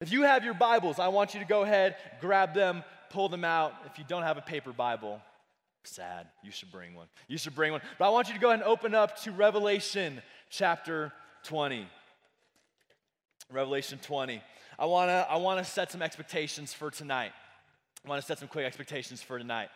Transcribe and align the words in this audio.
If 0.00 0.10
you 0.10 0.22
have 0.22 0.44
your 0.44 0.54
Bibles, 0.54 0.98
I 0.98 1.08
want 1.08 1.34
you 1.34 1.40
to 1.40 1.46
go 1.46 1.62
ahead, 1.62 1.96
grab 2.22 2.54
them, 2.54 2.84
pull 3.10 3.28
them 3.28 3.44
out. 3.44 3.74
If 3.84 3.98
you 3.98 4.04
don't 4.08 4.22
have 4.22 4.38
a 4.38 4.40
paper 4.40 4.72
Bible, 4.72 5.20
sad, 5.84 6.26
you 6.42 6.50
should 6.50 6.72
bring 6.72 6.94
one. 6.94 7.06
You 7.28 7.36
should 7.36 7.54
bring 7.54 7.70
one. 7.72 7.82
But 7.98 8.06
I 8.06 8.08
want 8.08 8.28
you 8.28 8.34
to 8.34 8.40
go 8.40 8.48
ahead 8.48 8.60
and 8.60 8.68
open 8.68 8.94
up 8.94 9.20
to 9.22 9.30
Revelation 9.30 10.22
chapter 10.48 11.12
20. 11.44 11.86
Revelation 13.52 13.98
20. 14.02 14.42
I 14.78 14.86
want 14.86 15.10
to 15.10 15.26
I 15.28 15.36
want 15.36 15.58
to 15.62 15.70
set 15.70 15.92
some 15.92 16.00
expectations 16.00 16.72
for 16.72 16.90
tonight. 16.90 17.32
I 18.02 18.08
want 18.08 18.22
to 18.22 18.26
set 18.26 18.38
some 18.38 18.48
quick 18.48 18.64
expectations 18.64 19.20
for 19.20 19.38
tonight. 19.38 19.68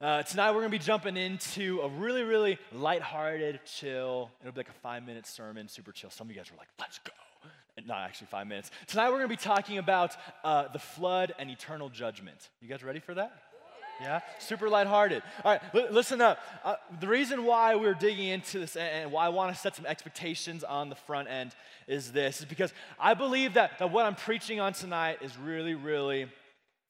Uh, 0.00 0.24
tonight 0.24 0.50
we're 0.50 0.60
going 0.60 0.72
to 0.72 0.78
be 0.78 0.84
jumping 0.84 1.16
into 1.16 1.80
a 1.82 1.88
really, 1.88 2.24
really 2.24 2.58
lighthearted, 2.72 3.60
chill. 3.64 4.32
It'll 4.40 4.52
be 4.52 4.58
like 4.58 4.68
a 4.68 4.80
five-minute 4.82 5.24
sermon, 5.24 5.68
super 5.68 5.92
chill. 5.92 6.10
Some 6.10 6.26
of 6.26 6.32
you 6.32 6.36
guys 6.36 6.50
are 6.50 6.58
like, 6.58 6.68
"Let's 6.80 6.98
go." 6.98 7.12
Not 7.82 8.02
actually 8.02 8.28
five 8.28 8.46
minutes. 8.46 8.70
Tonight 8.86 9.08
we're 9.08 9.18
going 9.18 9.28
to 9.28 9.36
be 9.36 9.36
talking 9.36 9.78
about 9.78 10.16
uh, 10.44 10.68
the 10.68 10.78
flood 10.78 11.34
and 11.40 11.50
eternal 11.50 11.88
judgment. 11.88 12.50
You 12.60 12.68
guys 12.68 12.84
ready 12.84 13.00
for 13.00 13.14
that? 13.14 13.32
Yeah, 14.00 14.20
super 14.38 14.68
lighthearted. 14.68 15.22
All 15.44 15.52
right, 15.52 15.62
l- 15.74 15.88
listen 15.90 16.20
up. 16.20 16.38
Uh, 16.64 16.76
the 17.00 17.08
reason 17.08 17.44
why 17.44 17.74
we're 17.74 17.94
digging 17.94 18.28
into 18.28 18.60
this 18.60 18.76
and, 18.76 19.10
why 19.10 19.26
I 19.26 19.28
want 19.28 19.54
to 19.54 19.60
set 19.60 19.76
some 19.76 19.86
expectations 19.86 20.64
on 20.64 20.88
the 20.88 20.94
front 20.94 21.28
end 21.28 21.54
is 21.86 22.12
this: 22.12 22.40
is 22.40 22.44
because 22.44 22.72
I 22.98 23.14
believe 23.14 23.54
that, 23.54 23.78
that 23.78 23.90
what 23.90 24.06
I'm 24.06 24.16
preaching 24.16 24.60
on 24.60 24.72
tonight 24.72 25.18
is 25.20 25.36
really, 25.36 25.74
really 25.74 26.26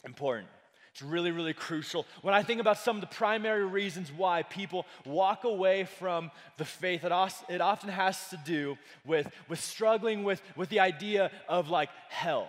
important. 0.05 0.48
It's 0.95 1.03
really, 1.03 1.33
really 1.33 1.55
crucial. 1.55 2.07
When 2.23 2.34
I 2.34 2.45
think 2.45 2.61
about 2.61 2.79
some 2.79 2.97
of 2.97 3.01
the 3.01 3.09
primary 3.09 3.65
reasons 3.65 4.12
why 4.16 4.45
people 4.45 4.87
walk 5.05 5.43
away 5.43 5.87
from 5.98 6.30
the 6.57 6.65
faith, 6.65 7.03
it, 7.03 7.11
it 7.48 7.61
often 7.61 7.89
has 7.89 8.29
to 8.29 8.39
do 8.45 8.79
with, 9.05 9.29
with 9.48 9.61
struggling 9.61 10.23
with, 10.23 10.41
with 10.55 10.69
the 10.69 10.79
idea 10.79 11.33
of 11.48 11.69
like 11.69 11.89
hell 12.11 12.48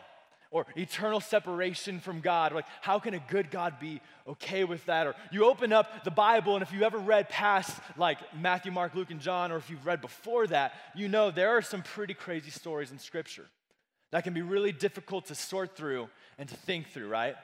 or 0.51 0.67
eternal 0.77 1.19
separation 1.19 1.99
from 1.99 2.19
God. 2.19 2.53
Like, 2.53 2.67
how 2.81 2.99
can 2.99 3.15
a 3.15 3.23
good 3.31 3.49
God 3.49 3.79
be 3.79 3.99
okay 4.27 4.63
with 4.63 4.85
that? 4.85 5.07
Or 5.07 5.15
you 5.31 5.45
open 5.45 5.73
up 5.73 6.03
the 6.03 6.11
Bible, 6.11 6.53
and 6.53 6.61
if 6.61 6.71
you 6.71 6.83
ever 6.83 6.99
read 6.99 7.29
past 7.29 7.75
like 7.97 8.19
Matthew, 8.39 8.71
Mark, 8.71 8.93
Luke, 8.93 9.09
and 9.09 9.19
John, 9.19 9.51
or 9.51 9.57
if 9.57 9.71
you've 9.71 9.87
read 9.87 10.01
before 10.01 10.45
that, 10.47 10.73
you 10.93 11.07
know 11.07 11.31
there 11.31 11.57
are 11.57 11.63
some 11.63 11.81
pretty 11.81 12.13
crazy 12.13 12.51
stories 12.51 12.91
in 12.91 12.99
Scripture 12.99 13.47
that 14.11 14.23
can 14.23 14.35
be 14.35 14.43
really 14.43 14.71
difficult 14.71 15.25
to 15.25 15.35
sort 15.35 15.75
through 15.75 16.09
and 16.37 16.47
to 16.47 16.55
think 16.55 16.89
through, 16.89 17.07
right? 17.07 17.35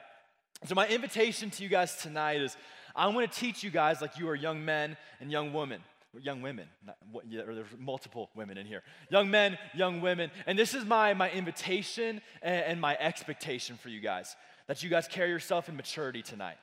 So, 0.64 0.74
my 0.74 0.86
invitation 0.86 1.50
to 1.50 1.62
you 1.62 1.68
guys 1.68 1.96
tonight 1.96 2.40
is 2.40 2.56
I'm 2.94 3.14
going 3.14 3.28
to 3.28 3.34
teach 3.34 3.62
you 3.62 3.70
guys 3.70 4.00
like 4.00 4.18
you 4.18 4.28
are 4.28 4.34
young 4.34 4.64
men 4.64 4.96
and 5.20 5.30
young 5.30 5.52
women 5.52 5.82
young 6.20 6.42
women. 6.42 6.66
Not, 6.86 6.96
yeah, 7.28 7.42
there's 7.46 7.66
multiple 7.78 8.30
women 8.34 8.58
in 8.58 8.66
here. 8.66 8.82
Young 9.10 9.30
men, 9.30 9.56
young 9.74 10.00
women. 10.00 10.30
And 10.46 10.58
this 10.58 10.74
is 10.74 10.84
my, 10.84 11.14
my 11.14 11.30
invitation 11.30 12.20
and, 12.42 12.64
and 12.64 12.80
my 12.80 12.96
expectation 12.98 13.76
for 13.76 13.88
you 13.88 14.00
guys 14.00 14.36
that 14.68 14.82
you 14.82 14.88
guys 14.88 15.08
carry 15.08 15.30
yourself 15.30 15.68
in 15.68 15.76
maturity 15.76 16.22
tonight. 16.22 16.56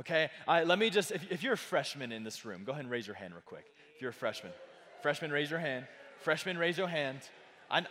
Okay? 0.00 0.30
let 0.46 0.78
me 0.78 0.90
just, 0.90 1.10
if, 1.10 1.30
if 1.30 1.42
you're 1.42 1.54
a 1.54 1.58
freshman 1.58 2.12
in 2.12 2.24
this 2.24 2.44
room, 2.44 2.64
go 2.64 2.72
ahead 2.72 2.84
and 2.84 2.90
raise 2.90 3.06
your 3.06 3.16
hand 3.16 3.32
real 3.32 3.42
quick. 3.44 3.64
If 3.94 4.02
you're 4.02 4.10
a 4.10 4.14
freshman, 4.14 4.52
freshman, 5.00 5.30
raise 5.30 5.50
your 5.50 5.60
hand. 5.60 5.86
Freshman, 6.20 6.58
raise 6.58 6.76
your 6.76 6.88
hand. 6.88 7.20
I, 7.70 7.82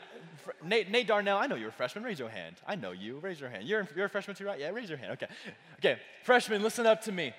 Nate, 0.64 0.90
Nate 0.90 1.08
Darnell, 1.08 1.38
I 1.38 1.48
know 1.48 1.56
you're 1.56 1.70
a 1.70 1.74
freshman. 1.74 2.04
Raise 2.04 2.20
your 2.20 2.30
hand. 2.30 2.56
I 2.68 2.76
know 2.76 2.92
you. 2.92 3.20
Raise 3.20 3.40
your 3.40 3.50
hand. 3.50 3.68
You're, 3.68 3.88
you're 3.96 4.06
a 4.06 4.10
freshman 4.10 4.36
too, 4.36 4.46
right? 4.46 4.60
Yeah, 4.60 4.70
raise 4.70 4.90
your 4.90 4.98
hand. 4.98 5.14
Okay. 5.14 5.28
Okay. 5.80 6.00
Freshman, 6.24 6.62
listen 6.62 6.86
up 6.86 7.02
to 7.04 7.12
me. 7.12 7.34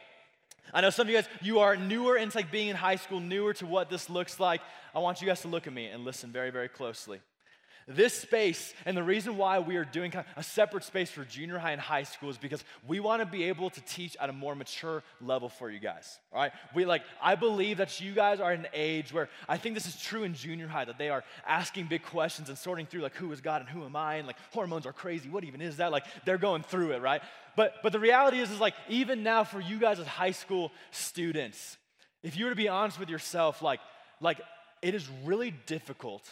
I 0.75 0.81
know 0.81 0.91
some 0.91 1.07
of 1.07 1.11
you 1.11 1.17
guys, 1.17 1.29
you 1.41 1.61
are 1.61 1.77
newer 1.77 2.17
into 2.17 2.37
like 2.37 2.51
being 2.51 2.69
in 2.69 2.77
high 2.77 2.97
school, 2.97 3.21
newer 3.21 3.55
to 3.55 3.67
what 3.67 3.89
this 3.89 4.11
looks 4.11 4.41
like. 4.41 4.61
I 4.95 4.99
want 4.99 5.21
you 5.21 5.27
guys 5.27 5.41
to 5.43 5.49
look 5.49 5.67
at 5.67 5.73
me 5.73 5.87
and 5.87 6.05
listen 6.05 6.33
very, 6.33 6.51
very 6.51 6.69
closely. 6.69 7.21
This 7.89 8.15
space, 8.15 8.75
and 8.85 8.97
the 8.97 9.03
reason 9.05 9.37
why 9.37 9.61
we 9.61 9.77
are 9.77 9.85
doing 9.85 10.13
a 10.37 10.43
separate 10.43 10.83
space 10.83 11.09
for 11.09 11.25
junior 11.25 11.57
high 11.57 11.71
and 11.71 11.81
high 11.81 12.03
school 12.03 12.31
is 12.31 12.37
because 12.37 12.65
we 12.85 12.99
want 12.99 13.23
to 13.23 13.27
be 13.27 13.45
able 13.45 13.71
to 13.71 13.81
teach 13.83 14.17
at 14.19 14.29
a 14.29 14.33
more 14.33 14.57
mature 14.57 15.05
level 15.21 15.49
for 15.49 15.71
you 15.71 15.79
guys. 15.79 16.19
All 16.33 16.41
right? 16.41 16.51
We 16.75 16.85
like, 16.85 17.03
I 17.23 17.37
believe 17.37 17.79
that 17.79 18.01
you 18.01 18.13
guys 18.13 18.41
are 18.41 18.51
an 18.51 18.67
age 18.75 19.13
where 19.13 19.29
I 19.49 19.57
think 19.57 19.77
this 19.77 19.87
is 19.87 20.03
true 20.03 20.25
in 20.25 20.35
junior 20.35 20.67
high, 20.67 20.85
that 20.85 20.99
they 20.99 21.11
are 21.11 21.23
asking 21.47 21.87
big 21.87 22.03
questions 22.03 22.49
and 22.49 22.59
sorting 22.59 22.87
through 22.87 23.03
like 23.03 23.15
who 23.15 23.31
is 23.31 23.41
God 23.41 23.61
and 23.61 23.71
who 23.71 23.85
am 23.85 23.95
I, 23.95 24.17
and 24.17 24.27
like 24.27 24.37
hormones 24.53 24.85
are 24.85 24.93
crazy. 24.93 25.29
What 25.29 25.45
even 25.45 25.61
is 25.61 25.77
that? 25.77 25.93
Like 25.93 26.07
they're 26.25 26.39
going 26.39 26.65
through 26.65 26.91
it, 26.91 27.01
right? 27.01 27.23
But 27.55 27.75
but 27.85 27.93
the 27.93 28.01
reality 28.01 28.41
is, 28.41 28.51
is 28.51 28.59
like 28.59 28.75
even 28.89 29.23
now 29.23 29.45
for 29.45 29.61
you 29.61 29.79
guys 29.79 30.01
as 30.01 30.09
high 30.09 30.33
school 30.33 30.73
students, 30.91 31.77
if 32.25 32.37
you 32.37 32.47
were 32.47 32.51
to 32.51 32.57
be 32.57 32.67
honest 32.67 32.99
with 32.99 33.11
yourself, 33.11 33.63
like, 33.63 33.79
like 34.21 34.41
it 34.83 34.97
is 34.97 35.09
really 35.25 35.53
difficult 35.67 36.29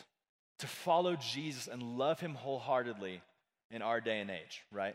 to 0.59 0.67
follow 0.67 1.17
Jesus 1.17 1.67
and 1.67 1.83
love 1.83 2.21
him 2.21 2.35
wholeheartedly 2.35 3.21
in 3.71 3.83
our 3.83 4.01
day 4.01 4.21
and 4.21 4.31
age, 4.31 4.63
right? 4.71 4.95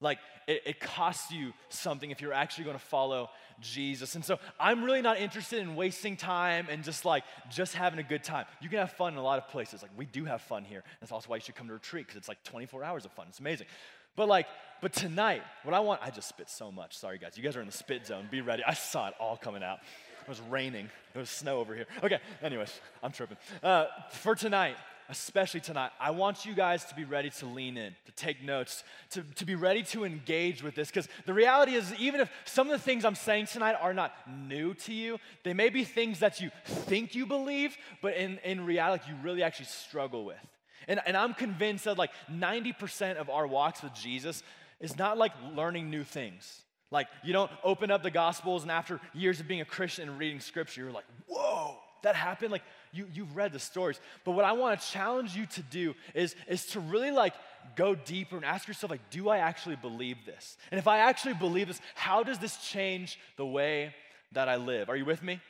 Like, 0.00 0.18
it, 0.48 0.62
it, 0.66 0.80
costs 0.80 1.30
you 1.30 1.52
something 1.68 2.10
if 2.10 2.20
you're 2.20 2.32
actually 2.32 2.64
going 2.64 2.76
to 2.76 2.84
follow 2.84 3.30
Jesus. 3.60 4.16
And 4.16 4.24
so 4.24 4.40
I'm 4.58 4.82
really 4.82 5.00
not 5.00 5.20
interested 5.20 5.60
in 5.60 5.76
wasting 5.76 6.16
time 6.16 6.66
and 6.68 6.82
just 6.82 7.04
like, 7.04 7.22
just 7.50 7.74
having 7.74 8.00
a 8.00 8.02
good 8.02 8.24
time. 8.24 8.46
You 8.60 8.68
can 8.68 8.78
have 8.78 8.90
fun 8.92 9.12
in 9.12 9.18
a 9.20 9.22
lot 9.22 9.38
of 9.38 9.48
places. 9.48 9.80
Like, 9.80 9.92
we 9.96 10.06
do 10.06 10.24
have 10.24 10.42
fun 10.42 10.64
here. 10.64 10.82
That's 11.00 11.12
also 11.12 11.28
why 11.28 11.36
you 11.36 11.42
should 11.42 11.54
come 11.54 11.68
to 11.68 11.72
retreat 11.72 12.06
because 12.06 12.18
it's 12.18 12.28
like 12.28 12.42
24 12.42 12.82
hours 12.82 13.04
of 13.04 13.12
fun. 13.12 13.26
It's 13.28 13.38
amazing. 13.38 13.68
But 14.16 14.28
like, 14.28 14.46
but 14.80 14.92
tonight, 14.92 15.42
what 15.62 15.74
I 15.74 15.80
want, 15.80 16.00
I 16.02 16.10
just 16.10 16.28
spit 16.28 16.50
so 16.50 16.72
much. 16.72 16.98
Sorry, 16.98 17.18
guys. 17.18 17.36
You 17.36 17.42
guys 17.42 17.56
are 17.56 17.60
in 17.60 17.66
the 17.66 17.72
spit 17.72 18.06
zone. 18.06 18.26
Be 18.30 18.40
ready. 18.40 18.62
I 18.64 18.74
saw 18.74 19.08
it 19.08 19.14
all 19.20 19.36
coming 19.36 19.62
out. 19.62 19.78
It 20.22 20.28
was 20.28 20.40
raining. 20.48 20.88
There 21.12 21.20
was 21.20 21.30
snow 21.30 21.58
over 21.58 21.74
here. 21.74 21.86
Okay, 22.02 22.18
anyways, 22.42 22.80
I'm 23.02 23.12
tripping. 23.12 23.36
Uh, 23.62 23.86
for 24.10 24.34
tonight, 24.34 24.76
especially 25.08 25.60
tonight, 25.60 25.90
I 26.00 26.10
want 26.10 26.46
you 26.46 26.54
guys 26.54 26.84
to 26.86 26.94
be 26.94 27.04
ready 27.04 27.30
to 27.30 27.46
lean 27.46 27.76
in, 27.76 27.94
to 28.06 28.12
take 28.12 28.42
notes, 28.42 28.84
to, 29.10 29.22
to 29.36 29.44
be 29.44 29.54
ready 29.54 29.82
to 29.84 30.04
engage 30.04 30.62
with 30.62 30.74
this. 30.74 30.88
Because 30.88 31.08
the 31.26 31.34
reality 31.34 31.74
is, 31.74 31.92
even 31.98 32.20
if 32.20 32.30
some 32.44 32.68
of 32.68 32.72
the 32.72 32.82
things 32.82 33.04
I'm 33.04 33.14
saying 33.14 33.46
tonight 33.46 33.76
are 33.80 33.92
not 33.92 34.14
new 34.48 34.74
to 34.74 34.92
you, 34.92 35.18
they 35.42 35.52
may 35.52 35.68
be 35.68 35.84
things 35.84 36.20
that 36.20 36.40
you 36.40 36.50
think 36.64 37.14
you 37.14 37.26
believe, 37.26 37.76
but 38.00 38.16
in, 38.16 38.38
in 38.44 38.64
reality, 38.64 39.04
you 39.10 39.16
really 39.22 39.42
actually 39.42 39.66
struggle 39.66 40.24
with. 40.24 40.36
And, 40.88 41.00
and 41.04 41.16
I'm 41.16 41.34
convinced 41.34 41.84
that 41.84 41.98
like 41.98 42.10
90% 42.30 43.16
of 43.16 43.28
our 43.28 43.46
walks 43.46 43.82
with 43.82 43.94
Jesus 43.94 44.42
is 44.80 44.96
not 44.96 45.18
like 45.18 45.32
learning 45.54 45.90
new 45.90 46.04
things. 46.04 46.62
Like, 46.92 47.08
you 47.24 47.32
don't 47.32 47.50
open 47.64 47.90
up 47.90 48.02
the 48.02 48.10
Gospels 48.10 48.62
and 48.62 48.70
after 48.70 49.00
years 49.14 49.40
of 49.40 49.48
being 49.48 49.62
a 49.62 49.64
Christian 49.64 50.08
and 50.08 50.18
reading 50.18 50.38
Scripture, 50.38 50.82
you're 50.82 50.92
like, 50.92 51.06
whoa, 51.26 51.74
that 52.02 52.14
happened? 52.14 52.52
Like, 52.52 52.62
you, 52.92 53.06
you've 53.12 53.34
read 53.34 53.52
the 53.52 53.58
stories. 53.58 53.98
But 54.24 54.32
what 54.32 54.44
I 54.44 54.52
want 54.52 54.78
to 54.78 54.86
challenge 54.86 55.34
you 55.34 55.46
to 55.46 55.62
do 55.62 55.94
is, 56.14 56.36
is 56.46 56.66
to 56.66 56.80
really 56.80 57.10
like 57.10 57.32
go 57.74 57.94
deeper 57.94 58.36
and 58.36 58.44
ask 58.44 58.68
yourself, 58.68 58.90
like, 58.90 59.10
do 59.10 59.30
I 59.30 59.38
actually 59.38 59.76
believe 59.76 60.18
this? 60.26 60.58
And 60.70 60.78
if 60.78 60.86
I 60.86 60.98
actually 60.98 61.34
believe 61.34 61.68
this, 61.68 61.80
how 61.94 62.22
does 62.22 62.38
this 62.38 62.58
change 62.58 63.18
the 63.36 63.46
way 63.46 63.94
that 64.32 64.48
I 64.48 64.56
live? 64.56 64.90
Are 64.90 64.96
you 64.96 65.06
with 65.06 65.22
me? 65.22 65.40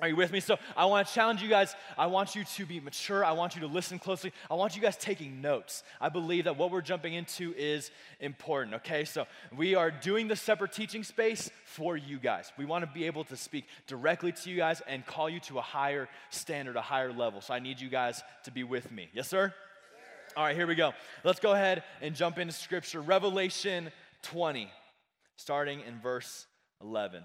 Are 0.00 0.08
you 0.08 0.16
with 0.16 0.32
me? 0.32 0.40
So 0.40 0.56
I 0.76 0.86
want 0.86 1.06
to 1.06 1.14
challenge 1.14 1.42
you 1.42 1.48
guys. 1.48 1.74
I 1.98 2.06
want 2.06 2.34
you 2.34 2.44
to 2.44 2.66
be 2.66 2.80
mature. 2.80 3.24
I 3.24 3.32
want 3.32 3.54
you 3.54 3.60
to 3.62 3.66
listen 3.66 3.98
closely. 3.98 4.32
I 4.50 4.54
want 4.54 4.74
you 4.74 4.80
guys 4.80 4.96
taking 4.96 5.42
notes. 5.42 5.82
I 6.00 6.08
believe 6.08 6.44
that 6.44 6.56
what 6.56 6.70
we're 6.70 6.80
jumping 6.80 7.14
into 7.14 7.54
is 7.56 7.90
important, 8.18 8.76
okay? 8.76 9.04
So 9.04 9.26
we 9.54 9.74
are 9.74 9.90
doing 9.90 10.28
the 10.28 10.36
separate 10.36 10.72
teaching 10.72 11.04
space 11.04 11.50
for 11.64 11.96
you 11.96 12.18
guys. 12.18 12.50
We 12.56 12.64
want 12.64 12.84
to 12.84 12.90
be 12.92 13.04
able 13.04 13.24
to 13.24 13.36
speak 13.36 13.66
directly 13.86 14.32
to 14.32 14.50
you 14.50 14.56
guys 14.56 14.80
and 14.86 15.04
call 15.04 15.28
you 15.28 15.40
to 15.40 15.58
a 15.58 15.62
higher 15.62 16.08
standard, 16.30 16.76
a 16.76 16.82
higher 16.82 17.12
level. 17.12 17.40
So 17.42 17.52
I 17.52 17.58
need 17.58 17.80
you 17.80 17.90
guys 17.90 18.22
to 18.44 18.50
be 18.50 18.64
with 18.64 18.90
me. 18.90 19.10
Yes, 19.12 19.28
sir? 19.28 19.52
All 20.36 20.44
right, 20.44 20.56
here 20.56 20.66
we 20.66 20.76
go. 20.76 20.92
Let's 21.24 21.40
go 21.40 21.52
ahead 21.52 21.82
and 22.00 22.14
jump 22.14 22.38
into 22.38 22.54
scripture. 22.54 23.00
Revelation 23.00 23.90
20, 24.22 24.70
starting 25.36 25.80
in 25.80 26.00
verse 26.00 26.46
11. 26.80 27.24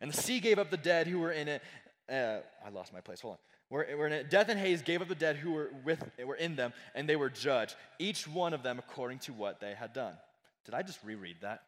And 0.00 0.12
the 0.12 0.16
sea 0.16 0.40
gave 0.40 0.58
up 0.58 0.70
the 0.70 0.76
dead 0.76 1.06
who 1.06 1.20
were 1.20 1.32
in 1.32 1.48
it. 1.48 1.62
Uh, 2.10 2.38
I 2.64 2.70
lost 2.70 2.92
my 2.92 3.00
place. 3.00 3.20
Hold 3.20 3.32
on. 3.34 3.38
We're, 3.70 3.96
we're 3.96 4.06
in 4.06 4.12
it. 4.12 4.30
Death 4.30 4.48
and 4.48 4.58
Hades 4.60 4.82
gave 4.82 5.00
up 5.02 5.08
the 5.08 5.14
dead 5.14 5.36
who 5.36 5.52
were, 5.52 5.70
with, 5.84 6.02
were 6.24 6.34
in 6.34 6.56
them, 6.56 6.72
and 6.94 7.08
they 7.08 7.16
were 7.16 7.30
judged, 7.30 7.76
each 7.98 8.28
one 8.28 8.52
of 8.52 8.62
them 8.62 8.78
according 8.78 9.20
to 9.20 9.32
what 9.32 9.60
they 9.60 9.74
had 9.74 9.92
done. 9.92 10.14
Did 10.64 10.74
I 10.74 10.82
just 10.82 10.98
reread 11.02 11.36
that? 11.42 11.62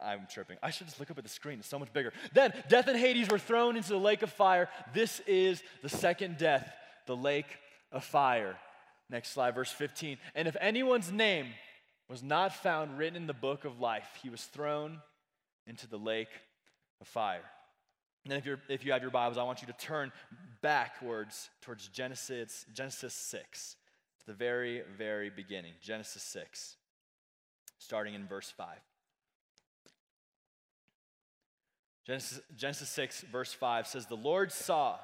I'm 0.00 0.28
tripping. 0.30 0.58
I 0.62 0.70
should 0.70 0.86
just 0.86 1.00
look 1.00 1.10
up 1.10 1.18
at 1.18 1.24
the 1.24 1.30
screen. 1.30 1.58
It's 1.58 1.68
so 1.68 1.78
much 1.78 1.92
bigger. 1.92 2.12
Then 2.32 2.52
death 2.68 2.86
and 2.86 2.96
Hades 2.96 3.28
were 3.28 3.38
thrown 3.38 3.76
into 3.76 3.88
the 3.88 3.98
lake 3.98 4.22
of 4.22 4.30
fire. 4.30 4.68
This 4.94 5.20
is 5.26 5.60
the 5.82 5.88
second 5.88 6.38
death, 6.38 6.72
the 7.06 7.16
lake 7.16 7.58
of 7.90 8.04
fire. 8.04 8.56
Next 9.10 9.30
slide, 9.30 9.56
verse 9.56 9.72
15. 9.72 10.18
And 10.36 10.46
if 10.46 10.56
anyone's 10.60 11.10
name 11.10 11.48
was 12.08 12.22
not 12.22 12.54
found 12.54 12.96
written 12.96 13.16
in 13.16 13.26
the 13.26 13.34
book 13.34 13.64
of 13.64 13.80
life. 13.80 14.08
He 14.22 14.30
was 14.30 14.42
thrown 14.44 15.00
into 15.66 15.86
the 15.86 15.98
lake 15.98 16.28
of 17.00 17.06
fire. 17.06 17.44
And 18.24 18.32
then 18.32 18.38
if, 18.38 18.46
you're, 18.46 18.60
if 18.68 18.84
you 18.84 18.92
have 18.92 19.02
your 19.02 19.10
Bibles, 19.10 19.38
I 19.38 19.42
want 19.42 19.62
you 19.62 19.66
to 19.68 19.72
turn 19.74 20.12
backwards 20.60 21.50
towards 21.62 21.88
Genesis, 21.88 22.66
Genesis 22.74 23.14
6, 23.14 23.76
to 24.20 24.26
the 24.26 24.34
very, 24.34 24.82
very 24.96 25.30
beginning. 25.30 25.72
Genesis 25.80 26.22
6, 26.22 26.76
starting 27.78 28.14
in 28.14 28.26
verse 28.26 28.52
5. 28.56 28.76
Genesis, 32.06 32.40
Genesis 32.56 32.88
6, 32.88 33.20
verse 33.32 33.52
5 33.52 33.86
says, 33.86 34.06
The 34.06 34.14
Lord 34.14 34.50
saw 34.50 34.96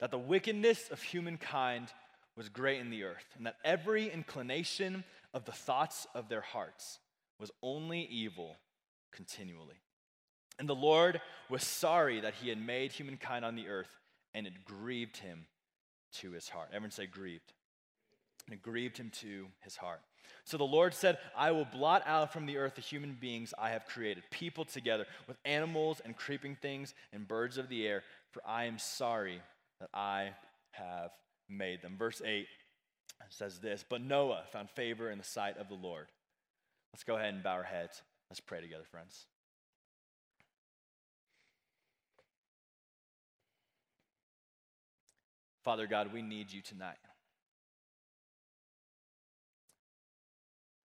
that 0.00 0.10
the 0.10 0.18
wickedness 0.18 0.88
of 0.90 1.02
humankind 1.02 1.88
was 2.36 2.48
great 2.48 2.80
in 2.80 2.90
the 2.90 3.04
earth, 3.04 3.26
and 3.36 3.46
that 3.46 3.56
every 3.64 4.10
inclination 4.10 5.04
of 5.34 5.44
the 5.44 5.52
thoughts 5.52 6.06
of 6.14 6.28
their 6.28 6.40
hearts 6.40 6.98
was 7.38 7.50
only 7.62 8.00
evil 8.00 8.56
continually. 9.12 9.81
And 10.62 10.68
the 10.68 10.76
Lord 10.76 11.20
was 11.50 11.64
sorry 11.64 12.20
that 12.20 12.34
he 12.34 12.48
had 12.48 12.56
made 12.56 12.92
humankind 12.92 13.44
on 13.44 13.56
the 13.56 13.66
earth, 13.66 13.98
and 14.32 14.46
it 14.46 14.64
grieved 14.64 15.16
him 15.16 15.46
to 16.20 16.30
his 16.30 16.48
heart. 16.48 16.68
Everyone 16.68 16.92
say, 16.92 17.06
grieved. 17.06 17.52
And 18.46 18.54
it 18.54 18.62
grieved 18.62 18.96
him 18.96 19.10
to 19.22 19.48
his 19.62 19.74
heart. 19.74 20.02
So 20.44 20.56
the 20.56 20.62
Lord 20.62 20.94
said, 20.94 21.18
I 21.36 21.50
will 21.50 21.64
blot 21.64 22.04
out 22.06 22.32
from 22.32 22.46
the 22.46 22.58
earth 22.58 22.76
the 22.76 22.80
human 22.80 23.18
beings 23.20 23.52
I 23.58 23.70
have 23.70 23.86
created, 23.86 24.22
people 24.30 24.64
together 24.64 25.04
with 25.26 25.36
animals 25.44 26.00
and 26.04 26.16
creeping 26.16 26.54
things 26.54 26.94
and 27.12 27.26
birds 27.26 27.58
of 27.58 27.68
the 27.68 27.84
air, 27.84 28.04
for 28.30 28.40
I 28.46 28.66
am 28.66 28.78
sorry 28.78 29.40
that 29.80 29.90
I 29.92 30.30
have 30.70 31.10
made 31.48 31.82
them. 31.82 31.96
Verse 31.98 32.22
8 32.24 32.46
says 33.30 33.58
this 33.58 33.84
But 33.88 34.00
Noah 34.00 34.44
found 34.52 34.70
favor 34.70 35.10
in 35.10 35.18
the 35.18 35.24
sight 35.24 35.58
of 35.58 35.66
the 35.66 35.74
Lord. 35.74 36.06
Let's 36.92 37.02
go 37.02 37.16
ahead 37.16 37.34
and 37.34 37.42
bow 37.42 37.54
our 37.54 37.64
heads. 37.64 38.00
Let's 38.30 38.38
pray 38.38 38.60
together, 38.60 38.84
friends. 38.88 39.26
Father 45.64 45.86
God, 45.86 46.12
we 46.12 46.22
need 46.22 46.52
you 46.52 46.60
tonight. 46.60 46.96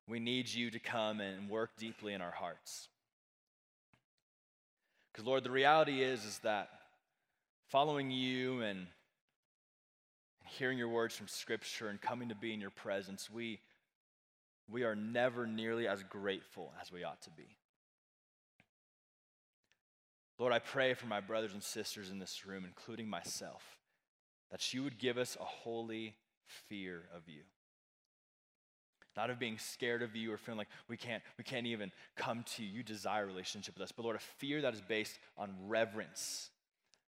We 0.07 0.19
need 0.19 0.47
you 0.47 0.71
to 0.71 0.79
come 0.79 1.19
and 1.19 1.49
work 1.49 1.71
deeply 1.77 2.13
in 2.13 2.21
our 2.21 2.31
hearts. 2.31 2.87
Because, 5.11 5.25
Lord, 5.25 5.43
the 5.43 5.51
reality 5.51 6.01
is, 6.03 6.23
is 6.23 6.39
that 6.39 6.69
following 7.69 8.11
you 8.11 8.61
and 8.61 8.87
hearing 10.45 10.77
your 10.77 10.89
words 10.89 11.15
from 11.15 11.27
Scripture 11.27 11.89
and 11.89 11.99
coming 11.99 12.29
to 12.29 12.35
be 12.35 12.53
in 12.53 12.61
your 12.61 12.69
presence, 12.69 13.29
we, 13.29 13.59
we 14.69 14.83
are 14.83 14.95
never 14.95 15.45
nearly 15.45 15.87
as 15.87 16.03
grateful 16.03 16.71
as 16.81 16.91
we 16.91 17.03
ought 17.03 17.21
to 17.23 17.29
be. 17.31 17.57
Lord, 20.39 20.53
I 20.53 20.59
pray 20.59 20.93
for 20.93 21.07
my 21.07 21.19
brothers 21.19 21.53
and 21.53 21.63
sisters 21.63 22.11
in 22.11 22.19
this 22.19 22.45
room, 22.45 22.63
including 22.63 23.09
myself, 23.09 23.76
that 24.51 24.73
you 24.73 24.83
would 24.83 24.97
give 24.97 25.17
us 25.17 25.37
a 25.39 25.45
holy 25.45 26.15
fear 26.69 27.03
of 27.15 27.27
you. 27.27 27.41
Not 29.15 29.31
of 29.31 29.39
being 29.39 29.57
scared 29.57 30.03
of 30.03 30.15
you 30.15 30.31
or 30.31 30.37
feeling 30.37 30.59
like 30.59 30.67
we 30.87 30.95
can't, 30.95 31.23
we 31.39 31.43
can't 31.43 31.65
even 31.65 31.91
come 32.15 32.45
to 32.55 32.63
you. 32.63 32.69
You 32.69 32.83
desire 32.83 33.23
a 33.23 33.25
relationship 33.27 33.73
with 33.73 33.81
us. 33.81 33.91
But 33.91 34.03
Lord, 34.03 34.15
a 34.15 34.19
fear 34.19 34.61
that 34.61 34.75
is 34.75 34.81
based 34.81 35.17
on 35.37 35.55
reverence 35.67 36.51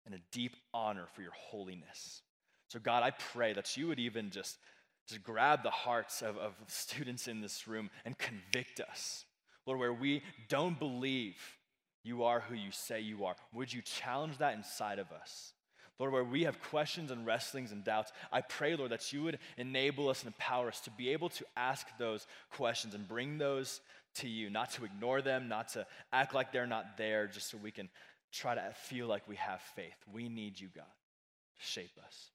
and 0.07 0.15
a 0.15 0.21
deep 0.31 0.55
honor 0.73 1.07
for 1.15 1.23
your 1.23 1.33
holiness. 1.33 2.23
So, 2.69 2.79
God, 2.79 3.03
I 3.03 3.11
pray 3.11 3.53
that 3.55 3.77
you 3.77 3.89
would 3.89 3.99
even 3.99 4.31
just, 4.31 4.59
just 5.09 5.25
grab 5.25 5.65
the 5.65 5.71
hearts 5.71 6.23
of, 6.23 6.39
of 6.39 6.55
students 6.69 7.27
in 7.27 7.41
this 7.41 7.67
room 7.67 7.91
and 8.05 8.17
convict 8.17 8.81
us. 8.81 9.25
Lord, 9.67 9.81
where 9.81 9.93
we 9.93 10.23
don't 10.49 10.79
believe 10.79 11.37
you 12.05 12.23
are 12.25 12.41
who 12.41 12.55
you 12.55 12.71
say 12.71 13.01
you 13.01 13.25
are, 13.25 13.35
would 13.53 13.73
you 13.73 13.83
challenge 13.83 14.39
that 14.39 14.55
inside 14.55 14.99
of 14.99 15.11
us? 15.11 15.53
Lord, 15.99 16.13
where 16.13 16.25
we 16.25 16.45
have 16.45 16.63
questions 16.63 17.11
and 17.11 17.27
wrestlings 17.27 17.73
and 17.73 17.83
doubts, 17.83 18.13
I 18.31 18.41
pray, 18.41 18.77
Lord, 18.77 18.93
that 18.93 19.13
you 19.13 19.25
would 19.25 19.39
enable 19.57 20.09
us 20.09 20.23
and 20.23 20.29
empower 20.29 20.69
us 20.69 20.81
to 20.81 20.91
be 20.91 21.11
able 21.11 21.29
to 21.31 21.45
ask 21.57 21.87
those 21.99 22.27
questions 22.53 22.95
and 22.95 23.09
bring 23.09 23.39
those 23.39 23.81
to 24.17 24.29
you, 24.29 24.49
not 24.49 24.71
to 24.73 24.85
ignore 24.85 25.23
them, 25.23 25.49
not 25.49 25.71
to 25.71 25.87
act 26.13 26.35
like 26.35 26.53
they're 26.53 26.67
not 26.67 26.97
there, 26.97 27.27
just 27.27 27.51
so 27.51 27.59
we 27.59 27.73
can 27.73 27.89
try 28.33 28.55
to 28.55 28.63
feel 28.85 29.07
like 29.07 29.29
we 29.29 29.37
have 29.37 29.61
faith. 29.75 29.97
We 30.13 30.29
need 30.29 30.61
you, 30.61 30.69
God. 30.75 30.85
Shape 31.59 31.99
us. 32.07 32.31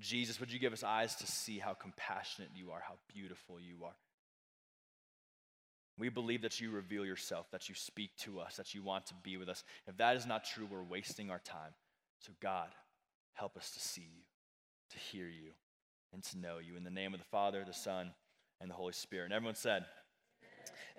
Jesus, 0.00 0.40
would 0.40 0.52
you 0.52 0.58
give 0.58 0.72
us 0.72 0.82
eyes 0.82 1.14
to 1.16 1.26
see 1.26 1.58
how 1.58 1.74
compassionate 1.74 2.50
you 2.56 2.72
are, 2.72 2.82
how 2.86 2.94
beautiful 3.14 3.60
you 3.60 3.84
are? 3.84 3.94
We 5.98 6.08
believe 6.08 6.42
that 6.42 6.60
you 6.60 6.70
reveal 6.70 7.04
yourself, 7.04 7.50
that 7.52 7.68
you 7.68 7.74
speak 7.74 8.10
to 8.20 8.40
us, 8.40 8.56
that 8.56 8.74
you 8.74 8.82
want 8.82 9.06
to 9.06 9.14
be 9.22 9.36
with 9.36 9.48
us. 9.48 9.62
If 9.86 9.98
that 9.98 10.16
is 10.16 10.26
not 10.26 10.44
true, 10.44 10.66
we're 10.68 10.82
wasting 10.82 11.30
our 11.30 11.38
time. 11.38 11.74
So, 12.24 12.32
God, 12.40 12.68
help 13.34 13.56
us 13.56 13.72
to 13.72 13.80
see 13.80 14.02
you, 14.02 14.22
to 14.90 14.98
hear 14.98 15.26
you, 15.26 15.50
and 16.12 16.22
to 16.24 16.38
know 16.38 16.58
you. 16.58 16.76
In 16.76 16.84
the 16.84 16.90
name 16.90 17.14
of 17.14 17.20
the 17.20 17.26
Father, 17.26 17.64
the 17.66 17.72
Son, 17.72 18.12
and 18.60 18.70
the 18.70 18.74
Holy 18.74 18.92
Spirit. 18.92 19.26
And 19.26 19.34
everyone 19.34 19.56
said, 19.56 19.84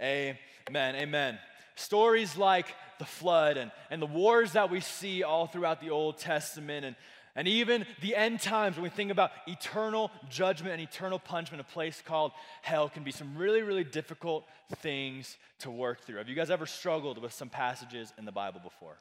Amen. 0.02 0.38
Amen. 0.70 1.40
Stories 1.75 2.36
like 2.36 2.68
the 3.00 3.06
flood 3.06 3.58
and, 3.58 3.72
and 3.90 4.02
the 4.02 4.08
wars 4.08 4.52
that 4.52 4.70
we 4.70 4.81
see 4.81 5.24
all 5.24 5.48
throughout 5.48 5.80
the 5.80 5.92
Old 5.92 6.18
Testament 6.18 6.86
and, 6.86 6.96
and 7.36 7.48
even 7.48 7.86
the 8.02 8.16
end 8.16 8.42
times, 8.42 8.75
when 8.75 8.84
we 8.84 8.90
think 8.90 9.10
about 9.10 9.31
eternal 9.48 10.12
judgment 10.30 10.74
and 10.74 10.81
eternal 10.81 11.18
punishment, 11.18 11.62
a 11.62 11.72
place 11.74 12.02
called 12.06 12.31
hell 12.62 12.90
can 12.90 13.04
be 13.04 13.12
some 13.12 13.36
really, 13.36 13.64
really 13.64 13.84
difficult 13.84 14.46
things 14.78 15.38
to 15.60 15.72
work 15.72 16.02
through. 16.02 16.18
Have 16.18 16.30
you 16.30 16.36
guys 16.36 16.52
ever 16.52 16.68
struggled 16.68 17.18
with 17.18 17.34
some 17.34 17.50
passages 17.50 18.14
in 18.20 18.25
the 18.25 18.31
Bible 18.31 18.60
before? 18.60 19.00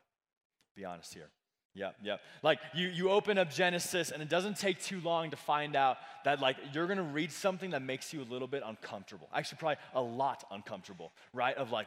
Be 0.74 0.84
honest 0.86 1.12
here. 1.12 1.28
Yep, 1.74 1.96
yep. 2.02 2.20
Like 2.42 2.58
you, 2.74 2.88
you 2.88 3.10
open 3.10 3.38
up 3.38 3.50
Genesis, 3.50 4.10
and 4.10 4.22
it 4.22 4.28
doesn't 4.28 4.58
take 4.58 4.78
too 4.82 5.00
long 5.00 5.30
to 5.30 5.36
find 5.36 5.74
out 5.74 5.96
that 6.24 6.38
like 6.38 6.56
you're 6.74 6.86
gonna 6.86 7.02
read 7.02 7.32
something 7.32 7.70
that 7.70 7.80
makes 7.80 8.12
you 8.12 8.20
a 8.20 8.28
little 8.28 8.46
bit 8.46 8.62
uncomfortable. 8.64 9.26
Actually, 9.32 9.56
probably 9.58 9.76
a 9.94 10.02
lot 10.02 10.44
uncomfortable, 10.50 11.12
right? 11.32 11.56
Of 11.56 11.72
like, 11.72 11.86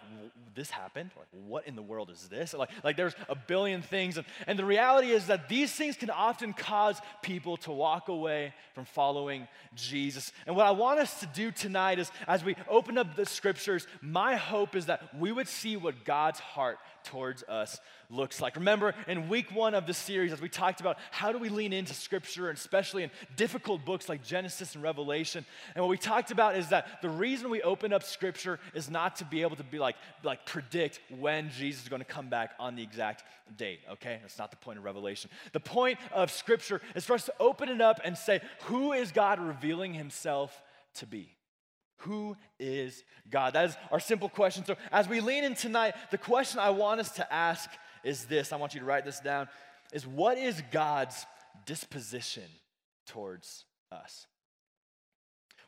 this 0.56 0.72
happened. 0.72 1.12
Like, 1.16 1.28
what 1.46 1.68
in 1.68 1.76
the 1.76 1.84
world 1.84 2.10
is 2.10 2.28
this? 2.30 2.56
Like, 2.56 2.72
like 2.84 2.98
there's 2.98 3.14
a 3.30 3.36
billion 3.36 3.84
things, 3.84 4.18
and, 4.18 4.26
and 4.48 4.58
the 4.58 4.66
reality 4.66 5.12
is 5.12 5.28
that 5.28 5.50
these 5.50 5.72
things 5.72 5.96
can 5.98 6.10
often 6.10 6.54
cause 6.54 7.00
people 7.22 7.58
to 7.58 7.72
walk 7.72 8.10
away 8.10 8.56
from 8.74 8.86
following 8.86 9.48
Jesus. 9.76 10.32
And 10.48 10.56
what 10.56 10.66
I 10.66 10.72
want 10.72 11.00
us 11.00 11.20
to 11.20 11.28
do 11.28 11.52
tonight 11.52 12.00
is, 12.00 12.12
as 12.28 12.44
we 12.44 12.56
open 12.68 12.98
up 12.98 13.16
the 13.16 13.26
scriptures, 13.26 13.86
my 14.02 14.36
hope 14.36 14.76
is 14.76 14.88
that 14.88 15.16
we 15.20 15.32
would 15.32 15.48
see 15.48 15.78
what 15.78 16.06
God's 16.06 16.40
heart 16.40 16.80
towards 17.06 17.44
us 17.44 17.80
looks 18.10 18.42
like. 18.42 18.56
Remember 18.56 18.94
in 19.08 19.30
week 19.30 19.54
one 19.54 19.74
of 19.74 19.88
the 19.88 19.94
series, 19.94 20.34
as 20.34 20.42
we 20.42 20.50
talked 20.50 20.82
about 20.82 20.98
how 21.12 21.32
do 21.32 21.38
we 21.38 21.50
lean 21.50 21.74
into 21.74 21.94
scripture, 21.94 22.50
and 22.50 22.58
especially 22.58 23.04
in 23.04 23.12
difficult 23.36 23.86
books 23.86 24.10
like 24.10 24.24
Genesis 24.24 24.76
and 24.76 24.84
Revelation. 24.84 25.46
And 25.74 25.84
what 25.84 25.90
we 25.90 25.98
talked 25.98 26.32
about 26.32 26.56
is 26.56 26.70
that 26.70 27.02
the 27.02 27.10
reason 27.10 27.50
we 27.50 27.62
open 27.62 27.94
up 27.94 28.04
scripture 28.04 28.60
is 28.74 28.90
not 28.90 29.16
to 29.18 29.26
be 29.26 29.42
able 29.42 29.56
to 29.56 29.64
be 29.64 29.80
like, 29.80 29.96
like 30.24 30.46
predict 30.46 31.00
when 31.18 31.50
Jesus 31.52 31.84
is 31.84 31.90
going 31.90 32.02
to 32.02 32.06
come 32.06 32.30
back 32.30 32.52
on 32.60 32.76
the 32.76 32.84
exact 32.84 33.24
date, 33.58 33.80
okay? 33.92 34.20
That's 34.22 34.38
not 34.38 34.52
the 34.52 34.58
point 34.58 34.78
of 34.78 34.84
Revelation. 34.84 35.30
The 35.54 35.60
point 35.60 36.00
of 36.12 36.32
scripture 36.32 36.82
is 36.96 37.06
for 37.06 37.14
us 37.14 37.26
to 37.26 37.34
open 37.40 37.70
it 37.70 37.82
up 37.82 38.00
and 38.04 38.18
say, 38.18 38.42
who 38.64 38.94
is 38.94 39.12
God 39.12 39.40
revealing 39.40 39.94
himself 39.94 40.62
to 40.96 41.06
be? 41.06 41.35
Who 42.00 42.36
is 42.60 43.04
God? 43.30 43.54
That 43.54 43.70
is 43.70 43.78
our 43.92 44.00
simple 44.00 44.30
question. 44.30 44.66
So, 44.66 44.76
as 44.92 45.08
we 45.08 45.22
lean 45.22 45.44
in 45.44 45.56
tonight, 45.56 45.96
the 46.12 46.18
question 46.18 46.60
I 46.60 46.70
want 46.70 47.00
us 47.00 47.12
to 47.14 47.34
ask 47.34 47.70
is 48.04 48.26
this 48.26 48.54
I 48.54 48.58
want 48.58 48.74
you 48.74 48.80
to 48.82 48.86
write 48.86 49.06
this 49.06 49.20
down 49.20 49.48
is 49.94 50.06
what 50.06 50.38
is 50.38 50.62
God's 50.72 51.26
disposition 51.66 52.44
towards 53.08 53.66
us? 53.92 54.28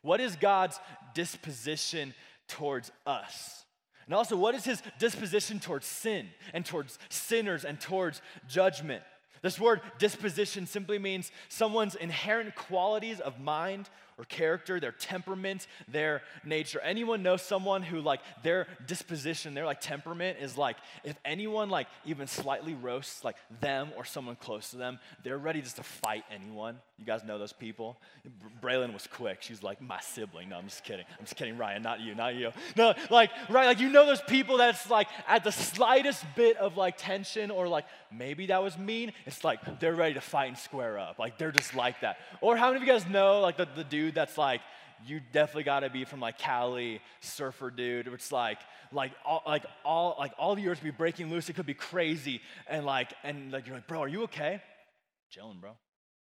What 0.02 0.20
is 0.20 0.36
God's 0.36 0.78
disposition 1.14 2.14
towards 2.46 2.90
us? 3.06 3.64
And 4.06 4.14
also, 4.14 4.36
what 4.36 4.54
is 4.54 4.64
his 4.64 4.82
disposition 4.98 5.60
towards 5.60 5.86
sin 5.86 6.28
and 6.54 6.64
towards 6.64 6.98
sinners 7.10 7.64
and 7.64 7.78
towards 7.80 8.22
judgment? 8.48 9.02
This 9.42 9.60
word 9.60 9.80
disposition 9.98 10.66
simply 10.66 10.98
means 10.98 11.30
someone's 11.48 11.94
inherent 11.94 12.54
qualities 12.54 13.20
of 13.20 13.38
mind 13.38 13.88
or 14.18 14.24
character, 14.24 14.80
their 14.80 14.92
temperament, 14.92 15.66
their 15.86 16.22
nature. 16.44 16.80
Anyone 16.80 17.22
know 17.22 17.36
someone 17.36 17.82
who 17.82 18.00
like 18.00 18.20
their 18.42 18.66
disposition, 18.86 19.54
their 19.54 19.64
like 19.64 19.80
temperament 19.80 20.38
is 20.40 20.58
like 20.58 20.76
if 21.04 21.16
anyone 21.24 21.70
like 21.70 21.86
even 22.04 22.26
slightly 22.26 22.74
roasts 22.74 23.24
like 23.24 23.36
them 23.60 23.90
or 23.96 24.04
someone 24.04 24.36
close 24.36 24.70
to 24.70 24.76
them, 24.76 24.98
they're 25.22 25.38
ready 25.38 25.62
just 25.62 25.76
to 25.76 25.82
fight 25.82 26.24
anyone. 26.30 26.78
You 26.98 27.04
guys 27.04 27.22
know 27.22 27.38
those 27.38 27.52
people? 27.52 27.96
Braylon 28.60 28.92
was 28.92 29.06
quick. 29.06 29.38
She's 29.40 29.62
like 29.62 29.80
my 29.80 30.00
sibling. 30.00 30.48
No, 30.48 30.56
I'm 30.56 30.64
just 30.64 30.82
kidding. 30.82 31.06
I'm 31.16 31.24
just 31.24 31.36
kidding, 31.36 31.56
Ryan. 31.56 31.82
Not 31.82 32.00
you. 32.00 32.16
Not 32.16 32.34
you. 32.34 32.50
No, 32.76 32.94
like 33.10 33.30
right, 33.48 33.66
like 33.66 33.78
you 33.78 33.88
know 33.88 34.04
those 34.04 34.20
people 34.22 34.56
that's 34.56 34.90
like 34.90 35.06
at 35.28 35.44
the 35.44 35.52
slightest 35.52 36.24
bit 36.34 36.56
of 36.56 36.76
like 36.76 36.96
tension 36.98 37.52
or 37.52 37.68
like 37.68 37.84
maybe 38.10 38.46
that 38.46 38.62
was 38.62 38.76
mean. 38.76 39.12
It's 39.26 39.44
like 39.44 39.78
they're 39.78 39.94
ready 39.94 40.14
to 40.14 40.20
fight 40.20 40.48
and 40.48 40.58
square 40.58 40.98
up. 40.98 41.20
Like 41.20 41.38
they're 41.38 41.52
just 41.52 41.74
like 41.76 42.00
that. 42.00 42.18
Or 42.40 42.56
how 42.56 42.66
many 42.72 42.82
of 42.82 42.82
you 42.82 42.92
guys 42.92 43.06
know 43.06 43.40
like 43.40 43.56
the, 43.56 43.68
the 43.76 43.84
dude 43.84 44.07
that's 44.14 44.38
like, 44.38 44.60
you 45.06 45.20
definitely 45.32 45.64
got 45.64 45.80
to 45.80 45.90
be 45.90 46.04
from 46.04 46.20
like 46.20 46.38
Cali, 46.38 47.00
surfer 47.20 47.70
dude. 47.70 48.08
It's 48.08 48.32
like 48.32 48.58
like 48.92 49.12
all 49.24 49.42
like 49.46 49.64
all 49.84 50.16
like 50.18 50.32
all 50.38 50.54
the 50.54 50.68
earth 50.68 50.82
be 50.82 50.90
breaking 50.90 51.30
loose. 51.30 51.48
It 51.48 51.54
could 51.54 51.66
be 51.66 51.74
crazy, 51.74 52.40
and 52.66 52.84
like 52.84 53.12
and 53.22 53.52
like 53.52 53.66
you're 53.66 53.76
like, 53.76 53.86
bro, 53.86 54.00
are 54.00 54.08
you 54.08 54.24
okay? 54.24 54.60
Chilling, 55.30 55.58
bro, 55.60 55.72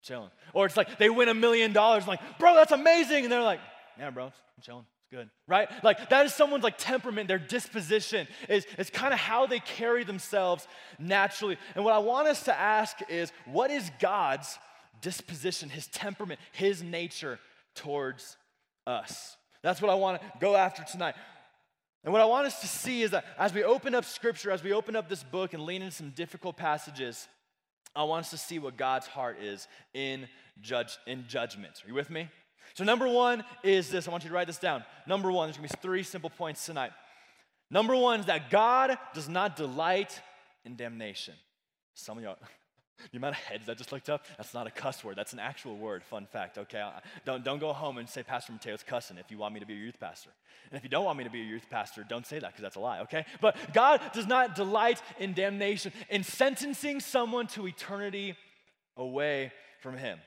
chilling. 0.03 0.31
Or 0.53 0.67
it's 0.67 0.77
like 0.77 0.99
they 0.99 1.11
win 1.11 1.29
a 1.29 1.35
million 1.35 1.73
dollars, 1.73 2.07
like, 2.07 2.21
bro, 2.39 2.55
that's 2.55 2.73
amazing, 2.73 3.25
and 3.25 3.33
they're 3.33 3.43
like, 3.43 3.61
yeah, 3.99 4.11
bro, 4.11 4.27
I'm 4.27 4.33
chilling 4.63 4.87
It's 5.01 5.17
good, 5.17 5.31
right? 5.47 5.69
Like 5.83 6.11
that 6.11 6.27
is 6.27 6.35
someone's 6.35 6.65
like 6.65 6.79
temperament, 6.79 7.29
their 7.29 7.39
disposition 7.39 8.27
is, 8.49 8.67
is 8.79 8.91
kind 8.91 9.13
of 9.13 9.21
how 9.21 9.47
they 9.47 9.61
carry 9.61 10.05
themselves 10.05 10.67
naturally. 10.99 11.59
And 11.75 11.85
what 11.85 11.95
I 11.95 11.99
want 11.99 12.29
us 12.29 12.45
to 12.45 12.59
ask 12.59 12.97
is 13.09 13.33
what 13.47 13.71
is 13.71 13.91
God's 14.01 14.59
disposition, 15.01 15.69
his 15.69 15.87
temperament, 15.89 16.41
his 16.53 16.83
nature 16.83 17.39
towards 17.75 18.37
us? 18.87 19.37
That's 19.63 19.81
what 19.81 19.91
I 19.91 19.95
want 19.95 20.21
to 20.21 20.29
go 20.41 20.57
after 20.57 20.85
tonight. 20.85 21.15
And 22.05 22.13
what 22.13 22.21
I 22.21 22.27
want 22.27 22.47
us 22.47 22.61
to 22.61 22.67
see 22.67 23.03
is 23.03 23.13
that 23.13 23.25
as 23.39 23.55
we 23.55 23.65
open 23.65 23.95
up 23.95 24.05
scripture, 24.05 24.51
as 24.51 24.63
we 24.63 24.73
open 24.73 24.95
up 24.95 25.09
this 25.09 25.23
book 25.23 25.55
and 25.55 25.65
lean 25.65 25.81
into 25.81 25.95
some 25.95 26.11
difficult 26.11 26.57
passages, 26.57 27.29
I 27.97 28.05
want 28.05 28.25
us 28.25 28.31
to 28.31 28.39
see 28.39 28.59
what 28.59 28.77
God's 28.77 29.07
heart 29.07 29.39
is 29.41 29.67
in 29.95 30.29
judge 30.61 30.99
in 31.07 31.25
judgment. 31.27 31.83
Are 31.85 31.89
you 31.89 31.95
with 31.95 32.11
me? 32.11 32.29
So, 32.75 32.85
number 32.85 33.09
one 33.09 33.45
is 33.63 33.91
this. 33.91 34.09
I 34.09 34.11
want 34.11 34.25
you 34.25 34.31
to 34.31 34.35
write 34.35 34.47
this 34.47 34.59
down. 34.59 34.85
Number 35.07 35.31
one, 35.31 35.49
there's 35.49 35.57
gonna 35.57 35.69
be 35.69 35.75
three 35.81 36.03
simple 36.03 36.31
points 36.31 36.67
tonight. 36.67 36.93
Number 37.71 37.97
one 37.97 38.21
is 38.21 38.27
that 38.27 38.51
God 38.51 38.99
does 39.15 39.29
not 39.29 39.57
delight 39.57 40.21
in 40.65 40.77
damnation. 40.77 41.35
Some 41.95 42.19
of 42.19 42.25
y'all, 42.25 42.37
the 43.11 43.19
amount 43.19 43.37
of 43.37 43.43
heads 43.43 43.67
that 43.67 43.79
just 43.79 43.93
looked 43.93 44.09
up, 44.09 44.25
that's 44.37 44.55
not 44.55 44.67
a 44.67 44.71
cuss 44.71 45.05
word. 45.05 45.17
That's 45.17 45.33
an 45.33 45.39
actual 45.39 45.77
word. 45.77 46.03
Fun 46.05 46.27
fact, 46.27 46.59
okay? 46.59 46.81
Uh, 46.81 47.01
don't, 47.25 47.45
don't 47.45 47.59
go 47.59 47.73
home 47.73 47.99
and 47.99 48.09
say 48.09 48.23
Pastor 48.23 48.53
Mateo's 48.53 48.83
cussing 48.83 49.19
if 49.19 49.31
you 49.31 49.39
want 49.39 49.55
me 49.55 49.61
to 49.61 49.67
be 49.67 49.75
a 49.75 49.77
youth 49.77 49.99
pastor. 50.01 50.31
And 50.71 50.79
if 50.79 50.85
you 50.85 50.91
don't 50.91 51.05
want 51.05 51.19
me 51.19 51.25
to 51.25 51.31
be 51.31 51.41
a 51.41 51.45
youth 51.45 51.67
pastor, 51.71 52.05
don't 52.09 52.27
say 52.27 52.39
that 52.39 52.53
because 52.53 52.63
that's 52.63 52.77
a 52.77 52.81
lie, 52.81 53.01
okay? 53.01 53.27
But 53.41 53.57
God 53.73 54.01
does 54.13 54.27
not 54.27 54.55
delight 54.55 55.03
in 55.19 55.35
damnation, 55.35 55.93
in 56.09 56.25
sentencing 56.25 57.01
someone 57.01 57.47
to 57.49 57.67
eternity 57.67 58.37
away 58.97 59.53
from 59.81 59.97
Him. 59.97 60.19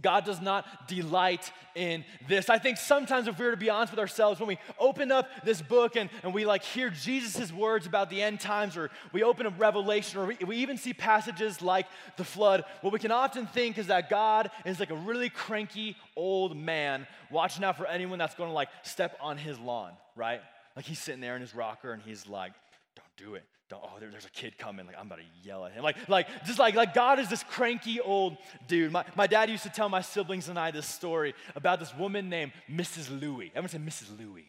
God 0.00 0.24
does 0.24 0.40
not 0.40 0.88
delight 0.88 1.52
in 1.74 2.04
this. 2.28 2.48
I 2.48 2.58
think 2.58 2.78
sometimes, 2.78 3.26
if 3.26 3.38
we 3.38 3.44
were 3.44 3.50
to 3.50 3.56
be 3.56 3.70
honest 3.70 3.92
with 3.92 3.98
ourselves, 3.98 4.38
when 4.38 4.46
we 4.46 4.58
open 4.78 5.10
up 5.10 5.28
this 5.44 5.60
book 5.60 5.96
and, 5.96 6.08
and 6.22 6.32
we 6.32 6.46
like 6.46 6.62
hear 6.62 6.90
Jesus' 6.90 7.52
words 7.52 7.86
about 7.86 8.08
the 8.08 8.22
end 8.22 8.38
times, 8.40 8.76
or 8.76 8.90
we 9.12 9.24
open 9.24 9.46
up 9.46 9.54
Revelation, 9.58 10.20
or 10.20 10.26
we, 10.26 10.36
we 10.46 10.56
even 10.58 10.78
see 10.78 10.94
passages 10.94 11.60
like 11.60 11.86
the 12.16 12.24
flood, 12.24 12.64
what 12.82 12.92
we 12.92 13.00
can 13.00 13.10
often 13.10 13.46
think 13.46 13.78
is 13.78 13.88
that 13.88 14.08
God 14.08 14.50
is 14.64 14.78
like 14.78 14.90
a 14.90 14.96
really 14.96 15.28
cranky 15.28 15.96
old 16.16 16.56
man 16.56 17.06
watching 17.30 17.64
out 17.64 17.76
for 17.76 17.86
anyone 17.86 18.18
that's 18.18 18.36
going 18.36 18.48
to 18.48 18.54
like 18.54 18.68
step 18.82 19.18
on 19.20 19.36
his 19.36 19.58
lawn, 19.58 19.92
right? 20.14 20.40
Like 20.76 20.84
he's 20.84 21.00
sitting 21.00 21.20
there 21.20 21.34
in 21.34 21.40
his 21.40 21.54
rocker 21.54 21.92
and 21.92 22.00
he's 22.00 22.28
like, 22.28 22.52
don't 22.94 23.28
do 23.28 23.34
it 23.34 23.44
don't, 23.70 23.82
oh, 23.84 24.00
there, 24.00 24.10
there's 24.10 24.26
a 24.26 24.30
kid 24.30 24.58
coming, 24.58 24.84
like 24.84 24.96
I'm 24.98 25.06
about 25.06 25.20
to 25.20 25.48
yell 25.48 25.64
at 25.64 25.72
him. 25.72 25.84
Like, 25.84 25.96
like, 26.08 26.26
just 26.44 26.58
like, 26.58 26.74
like 26.74 26.92
God 26.92 27.20
is 27.20 27.28
this 27.30 27.44
cranky 27.44 28.00
old 28.00 28.36
dude. 28.66 28.90
My, 28.90 29.04
my 29.14 29.28
dad 29.28 29.48
used 29.48 29.62
to 29.62 29.70
tell 29.70 29.88
my 29.88 30.00
siblings 30.00 30.48
and 30.48 30.58
I 30.58 30.72
this 30.72 30.86
story 30.86 31.34
about 31.54 31.78
this 31.78 31.94
woman 31.96 32.28
named 32.28 32.52
Mrs. 32.68 33.08
Louie. 33.20 33.52
Everyone 33.54 33.68
say 33.68 33.78
Mrs. 33.78 34.18
Louie. 34.18 34.48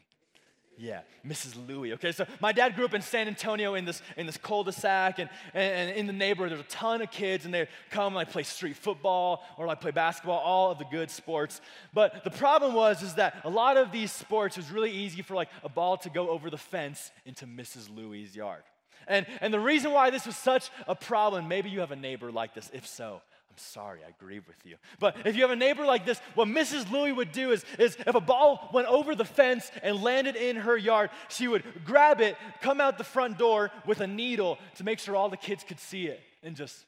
Yeah, 0.77 1.01
Mrs. 1.23 1.55
Louie. 1.67 1.93
Okay, 1.93 2.11
so 2.11 2.25
my 2.39 2.51
dad 2.51 2.75
grew 2.75 2.85
up 2.85 2.95
in 2.95 3.03
San 3.03 3.27
Antonio 3.27 3.75
in 3.75 3.85
this 3.85 4.01
in 4.17 4.25
this 4.25 4.37
cul-de-sac, 4.37 5.19
and, 5.19 5.29
and, 5.53 5.89
and 5.89 5.97
in 5.97 6.07
the 6.07 6.13
neighborhood 6.13 6.51
there's 6.51 6.65
a 6.65 6.69
ton 6.69 7.03
of 7.03 7.11
kids, 7.11 7.45
and 7.45 7.53
they 7.53 7.67
come 7.91 8.07
and 8.07 8.15
like 8.15 8.31
play 8.31 8.41
street 8.41 8.75
football 8.75 9.43
or 9.59 9.67
like 9.67 9.79
play 9.79 9.91
basketball, 9.91 10.39
all 10.39 10.71
of 10.71 10.79
the 10.79 10.85
good 10.85 11.11
sports. 11.11 11.61
But 11.93 12.23
the 12.23 12.31
problem 12.31 12.73
was 12.73 13.03
is 13.03 13.13
that 13.15 13.41
a 13.43 13.49
lot 13.49 13.77
of 13.77 13.91
these 13.91 14.11
sports 14.11 14.57
was 14.57 14.71
really 14.71 14.89
easy 14.89 15.21
for 15.21 15.35
like 15.35 15.49
a 15.63 15.69
ball 15.69 15.97
to 15.97 16.09
go 16.09 16.29
over 16.29 16.49
the 16.49 16.57
fence 16.57 17.11
into 17.27 17.45
Mrs. 17.45 17.95
Louie's 17.95 18.35
yard. 18.35 18.63
And, 19.07 19.25
and 19.41 19.53
the 19.53 19.59
reason 19.59 19.91
why 19.91 20.09
this 20.09 20.25
was 20.25 20.37
such 20.37 20.69
a 20.87 20.95
problem, 20.95 21.47
maybe 21.47 21.69
you 21.69 21.79
have 21.79 21.91
a 21.91 21.95
neighbor 21.95 22.31
like 22.31 22.53
this. 22.53 22.69
If 22.73 22.87
so, 22.87 23.21
I'm 23.49 23.57
sorry, 23.57 23.99
I 24.07 24.11
grieve 24.17 24.47
with 24.47 24.65
you. 24.65 24.77
But 24.99 25.17
if 25.25 25.35
you 25.35 25.41
have 25.41 25.51
a 25.51 25.55
neighbor 25.55 25.85
like 25.85 26.05
this, 26.05 26.19
what 26.35 26.47
Mrs. 26.47 26.89
Louie 26.89 27.11
would 27.11 27.31
do 27.31 27.51
is, 27.51 27.65
is 27.77 27.97
if 28.07 28.15
a 28.15 28.21
ball 28.21 28.69
went 28.73 28.87
over 28.87 29.13
the 29.13 29.25
fence 29.25 29.69
and 29.83 30.01
landed 30.01 30.35
in 30.35 30.55
her 30.55 30.77
yard, 30.77 31.09
she 31.27 31.47
would 31.47 31.63
grab 31.83 32.21
it, 32.21 32.37
come 32.61 32.79
out 32.79 32.97
the 32.97 33.03
front 33.03 33.37
door 33.37 33.71
with 33.85 33.99
a 33.99 34.07
needle 34.07 34.57
to 34.75 34.83
make 34.83 34.99
sure 34.99 35.15
all 35.15 35.29
the 35.29 35.37
kids 35.37 35.63
could 35.63 35.79
see 35.79 36.07
it, 36.07 36.21
and 36.43 36.55
just 36.55 36.85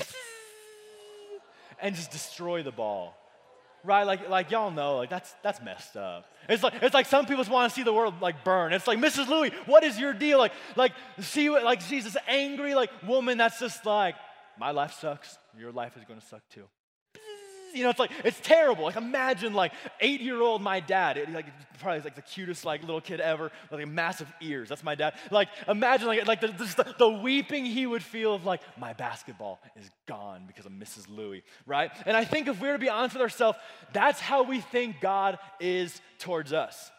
and 1.80 1.94
just 1.94 2.10
destroy 2.10 2.62
the 2.62 2.72
ball 2.72 3.16
right? 3.84 4.04
Like, 4.04 4.28
like 4.28 4.50
y'all 4.50 4.70
know, 4.70 4.96
like 4.96 5.10
that's 5.10 5.34
that's 5.42 5.60
messed 5.62 5.96
up. 5.96 6.26
It's 6.48 6.62
like 6.62 6.74
it's 6.82 6.94
like 6.94 7.06
some 7.06 7.26
people 7.26 7.42
just 7.42 7.50
want 7.50 7.70
to 7.70 7.74
see 7.74 7.82
the 7.82 7.92
world 7.92 8.14
like 8.20 8.44
burn. 8.44 8.72
It's 8.72 8.86
like 8.86 8.98
Mrs. 8.98 9.28
Louie, 9.28 9.50
what 9.66 9.84
is 9.84 9.98
your 9.98 10.12
deal? 10.12 10.38
Like, 10.38 10.52
like 10.76 10.92
see 11.20 11.48
what 11.48 11.64
like 11.64 11.80
she's 11.80 12.04
this 12.04 12.16
angry 12.26 12.74
like 12.74 12.90
woman 13.06 13.38
that's 13.38 13.58
just 13.58 13.84
like, 13.86 14.16
my 14.58 14.70
life 14.70 14.92
sucks, 15.00 15.38
your 15.58 15.72
life 15.72 15.96
is 15.96 16.04
gonna 16.06 16.20
suck 16.20 16.42
too. 16.50 16.64
You 17.72 17.84
know, 17.84 17.90
it's 17.90 17.98
like 17.98 18.10
it's 18.24 18.40
terrible. 18.40 18.84
Like 18.84 18.96
imagine 18.96 19.54
like 19.54 19.72
eight-year-old 20.00 20.62
my 20.62 20.80
dad, 20.80 21.16
it, 21.16 21.30
like 21.30 21.46
probably 21.80 22.00
like 22.00 22.14
the 22.14 22.22
cutest 22.22 22.64
like 22.64 22.82
little 22.82 23.00
kid 23.00 23.20
ever 23.20 23.44
with 23.70 23.80
like 23.80 23.88
massive 23.88 24.32
ears. 24.40 24.68
That's 24.68 24.84
my 24.84 24.94
dad. 24.94 25.14
Like 25.30 25.48
imagine 25.68 26.06
like 26.06 26.26
like 26.26 26.40
the, 26.40 26.48
the, 26.48 26.94
the 26.98 27.08
weeping 27.08 27.64
he 27.64 27.86
would 27.86 28.02
feel 28.02 28.34
of 28.34 28.44
like 28.44 28.60
my 28.78 28.92
basketball 28.92 29.60
is 29.76 29.90
gone 30.06 30.44
because 30.46 30.66
of 30.66 30.72
Mrs. 30.72 31.08
Louie, 31.08 31.42
right? 31.66 31.90
And 32.06 32.16
I 32.16 32.24
think 32.24 32.48
if 32.48 32.60
we 32.60 32.68
were 32.68 32.74
to 32.74 32.78
be 32.78 32.88
honest 32.88 33.14
with 33.14 33.22
ourselves, 33.22 33.58
that's 33.92 34.20
how 34.20 34.42
we 34.42 34.60
think 34.60 35.00
God 35.00 35.38
is 35.60 36.00
towards 36.18 36.52
us. 36.52 36.90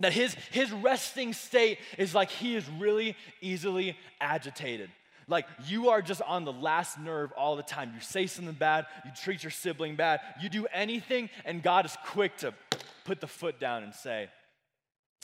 That 0.00 0.14
his, 0.14 0.34
his 0.50 0.72
resting 0.72 1.34
state 1.34 1.78
is 1.98 2.14
like 2.14 2.30
he 2.30 2.56
is 2.56 2.66
really 2.78 3.16
easily 3.42 3.96
agitated. 4.20 4.90
Like 5.30 5.46
you 5.66 5.90
are 5.90 6.02
just 6.02 6.20
on 6.22 6.44
the 6.44 6.52
last 6.52 6.98
nerve 6.98 7.32
all 7.32 7.56
the 7.56 7.62
time. 7.62 7.92
You 7.94 8.00
say 8.00 8.26
something 8.26 8.54
bad, 8.54 8.86
you 9.04 9.12
treat 9.22 9.42
your 9.42 9.52
sibling 9.52 9.96
bad, 9.96 10.20
you 10.42 10.48
do 10.48 10.66
anything, 10.72 11.30
and 11.44 11.62
God 11.62 11.86
is 11.86 11.96
quick 12.06 12.36
to 12.38 12.52
put 13.04 13.20
the 13.20 13.26
foot 13.26 13.60
down 13.60 13.84
and 13.84 13.94
say, 13.94 14.28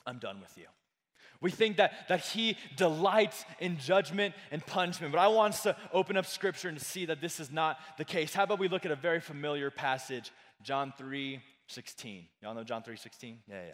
I'm 0.07 0.19
done 0.19 0.41
with 0.41 0.57
you. 0.57 0.67
We 1.41 1.51
think 1.51 1.77
that, 1.77 2.09
that 2.09 2.21
he 2.21 2.57
delights 2.77 3.45
in 3.61 3.79
judgment 3.79 4.35
and 4.51 4.65
punishment. 4.65 5.13
But 5.13 5.21
I 5.21 5.29
want 5.29 5.55
us 5.55 5.63
to 5.65 5.77
open 5.93 6.17
up 6.17 6.25
scripture 6.25 6.69
and 6.69 6.79
to 6.79 6.85
see 6.85 7.07
that 7.07 7.21
this 7.21 7.41
is 7.41 7.51
not 7.51 7.79
the 7.99 8.05
case. 8.05 8.33
How 8.33 8.45
about 8.45 8.59
we 8.59 8.69
look 8.69 8.87
at 8.87 8.93
a 8.93 8.97
very 8.97 9.21
familiar 9.21 9.71
passage, 9.71 10.31
John 10.63 10.95
3 10.97 11.41
16. 11.69 12.25
Y'all 12.43 12.55
know 12.55 12.63
John 12.63 12.83
3 12.83 12.97
16? 12.97 13.39
Yeah, 13.49 13.55
yeah. 13.67 13.73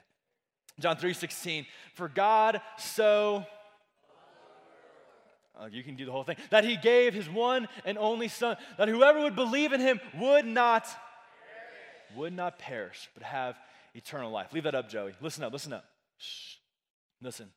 John 0.81 0.97
3 0.97 1.12
16. 1.12 1.67
For 1.95 2.09
God 2.09 2.61
so 2.79 3.45
uh, 5.61 5.66
you 5.71 5.82
can 5.82 5.97
do 5.97 6.04
the 6.04 6.12
whole 6.12 6.25
thing. 6.25 6.37
That 6.50 6.64
he 6.64 6.76
gave 6.76 7.14
his 7.14 7.28
one 7.28 7.68
and 7.85 7.99
only 7.99 8.28
son, 8.28 8.56
that 8.78 8.88
whoever 8.88 9.21
would 9.21 9.37
believe 9.37 9.73
in 9.73 9.80
him 9.80 10.00
would 10.18 10.47
not 10.47 10.87
would 12.16 12.32
not 12.32 12.59
perish, 12.59 13.09
but 13.14 13.23
have 13.23 13.56
eternal 13.94 14.30
life. 14.30 14.52
Leave 14.52 14.64
that 14.64 14.75
up, 14.75 14.88
Joey. 14.88 15.14
Listen 15.21 15.44
up, 15.44 15.52
listen 15.52 15.73
up. 15.73 15.85
Shh. 16.18 16.56
Listen. 17.23 17.49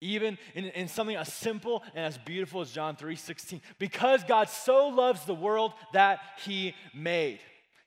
Even 0.00 0.36
in, 0.54 0.64
in 0.66 0.88
something 0.88 1.14
as 1.14 1.32
simple 1.32 1.82
and 1.94 2.04
as 2.04 2.18
beautiful 2.18 2.60
as 2.60 2.70
John 2.72 2.96
3:16, 2.96 3.60
because 3.78 4.24
God 4.24 4.48
so 4.48 4.88
loves 4.88 5.24
the 5.24 5.34
world 5.34 5.72
that 5.92 6.20
he 6.44 6.74
made. 6.94 7.40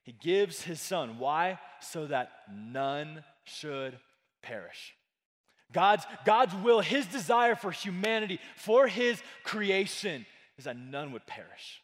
He 0.03 0.13
gives 0.13 0.61
his 0.61 0.79
son. 0.79 1.17
Why? 1.17 1.59
So 1.81 2.07
that 2.07 2.31
none 2.53 3.23
should 3.43 3.97
perish. 4.41 4.93
God's, 5.71 6.05
God's 6.25 6.53
will, 6.55 6.79
his 6.79 7.05
desire 7.05 7.55
for 7.55 7.71
humanity, 7.71 8.39
for 8.55 8.87
his 8.87 9.21
creation, 9.43 10.25
is 10.57 10.65
that 10.65 10.77
none 10.77 11.11
would 11.11 11.25
perish. 11.25 11.81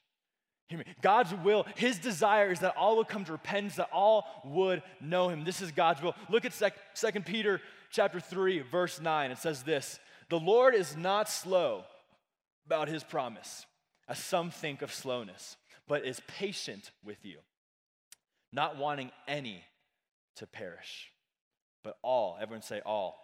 God's 1.01 1.33
will, 1.33 1.65
his 1.75 1.97
desire 1.99 2.51
is 2.51 2.59
that 2.59 2.77
all 2.77 2.97
would 2.97 3.07
come 3.07 3.25
to 3.25 3.31
repentance, 3.31 3.75
that 3.75 3.89
all 3.91 4.25
would 4.45 4.81
know 5.01 5.29
him. 5.29 5.43
This 5.43 5.61
is 5.61 5.71
God's 5.71 6.01
will. 6.01 6.15
Look 6.29 6.45
at 6.45 6.53
2 6.95 7.21
Peter 7.21 7.61
chapter 7.91 8.19
3, 8.19 8.61
verse 8.61 9.01
9. 9.01 9.31
It 9.31 9.37
says 9.37 9.63
this 9.63 9.99
The 10.29 10.39
Lord 10.39 10.75
is 10.75 10.95
not 10.95 11.29
slow 11.29 11.83
about 12.65 12.87
his 12.87 13.03
promise, 13.03 13.65
as 14.07 14.19
some 14.19 14.51
think 14.51 14.81
of 14.81 14.93
slowness, 14.93 15.57
but 15.87 16.05
is 16.05 16.21
patient 16.27 16.91
with 17.03 17.25
you, 17.25 17.39
not 18.53 18.77
wanting 18.77 19.11
any 19.27 19.63
to 20.37 20.47
perish, 20.47 21.11
but 21.83 21.97
all, 22.01 22.37
everyone 22.39 22.61
say 22.61 22.81
all, 22.85 23.20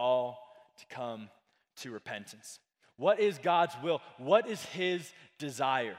all 0.00 0.38
to 0.78 0.86
come 0.94 1.28
to 1.76 1.90
repentance. 1.90 2.58
What 2.96 3.20
is 3.20 3.38
God's 3.38 3.74
will? 3.82 4.00
What 4.18 4.48
is 4.48 4.64
His 4.64 5.12
desire? 5.38 5.96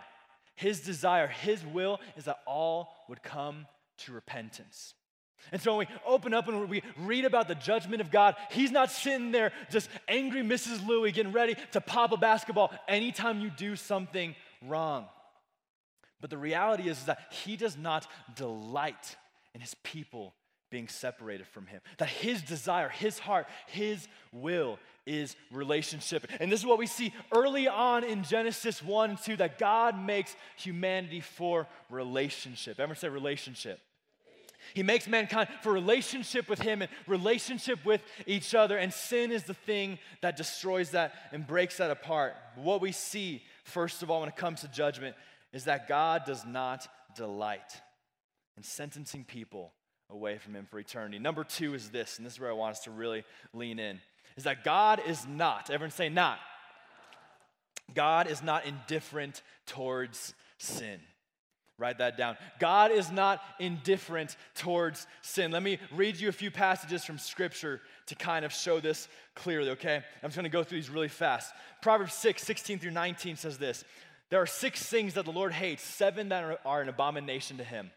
His 0.55 0.81
desire, 0.81 1.27
His 1.27 1.63
will 1.65 1.99
is 2.17 2.25
that 2.25 2.39
all 2.45 2.89
would 3.07 3.23
come 3.23 3.67
to 3.99 4.11
repentance. 4.11 4.95
And 5.51 5.61
so 5.61 5.77
when 5.77 5.87
we 5.87 5.95
open 6.05 6.33
up 6.33 6.47
and 6.47 6.69
we 6.69 6.83
read 6.97 7.25
about 7.25 7.47
the 7.47 7.55
judgment 7.55 8.01
of 8.01 8.11
God, 8.11 8.35
He's 8.51 8.71
not 8.71 8.91
sitting 8.91 9.31
there 9.31 9.51
just 9.69 9.89
angry 10.07 10.41
Mrs. 10.41 10.85
Louie 10.85 11.11
getting 11.11 11.31
ready 11.31 11.55
to 11.71 11.81
pop 11.81 12.11
a 12.11 12.17
basketball 12.17 12.71
anytime 12.87 13.39
you 13.39 13.49
do 13.49 13.75
something 13.75 14.35
wrong. 14.67 15.05
But 16.19 16.29
the 16.29 16.37
reality 16.37 16.89
is, 16.89 16.99
is 16.99 17.05
that 17.05 17.19
He 17.31 17.55
does 17.55 17.77
not 17.77 18.07
delight 18.35 19.15
in 19.53 19.61
His 19.61 19.75
people 19.83 20.35
being 20.71 20.87
separated 20.87 21.45
from 21.45 21.67
him. 21.67 21.81
That 21.99 22.09
his 22.09 22.41
desire, 22.41 22.89
his 22.89 23.19
heart, 23.19 23.45
his 23.67 24.07
will 24.31 24.79
is 25.05 25.35
relationship. 25.51 26.25
And 26.39 26.51
this 26.51 26.61
is 26.61 26.65
what 26.65 26.79
we 26.79 26.87
see 26.87 27.13
early 27.31 27.67
on 27.67 28.03
in 28.03 28.23
Genesis 28.23 28.81
1 28.81 29.09
and 29.11 29.21
2 29.21 29.35
that 29.37 29.59
God 29.59 30.01
makes 30.03 30.35
humanity 30.55 31.19
for 31.19 31.67
relationship. 31.89 32.79
Everyone 32.79 32.97
say 32.97 33.09
relationship. 33.09 33.79
He 34.73 34.83
makes 34.83 35.07
mankind 35.07 35.49
for 35.61 35.71
relationship 35.71 36.47
with 36.47 36.61
Him 36.61 36.81
and 36.81 36.91
relationship 37.07 37.83
with 37.83 38.01
each 38.25 38.55
other. 38.55 38.77
And 38.77 38.93
sin 38.93 39.31
is 39.31 39.43
the 39.43 39.53
thing 39.53 39.99
that 40.21 40.37
destroys 40.37 40.91
that 40.91 41.13
and 41.31 41.45
breaks 41.45 41.77
that 41.77 41.91
apart. 41.91 42.35
What 42.55 42.79
we 42.79 42.91
see, 42.91 43.43
first 43.63 44.03
of 44.03 44.09
all, 44.09 44.21
when 44.21 44.29
it 44.29 44.35
comes 44.35 44.61
to 44.61 44.67
judgment, 44.67 45.15
is 45.51 45.65
that 45.65 45.87
God 45.87 46.23
does 46.25 46.45
not 46.45 46.87
delight 47.15 47.81
in 48.55 48.63
sentencing 48.63 49.25
people 49.25 49.73
away 50.11 50.37
from 50.37 50.53
Him 50.53 50.67
for 50.69 50.79
eternity. 50.79 51.19
Number 51.19 51.43
two 51.43 51.73
is 51.73 51.89
this, 51.89 52.17
and 52.17 52.25
this 52.25 52.33
is 52.33 52.39
where 52.39 52.49
I 52.49 52.53
want 52.53 52.75
us 52.75 52.83
to 52.83 52.91
really 52.91 53.23
lean 53.53 53.79
in, 53.79 53.99
is 54.37 54.43
that 54.43 54.63
God 54.63 55.01
is 55.05 55.25
not, 55.27 55.69
everyone 55.69 55.91
say 55.91 56.09
not. 56.09 56.39
God 57.93 58.27
is 58.27 58.41
not 58.41 58.65
indifferent 58.65 59.41
towards 59.65 60.33
sin. 60.57 60.99
Write 61.77 61.97
that 61.97 62.15
down. 62.15 62.37
God 62.59 62.91
is 62.91 63.11
not 63.11 63.41
indifferent 63.59 64.37
towards 64.53 65.07
sin. 65.23 65.51
Let 65.51 65.63
me 65.63 65.79
read 65.91 66.17
you 66.17 66.29
a 66.29 66.33
few 66.33 66.51
passages 66.51 67.03
from 67.03 67.17
Scripture 67.17 67.81
to 68.05 68.15
kind 68.15 68.45
of 68.45 68.53
show 68.53 68.79
this 68.79 69.07
clearly, 69.35 69.71
okay? 69.71 69.95
I'm 70.21 70.29
just 70.29 70.35
gonna 70.35 70.49
go 70.49 70.63
through 70.63 70.77
these 70.77 70.91
really 70.91 71.07
fast. 71.07 71.51
Proverbs 71.81 72.13
6, 72.13 72.43
16 72.43 72.79
through 72.79 72.91
19 72.91 73.35
says 73.35 73.57
this 73.57 73.83
There 74.29 74.39
are 74.39 74.45
six 74.45 74.85
things 74.85 75.15
that 75.15 75.25
the 75.25 75.31
Lord 75.31 75.53
hates, 75.53 75.81
seven 75.81 76.29
that 76.29 76.61
are 76.63 76.81
an 76.81 76.89
abomination 76.89 77.57
to 77.57 77.63
him 77.63 77.91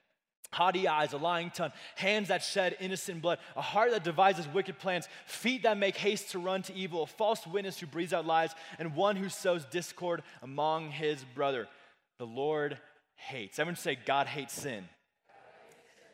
haughty 0.52 0.86
eyes, 0.86 1.12
a 1.12 1.16
lying 1.16 1.50
tongue, 1.50 1.72
hands 1.96 2.28
that 2.28 2.42
shed 2.42 2.76
innocent 2.80 3.20
blood, 3.20 3.38
a 3.56 3.62
heart 3.62 3.90
that 3.90 4.04
devises 4.04 4.46
wicked 4.48 4.78
plans, 4.78 5.08
feet 5.26 5.64
that 5.64 5.76
make 5.76 5.96
haste 5.96 6.30
to 6.30 6.38
run 6.38 6.62
to 6.62 6.74
evil, 6.74 7.02
a 7.02 7.06
false 7.06 7.46
witness 7.46 7.78
who 7.78 7.86
breathes 7.86 8.12
out 8.12 8.26
lies, 8.26 8.54
and 8.78 8.94
one 8.94 9.16
who 9.16 9.28
sows 9.28 9.64
discord 9.64 10.22
among 10.42 10.90
his 10.90 11.24
brother. 11.34 11.66
The 12.18 12.26
Lord 12.26 12.78
hates. 13.16 13.58
Everyone 13.58 13.76
say, 13.76 13.98
God 14.06 14.26
hates 14.26 14.54
sin. 14.54 14.84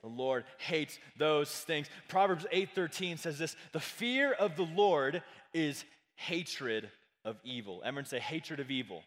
The 0.03 0.09
Lord 0.09 0.45
hates 0.57 0.99
those 1.19 1.51
things. 1.51 1.89
Proverbs 2.09 2.47
8:13 2.53 3.19
says 3.19 3.39
this: 3.39 3.55
the 3.73 3.81
fear 3.81 4.33
of 4.33 4.57
the 4.57 4.63
Lord 4.63 5.23
is 5.53 5.85
hatred 6.17 6.91
of 7.25 7.37
evil. 7.45 7.83
Everyone 7.85 8.07
say 8.07 8.19
hatred 8.19 8.61
of 8.61 8.71
evil. 8.71 9.03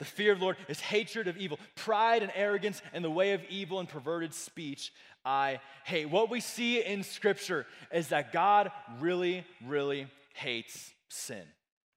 The 0.00 0.06
fear 0.06 0.32
of 0.32 0.38
the 0.38 0.44
Lord 0.44 0.56
is 0.66 0.80
hatred 0.80 1.28
of 1.28 1.36
evil. 1.36 1.60
Pride 1.76 2.22
and 2.22 2.32
arrogance 2.34 2.82
and 2.92 3.04
the 3.04 3.10
way 3.10 3.34
of 3.34 3.42
evil 3.48 3.78
and 3.78 3.88
perverted 3.88 4.34
speech 4.34 4.92
I 5.24 5.60
hate. 5.84 6.08
What 6.08 6.30
we 6.30 6.40
see 6.40 6.82
in 6.82 7.02
Scripture 7.02 7.66
is 7.92 8.08
that 8.08 8.32
God 8.32 8.72
really, 8.98 9.44
really 9.66 10.06
hates 10.32 10.90
sin. 11.08 11.42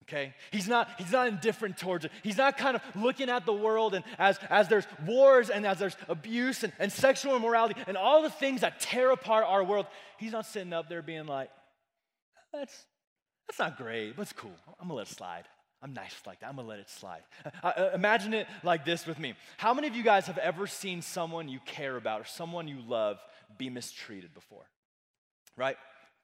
Okay? 0.03 0.33
He's 0.51 0.67
not, 0.67 0.89
he's 0.97 1.13
not 1.13 1.29
indifferent 1.29 1.77
towards 1.77 2.03
it. 2.03 2.11
He's 2.23 2.37
not 2.37 2.57
kind 2.57 2.75
of 2.75 2.81
looking 2.93 3.29
at 3.29 3.45
the 3.45 3.53
world 3.53 3.95
and 3.95 4.03
as, 4.19 4.37
as 4.49 4.67
there's 4.67 4.85
wars 5.05 5.49
and 5.49 5.65
as 5.65 5.79
there's 5.79 5.95
abuse 6.09 6.63
and, 6.63 6.73
and 6.79 6.91
sexual 6.91 7.37
immorality 7.37 7.79
and 7.87 7.95
all 7.95 8.21
the 8.21 8.29
things 8.29 8.61
that 8.61 8.81
tear 8.81 9.11
apart 9.11 9.45
our 9.47 9.63
world. 9.63 9.85
He's 10.17 10.33
not 10.33 10.45
sitting 10.45 10.73
up 10.73 10.89
there 10.89 11.01
being 11.01 11.25
like, 11.25 11.49
that's, 12.51 12.85
that's 13.47 13.59
not 13.59 13.77
great, 13.77 14.17
but 14.17 14.23
it's 14.23 14.33
cool. 14.33 14.51
I'm 14.79 14.89
gonna 14.89 14.95
let 14.95 15.07
it 15.07 15.15
slide. 15.15 15.45
I'm 15.83 15.93
nice 15.93 16.15
like 16.25 16.39
that. 16.39 16.47
I'm 16.47 16.55
gonna 16.55 16.67
let 16.67 16.79
it 16.79 16.89
slide. 16.89 17.23
Uh, 17.61 17.67
uh, 17.67 17.89
imagine 17.93 18.33
it 18.33 18.47
like 18.63 18.85
this 18.85 19.05
with 19.05 19.19
me. 19.19 19.33
How 19.57 19.73
many 19.73 19.89
of 19.89 19.95
you 19.95 20.03
guys 20.03 20.27
have 20.27 20.37
ever 20.37 20.65
seen 20.65 21.01
someone 21.01 21.49
you 21.49 21.59
care 21.65 21.97
about 21.97 22.21
or 22.21 22.25
someone 22.25 22.69
you 22.69 22.79
love 22.87 23.19
be 23.57 23.69
mistreated 23.69 24.33
before? 24.33 24.63
Right? 25.57 25.75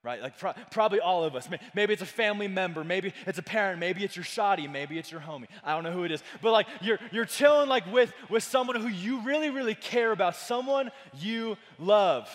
Right? 0.01 0.21
Like 0.21 0.39
pro- 0.39 0.53
probably 0.71 1.01
all 1.01 1.25
of 1.25 1.35
us. 1.35 1.49
Maybe 1.75 1.91
it's 1.91 2.01
a 2.01 2.05
family 2.05 2.47
member, 2.47 2.85
maybe 2.85 3.13
it's 3.27 3.37
a 3.37 3.43
parent, 3.43 3.81
maybe 3.81 4.05
it's 4.05 4.15
your 4.15 4.23
shoddy, 4.23 4.65
maybe 4.65 4.97
it's 4.97 5.11
your 5.11 5.19
homie. 5.19 5.47
I 5.61 5.73
don't 5.73 5.83
know 5.83 5.91
who 5.91 6.05
it 6.05 6.11
is. 6.11 6.23
But 6.41 6.53
like 6.53 6.67
you're 6.79 6.99
you're 7.11 7.25
chilling 7.25 7.67
like 7.67 7.91
with 7.91 8.13
with 8.29 8.43
someone 8.43 8.79
who 8.79 8.87
you 8.87 9.23
really, 9.23 9.49
really 9.49 9.75
care 9.75 10.13
about, 10.13 10.37
someone 10.37 10.89
you 11.19 11.57
love. 11.77 12.29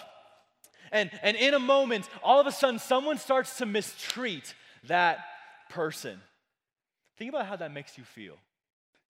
And 0.92 1.10
and 1.22 1.38
in 1.38 1.54
a 1.54 1.58
moment, 1.58 2.06
all 2.22 2.38
of 2.38 2.46
a 2.46 2.52
sudden, 2.52 2.78
someone 2.78 3.16
starts 3.16 3.56
to 3.58 3.66
mistreat 3.66 4.54
that 4.88 5.20
person. 5.70 6.20
Think 7.16 7.30
about 7.30 7.46
how 7.46 7.56
that 7.56 7.72
makes 7.72 7.96
you 7.96 8.04
feel. 8.04 8.36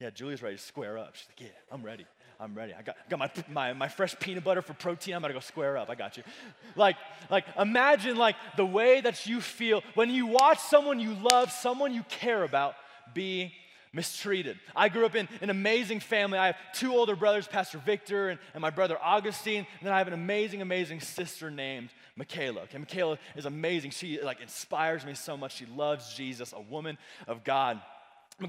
Yeah, 0.00 0.10
Julia's 0.10 0.42
ready 0.42 0.56
to 0.56 0.62
square 0.62 0.98
up. 0.98 1.14
She's 1.14 1.28
like, 1.28 1.40
yeah, 1.40 1.56
I'm 1.70 1.82
ready. 1.82 2.04
I'm 2.40 2.54
ready. 2.54 2.74
I 2.74 2.82
got, 2.82 2.96
got 3.08 3.18
my, 3.18 3.30
my, 3.48 3.72
my 3.72 3.88
fresh 3.88 4.18
peanut 4.18 4.44
butter 4.44 4.60
for 4.60 4.74
protein. 4.74 5.14
I'm 5.14 5.22
gonna 5.22 5.34
go 5.34 5.40
square 5.40 5.76
up. 5.76 5.88
I 5.88 5.94
got 5.94 6.16
you. 6.16 6.24
Like, 6.74 6.96
like, 7.30 7.44
imagine 7.58 8.16
like 8.16 8.36
the 8.56 8.66
way 8.66 9.00
that 9.00 9.26
you 9.26 9.40
feel 9.40 9.82
when 9.94 10.10
you 10.10 10.26
watch 10.26 10.58
someone 10.58 10.98
you 10.98 11.14
love, 11.14 11.52
someone 11.52 11.94
you 11.94 12.02
care 12.04 12.42
about, 12.42 12.74
be 13.14 13.54
mistreated. 13.92 14.58
I 14.74 14.88
grew 14.88 15.06
up 15.06 15.14
in 15.14 15.28
an 15.40 15.50
amazing 15.50 16.00
family. 16.00 16.36
I 16.36 16.46
have 16.46 16.56
two 16.74 16.92
older 16.92 17.14
brothers, 17.14 17.46
Pastor 17.46 17.78
Victor 17.78 18.30
and, 18.30 18.40
and 18.52 18.60
my 18.60 18.70
brother 18.70 18.98
Augustine, 19.00 19.58
and 19.58 19.86
then 19.86 19.92
I 19.92 19.98
have 19.98 20.08
an 20.08 20.14
amazing, 20.14 20.60
amazing 20.60 21.00
sister 21.00 21.50
named 21.50 21.90
Michaela. 22.16 22.62
Okay, 22.62 22.78
Michaela 22.78 23.18
is 23.36 23.46
amazing. 23.46 23.92
She 23.92 24.20
like 24.20 24.40
inspires 24.40 25.06
me 25.06 25.14
so 25.14 25.36
much. 25.36 25.54
She 25.54 25.66
loves 25.66 26.12
Jesus, 26.14 26.52
a 26.52 26.60
woman 26.60 26.98
of 27.28 27.44
God. 27.44 27.80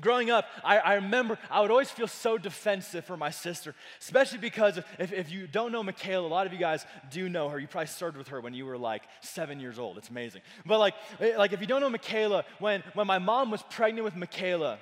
Growing 0.01 0.31
up, 0.31 0.45
I, 0.63 0.79
I, 0.79 0.93
remember 0.95 1.37
I 1.51 1.61
would 1.61 1.69
always 1.69 1.91
feel 1.91 2.07
so 2.07 2.39
defensive 2.39 3.05
for 3.05 3.15
my 3.15 3.29
sister, 3.29 3.75
especially 4.01 4.39
because 4.39 4.79
if, 4.97 5.13
if 5.13 5.31
you 5.31 5.45
don't 5.45 5.71
know 5.71 5.83
Michaela, 5.83 6.27
a 6.27 6.27
lot 6.27 6.47
of 6.47 6.53
you 6.53 6.57
guys 6.57 6.83
do 7.11 7.29
know 7.29 7.49
her. 7.49 7.59
You 7.59 7.67
probably 7.67 7.87
served 7.87 8.17
with 8.17 8.29
her 8.29 8.41
when 8.41 8.55
you 8.55 8.65
were 8.65 8.79
like 8.79 9.03
seven 9.21 9.59
years 9.59 9.77
old. 9.77 9.99
It's 9.99 10.09
amazing. 10.09 10.41
But 10.65 10.79
like, 10.79 10.95
eh, 11.19 11.37
like 11.37 11.53
if 11.53 11.61
you 11.61 11.67
don't 11.67 11.81
know 11.81 11.89
Michaela, 11.91 12.45
when, 12.57 12.83
when 12.95 13.05
my 13.05 13.19
mom 13.19 13.51
was 13.51 13.61
pregnant 13.69 14.05
with 14.05 14.15
Michaela, 14.15 14.79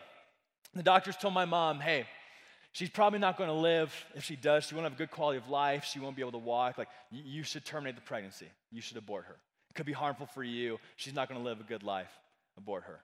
the 0.73 0.83
doctors 0.83 1.17
told 1.17 1.33
my 1.33 1.45
mom, 1.45 1.81
hey, 1.81 2.05
she's 2.71 2.89
probably 2.89 3.19
not 3.19 3.37
going 3.37 3.49
to 3.49 3.55
live. 3.55 3.93
If 4.15 4.23
she 4.23 4.37
does, 4.37 4.63
she 4.63 4.73
won't 4.73 4.85
have 4.85 4.93
a 4.93 4.97
good 4.97 5.11
quality 5.11 5.37
of 5.37 5.49
life. 5.49 5.83
She 5.83 5.99
won't 5.99 6.15
be 6.15 6.21
able 6.21 6.31
to 6.31 6.37
walk. 6.37 6.77
Like, 6.77 6.89
you 7.11 7.43
should 7.43 7.65
terminate 7.65 7.95
the 7.95 8.01
pregnancy. 8.01 8.47
You 8.71 8.79
should 8.79 8.95
abort 8.95 9.25
her. 9.25 9.35
It 9.69 9.73
could 9.73 9.85
be 9.85 9.91
harmful 9.91 10.27
for 10.27 10.43
you. 10.43 10.79
She's 10.95 11.13
not 11.13 11.27
going 11.27 11.41
to 11.41 11.45
live 11.45 11.59
a 11.59 11.63
good 11.63 11.83
life. 11.83 12.11
Abort 12.57 12.83
her. 12.85 13.01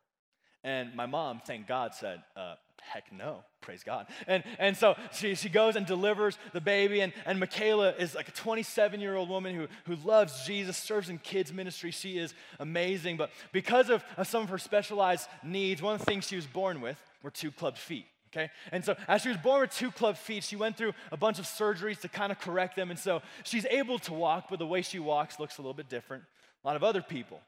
And 0.63 0.93
my 0.95 1.05
mom, 1.05 1.41
thank 1.45 1.67
God, 1.67 1.93
said, 1.93 2.21
uh, 2.35 2.55
heck 2.81 3.11
no, 3.11 3.43
praise 3.61 3.83
God. 3.83 4.07
And, 4.27 4.43
and 4.57 4.75
so 4.75 4.95
she, 5.13 5.35
she 5.35 5.49
goes 5.49 5.75
and 5.75 5.85
delivers 5.85 6.37
the 6.53 6.61
baby, 6.61 7.01
and, 7.01 7.13
and 7.25 7.39
Michaela 7.39 7.91
is 7.91 8.15
like 8.15 8.27
a 8.27 8.31
27 8.31 8.99
year 8.99 9.15
old 9.15 9.29
woman 9.29 9.55
who, 9.55 9.67
who 9.85 9.95
loves 10.07 10.45
Jesus, 10.45 10.77
serves 10.77 11.09
in 11.09 11.17
kids' 11.19 11.53
ministry. 11.53 11.91
She 11.91 12.17
is 12.17 12.33
amazing. 12.59 13.17
But 13.17 13.31
because 13.51 13.89
of, 13.89 14.03
of 14.17 14.27
some 14.27 14.43
of 14.43 14.49
her 14.49 14.57
specialized 14.57 15.29
needs, 15.43 15.81
one 15.81 15.93
of 15.93 15.99
the 15.99 16.05
things 16.05 16.27
she 16.27 16.35
was 16.35 16.47
born 16.47 16.81
with 16.81 16.97
were 17.23 17.31
two 17.31 17.51
clubbed 17.51 17.77
feet. 17.77 18.05
Okay? 18.31 18.51
And 18.71 18.85
so, 18.85 18.95
as 19.07 19.21
she 19.21 19.29
was 19.29 19.37
born 19.37 19.61
with 19.61 19.71
two 19.71 19.91
clubbed 19.91 20.19
feet, 20.19 20.43
she 20.43 20.55
went 20.55 20.77
through 20.77 20.93
a 21.11 21.17
bunch 21.17 21.39
of 21.39 21.45
surgeries 21.45 21.99
to 22.01 22.09
kind 22.09 22.31
of 22.31 22.39
correct 22.39 22.75
them. 22.75 22.91
And 22.91 22.99
so, 22.99 23.21
she's 23.43 23.65
able 23.65 23.97
to 23.99 24.13
walk, 24.13 24.47
but 24.49 24.59
the 24.59 24.67
way 24.67 24.83
she 24.83 24.99
walks 24.99 25.39
looks 25.39 25.57
a 25.57 25.61
little 25.61 25.73
bit 25.73 25.89
different. 25.89 26.23
A 26.63 26.67
lot 26.67 26.75
of 26.75 26.83
other 26.83 27.01
people 27.01 27.39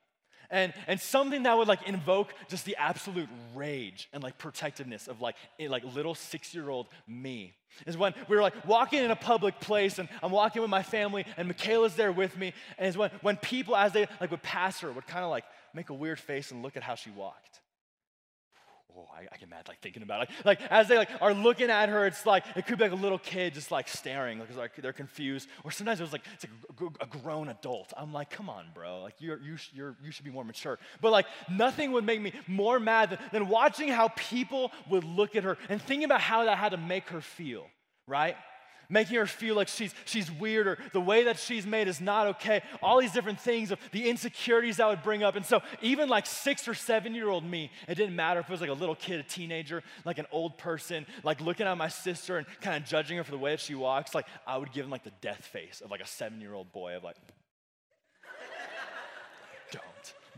and, 0.52 0.74
and 0.88 1.00
something 1.00 1.44
that 1.44 1.58
would 1.58 1.68
like 1.68 1.88
invoke 1.88 2.34
just 2.50 2.66
the 2.66 2.76
absolute 2.76 3.30
rage 3.56 4.10
and 4.14 4.22
like 4.22 4.38
protectiveness 4.38 5.08
of 5.08 5.22
like, 5.22 5.36
like 5.60 5.84
little 5.96 6.14
six-year-old 6.14 6.88
me. 7.08 7.56
Is 7.88 7.98
when 7.98 8.14
we 8.28 8.36
were 8.36 8.42
like 8.42 8.68
walking 8.68 9.04
in 9.04 9.12
a 9.12 9.16
public 9.16 9.60
place 9.62 9.98
and 9.98 10.10
I'm 10.22 10.32
walking 10.32 10.62
with 10.62 10.70
my 10.70 10.84
family 10.84 11.26
and 11.38 11.48
Michaela's 11.48 11.96
there 11.96 12.12
with 12.12 12.38
me. 12.38 12.54
And 12.78 12.88
it's 12.88 12.98
when, 12.98 13.10
when 13.22 13.38
people 13.38 13.78
as 13.78 13.94
they 13.94 14.08
like 14.20 14.30
would 14.30 14.44
pass 14.44 14.82
her 14.82 14.92
would 14.92 15.08
kind 15.08 15.24
of 15.24 15.32
like 15.32 15.46
make 15.74 15.90
a 15.90 15.94
weird 15.94 16.20
face 16.20 16.52
and 16.52 16.62
look 16.62 16.76
at 16.76 16.84
how 16.84 16.96
she 16.96 17.12
walked 17.12 17.61
oh, 18.98 19.08
I, 19.14 19.22
I, 19.32 19.38
get 19.38 19.50
mad 19.50 19.68
like 19.68 19.80
thinking 19.80 20.04
about 20.04 20.24
it. 20.24 20.30
Like, 20.46 20.60
like 20.60 20.72
as 20.72 20.88
they 20.88 20.98
like 20.98 21.10
are 21.22 21.34
looking 21.34 21.70
at 21.70 21.90
her, 21.90 22.06
it's 22.06 22.26
like 22.26 22.44
it 22.56 22.66
could 22.66 22.78
be 22.78 22.86
like 22.86 22.92
a 22.92 22.96
little 23.02 23.18
kid 23.18 23.54
just 23.54 23.72
like 23.72 23.88
staring, 23.88 24.40
like, 24.40 24.56
like 24.56 24.76
they're 24.78 24.94
confused. 24.94 25.48
Or 25.64 25.72
sometimes 25.72 26.00
it 26.00 26.04
was 26.04 26.12
like 26.12 26.24
it's 26.34 26.46
like 26.80 26.92
a, 27.02 27.06
grown 27.06 27.50
adult. 27.50 27.94
I'm 27.98 28.14
like, 28.14 28.30
come 28.30 28.50
on, 28.50 28.66
bro, 28.74 29.02
like 29.02 29.16
you're 29.20 29.40
you 29.42 29.58
you're 29.74 29.96
you 30.04 30.12
should 30.12 30.26
be 30.26 30.32
more 30.32 30.44
mature. 30.44 30.80
But 31.02 31.12
like 31.12 31.26
nothing 31.50 31.92
would 31.94 32.06
make 32.06 32.22
me 32.22 32.34
more 32.48 32.80
mad 32.80 33.12
than, 33.12 33.20
than 33.32 33.48
watching 33.48 33.90
how 33.90 34.10
people 34.10 34.72
would 34.90 35.04
look 35.04 35.36
at 35.36 35.44
her 35.44 35.58
and 35.70 35.82
thinking 35.82 36.06
about 36.06 36.22
how 36.22 36.46
that 36.46 36.58
had 36.58 36.70
to 36.70 36.78
make 36.78 37.10
her 37.10 37.22
feel, 37.22 37.66
right? 38.08 38.36
Making 38.92 39.16
her 39.16 39.26
feel 39.26 39.56
like 39.56 39.68
she's, 39.68 39.96
she's 40.06 40.32
weird 40.32 40.68
or 40.68 40.78
the 40.94 41.02
way 41.02 41.24
that 41.24 41.40
she's 41.40 41.66
made 41.66 41.88
is 41.88 42.00
not 42.00 42.28
okay. 42.28 42.62
All 42.84 43.00
these 43.00 43.14
different 43.14 43.40
things 43.40 43.72
of 43.72 43.80
the 43.92 44.08
insecurities 44.08 44.78
that 44.78 44.88
would 44.88 45.02
bring 45.02 45.24
up. 45.24 45.36
And 45.36 45.46
so, 45.46 45.62
even 45.82 46.10
like 46.10 46.28
six 46.28 46.68
or 46.68 46.76
seven 46.76 47.16
year 47.16 47.30
old 47.30 47.44
me, 47.44 47.72
it 47.88 47.96
didn't 47.96 48.16
matter 48.16 48.42
if 48.42 48.48
it 48.48 48.52
was 48.52 48.62
like 48.62 48.70
a 48.70 48.74
little 48.74 48.96
kid, 48.96 49.20
a 49.20 49.24
teenager, 49.24 49.82
like 50.06 50.20
an 50.20 50.28
old 50.32 50.58
person, 50.58 51.08
like 51.24 51.42
looking 51.42 51.66
at 51.66 51.78
my 51.78 51.88
sister 51.88 52.38
and 52.38 52.46
kind 52.62 52.78
of 52.78 52.88
judging 52.88 53.18
her 53.18 53.24
for 53.24 53.32
the 53.32 53.38
way 53.38 53.52
that 53.52 53.62
she 53.62 53.74
walks. 53.74 54.14
Like, 54.14 54.28
I 54.46 54.58
would 54.58 54.72
give 54.72 54.86
him 54.86 54.92
like 54.92 55.04
the 55.04 55.14
death 55.22 55.46
face 55.46 55.82
of 55.82 55.90
like 55.90 56.02
a 56.02 56.08
seven 56.08 56.42
year 56.42 56.54
old 56.54 56.72
boy 56.72 56.98
of 56.98 57.04
like, 57.04 57.16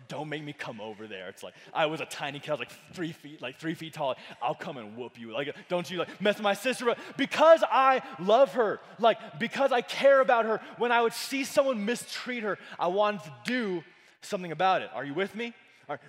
don't 0.08 0.30
make 0.30 0.44
me 0.44 0.54
come 0.54 0.82
over 0.82 1.08
there. 1.08 1.30
It's 1.30 1.44
like, 1.44 1.54
I 1.74 1.86
was 1.86 2.02
a 2.02 2.06
tiny 2.06 2.40
kid, 2.40 2.50
I 2.50 2.54
was 2.54 2.60
like 2.60 2.72
three 2.94 3.12
feet, 3.12 3.42
like 3.42 3.60
three 3.60 3.74
feet 3.74 3.94
tall. 3.94 4.16
I'll 4.42 4.56
come 4.56 4.78
and 4.78 4.98
whoop 4.98 5.20
you. 5.20 5.32
Like, 5.32 5.56
don't 5.70 5.90
you 5.90 6.00
like 6.00 6.22
mess 6.22 6.36
with 6.36 6.44
my 6.44 6.54
sister? 6.54 6.86
But 6.86 7.00
because 7.18 7.64
I 7.70 8.02
love 8.20 8.54
her, 8.54 8.80
like, 9.00 9.40
because 9.40 9.72
I 9.72 9.82
care 9.82 10.22
about 10.22 10.46
her, 10.46 10.62
when 10.78 10.92
I 10.92 11.02
would 11.02 11.14
see 11.14 11.44
someone 11.44 11.86
mistreat 11.86 12.44
her, 12.44 12.58
I 12.80 12.88
wanted 12.88 13.24
to 13.24 13.34
do 13.46 13.84
something 14.22 14.52
about 14.52 14.82
it. 14.82 14.90
Are 14.94 15.06
you 15.06 15.14
with 15.14 15.36
me? 15.36 15.54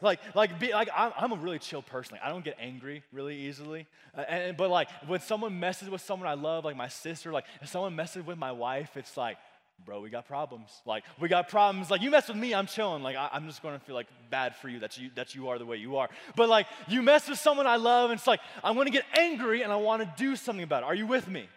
Like, 0.00 0.20
like, 0.34 0.60
be, 0.60 0.72
like 0.72 0.88
I'm, 0.96 1.12
I'm, 1.16 1.32
a 1.32 1.36
really 1.36 1.58
chill 1.58 1.82
person. 1.82 2.14
Like, 2.14 2.24
I 2.24 2.28
don't 2.28 2.44
get 2.44 2.56
angry 2.60 3.02
really 3.12 3.36
easily. 3.36 3.86
Uh, 4.16 4.20
and, 4.20 4.56
but 4.56 4.70
like, 4.70 4.88
when 5.06 5.20
someone 5.20 5.58
messes 5.58 5.90
with 5.90 6.00
someone 6.00 6.28
I 6.28 6.34
love, 6.34 6.64
like 6.64 6.76
my 6.76 6.88
sister, 6.88 7.32
like 7.32 7.44
if 7.60 7.68
someone 7.68 7.96
messes 7.96 8.24
with 8.24 8.38
my 8.38 8.52
wife, 8.52 8.96
it's 8.96 9.16
like, 9.16 9.36
bro, 9.84 10.00
we 10.00 10.10
got 10.10 10.26
problems. 10.26 10.70
Like, 10.86 11.04
we 11.20 11.28
got 11.28 11.48
problems. 11.48 11.90
Like, 11.90 12.02
you 12.02 12.10
mess 12.10 12.28
with 12.28 12.36
me, 12.36 12.54
I'm 12.54 12.66
chilling. 12.66 13.02
Like, 13.02 13.16
I, 13.16 13.30
am 13.32 13.46
just 13.46 13.62
gonna 13.62 13.78
feel 13.78 13.94
like 13.94 14.06
bad 14.30 14.56
for 14.56 14.68
you 14.68 14.80
that 14.80 14.98
you 14.98 15.10
that 15.14 15.34
you 15.34 15.48
are 15.48 15.58
the 15.58 15.66
way 15.66 15.76
you 15.76 15.96
are. 15.96 16.08
But 16.36 16.48
like, 16.48 16.66
you 16.88 17.02
mess 17.02 17.28
with 17.28 17.38
someone 17.38 17.66
I 17.66 17.76
love, 17.76 18.10
and 18.10 18.18
it's 18.18 18.26
like 18.26 18.40
I'm 18.62 18.76
gonna 18.76 18.90
get 18.90 19.04
angry 19.18 19.62
and 19.62 19.72
I 19.72 19.76
want 19.76 20.02
to 20.02 20.12
do 20.16 20.36
something 20.36 20.64
about 20.64 20.82
it. 20.82 20.86
Are 20.86 20.94
you 20.94 21.06
with 21.06 21.28
me? 21.28 21.48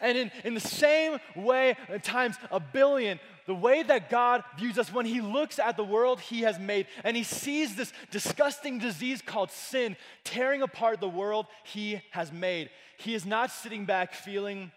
And 0.00 0.16
in, 0.16 0.30
in 0.44 0.54
the 0.54 0.60
same 0.60 1.18
way, 1.36 1.76
times 2.02 2.36
a 2.50 2.60
billion, 2.60 3.18
the 3.46 3.54
way 3.54 3.82
that 3.82 4.08
God 4.08 4.44
views 4.58 4.78
us 4.78 4.92
when 4.92 5.06
He 5.06 5.20
looks 5.20 5.58
at 5.58 5.76
the 5.76 5.84
world 5.84 6.20
He 6.20 6.42
has 6.42 6.58
made 6.58 6.86
and 7.04 7.16
He 7.16 7.24
sees 7.24 7.74
this 7.76 7.92
disgusting 8.10 8.78
disease 8.78 9.22
called 9.22 9.50
sin 9.50 9.96
tearing 10.24 10.62
apart 10.62 11.00
the 11.00 11.08
world 11.08 11.46
He 11.64 12.00
has 12.10 12.32
made, 12.32 12.70
He 12.98 13.14
is 13.14 13.26
not 13.26 13.50
sitting 13.50 13.84
back 13.84 14.14
feeling 14.14 14.70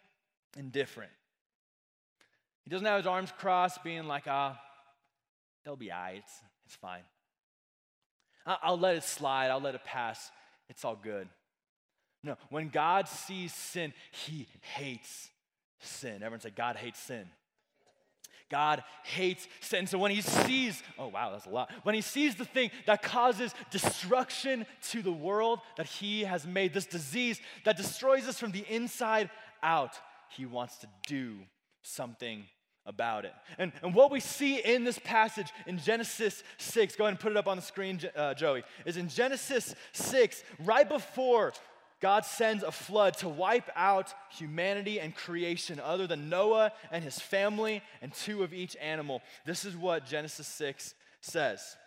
indifferent. 0.58 1.12
He 2.64 2.70
doesn't 2.70 2.86
have 2.86 2.98
his 2.98 3.08
arms 3.08 3.32
crossed, 3.38 3.84
being 3.84 4.08
like, 4.08 4.24
ah, 4.28 4.60
they'll 5.64 5.76
be 5.76 5.92
all 5.92 6.00
right. 6.02 6.18
It's, 6.18 6.34
it's 6.66 6.76
fine. 6.76 7.04
I'll 8.46 8.80
let 8.80 8.96
it 8.96 9.04
slide. 9.04 9.50
I'll 9.50 9.62
let 9.62 9.76
it 9.76 9.84
pass. 9.84 10.32
It's 10.70 10.84
all 10.84 10.98
good. 11.02 11.28
No, 12.24 12.38
when 12.50 12.70
God 12.70 13.08
sees 13.08 13.54
sin, 13.54 13.94
he 14.12 14.48
hates 14.76 15.30
sin. 15.80 16.16
Everyone 16.16 16.40
say, 16.40 16.52
God 16.56 16.78
hates 16.78 17.00
sin. 17.00 17.26
God 18.50 18.84
hates 19.04 19.48
sin. 19.62 19.88
So 19.88 19.98
when 19.98 20.12
he 20.12 20.22
sees, 20.22 20.84
oh 20.98 21.08
wow, 21.08 21.32
that's 21.32 21.48
a 21.48 21.50
lot. 21.50 21.72
When 21.84 21.96
he 21.96 22.02
sees 22.02 22.36
the 22.36 22.46
thing 22.46 22.72
that 22.86 23.02
causes 23.02 23.54
destruction 23.72 24.66
to 24.92 25.02
the 25.02 25.12
world 25.12 25.60
that 25.76 25.88
he 25.88 26.24
has 26.24 26.46
made, 26.46 26.74
this 26.74 26.86
disease 26.86 27.42
that 27.66 27.78
destroys 27.78 28.28
us 28.28 28.40
from 28.40 28.52
the 28.52 28.66
inside 28.70 29.30
out, 29.64 30.00
he 30.30 30.46
wants 30.46 30.78
to 30.78 30.88
do 31.08 31.38
something 31.82 32.46
about 32.86 33.26
it. 33.26 33.34
And, 33.58 33.72
and 33.82 33.96
what 33.96 34.12
we 34.12 34.20
see 34.20 34.58
in 34.58 34.84
this 34.84 35.00
passage 35.00 35.52
in 35.66 35.80
Genesis 35.80 36.44
6, 36.58 36.96
go 36.96 37.06
ahead 37.06 37.14
and 37.14 37.20
put 37.20 37.32
it 37.32 37.38
up 37.38 37.48
on 37.48 37.58
the 37.58 37.64
screen, 37.64 38.00
uh, 38.16 38.34
Joey, 38.34 38.64
is 38.86 38.98
in 38.98 39.10
Genesis 39.10 39.74
6, 39.94 40.44
right 40.60 40.88
before 40.88 41.54
God 42.02 42.26
sends 42.26 42.64
a 42.64 42.72
flood 42.72 43.18
to 43.20 43.30
wipe 43.30 43.70
out 43.78 44.14
humanity 44.38 45.00
and 45.00 45.16
creation 45.16 45.80
other 45.80 46.06
than 46.06 46.30
Noah 46.30 46.74
and 46.92 47.02
his 47.02 47.18
family 47.18 47.82
and 48.02 48.14
two 48.14 48.44
of 48.44 48.54
each 48.54 48.76
animal. 48.82 49.22
This 49.46 49.64
is 49.64 49.78
what 49.78 50.06
Genesis 50.06 50.48
6 50.48 50.94
says. 51.22 51.78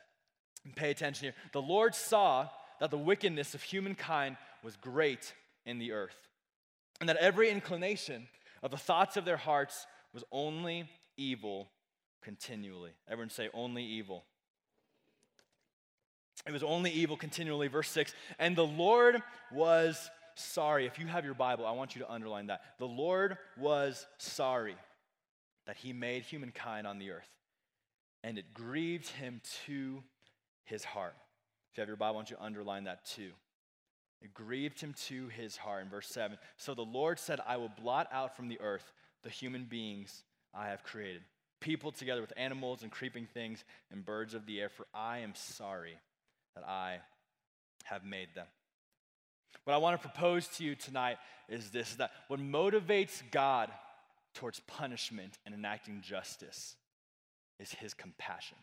And 0.64 0.74
pay 0.74 0.90
attention 0.90 1.26
here. 1.26 1.35
The 1.52 1.61
Lord 1.61 1.94
saw 1.94 2.48
that 2.80 2.90
the 2.90 2.96
wickedness 2.96 3.54
of 3.54 3.62
humankind 3.62 4.38
was 4.62 4.76
great 4.76 5.35
in 5.66 5.78
the 5.78 5.92
earth, 5.92 6.16
and 6.98 7.09
that 7.09 7.16
every 7.16 7.50
inclination 7.50 8.26
of 8.62 8.70
the 8.70 8.76
thoughts 8.78 9.18
of 9.18 9.24
their 9.26 9.37
hearts 9.37 9.87
was 10.16 10.24
only 10.33 10.88
evil 11.18 11.68
continually. 12.22 12.92
Everyone 13.07 13.29
say, 13.29 13.50
only 13.52 13.85
evil. 13.85 14.24
It 16.46 16.52
was 16.52 16.62
only 16.62 16.90
evil 16.90 17.18
continually. 17.18 17.68
Verse 17.68 17.90
6 17.90 18.14
And 18.38 18.57
the 18.57 18.66
Lord 18.66 19.22
was 19.52 20.11
sorry. 20.35 20.87
If 20.87 20.98
you 20.98 21.07
have 21.07 21.26
your 21.26 21.35
Bible, 21.35 21.66
I 21.66 21.72
want 21.72 21.94
you 21.94 22.00
to 22.00 22.11
underline 22.11 22.46
that. 22.46 22.62
The 22.79 22.87
Lord 22.87 23.37
was 23.59 24.07
sorry 24.16 24.76
that 25.66 25.76
he 25.76 25.92
made 25.92 26.22
humankind 26.22 26.87
on 26.87 26.98
the 26.98 27.11
earth, 27.11 27.29
and 28.24 28.38
it 28.38 28.55
grieved 28.55 29.09
him 29.09 29.42
to 29.66 30.02
his 30.64 30.83
heart. 30.83 31.14
If 31.72 31.76
you 31.76 31.83
have 31.83 31.88
your 31.88 31.98
Bible, 31.98 32.14
I 32.14 32.16
want 32.16 32.31
you 32.31 32.37
to 32.37 32.42
underline 32.42 32.85
that 32.85 33.05
too. 33.05 33.33
It 34.22 34.33
grieved 34.33 34.81
him 34.81 34.94
to 35.09 35.29
his 35.29 35.59
heart. 35.59 35.83
In 35.83 35.90
verse 35.90 36.09
7, 36.09 36.38
so 36.57 36.72
the 36.72 36.81
Lord 36.81 37.18
said, 37.18 37.38
I 37.46 37.59
will 37.59 37.68
blot 37.68 38.09
out 38.11 38.35
from 38.35 38.48
the 38.48 38.59
earth 38.62 38.94
the 39.22 39.31
human 39.31 39.64
beings 39.64 40.22
I 40.55 40.68
have 40.68 40.83
created, 40.83 41.22
people 41.61 41.92
together 41.92 42.20
with 42.20 42.33
animals 42.37 42.83
and 42.83 42.90
creeping 42.90 43.26
things 43.33 43.64
and 43.90 44.05
birds 44.05 44.35
of 44.35 44.46
the 44.46 44.61
air, 44.61 44.68
for 44.68 44.87
I 44.94 45.18
am 45.18 45.35
sorry 45.35 45.98
that 46.55 46.64
I 46.64 46.98
have 47.85 48.05
made 48.05 48.29
them. 48.35 48.46
What 49.64 49.74
I 49.74 49.79
want 49.79 50.00
to 50.00 50.09
propose 50.09 50.48
to 50.48 50.64
you 50.64 50.74
tonight 50.74 51.18
is 51.48 51.70
this 51.70 51.94
that 51.96 52.11
what 52.29 52.40
motivates 52.40 53.22
God 53.31 53.70
towards 54.35 54.61
punishment 54.61 55.38
and 55.44 55.55
enacting 55.55 56.02
justice 56.02 56.76
is 57.59 57.72
his 57.72 57.94
compassion. 57.94 58.59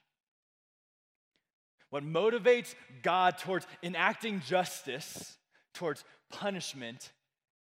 What 1.90 2.04
motivates 2.04 2.74
God 3.02 3.38
towards 3.38 3.68
enacting 3.84 4.42
justice, 4.42 5.38
towards 5.74 6.04
punishment, 6.32 7.12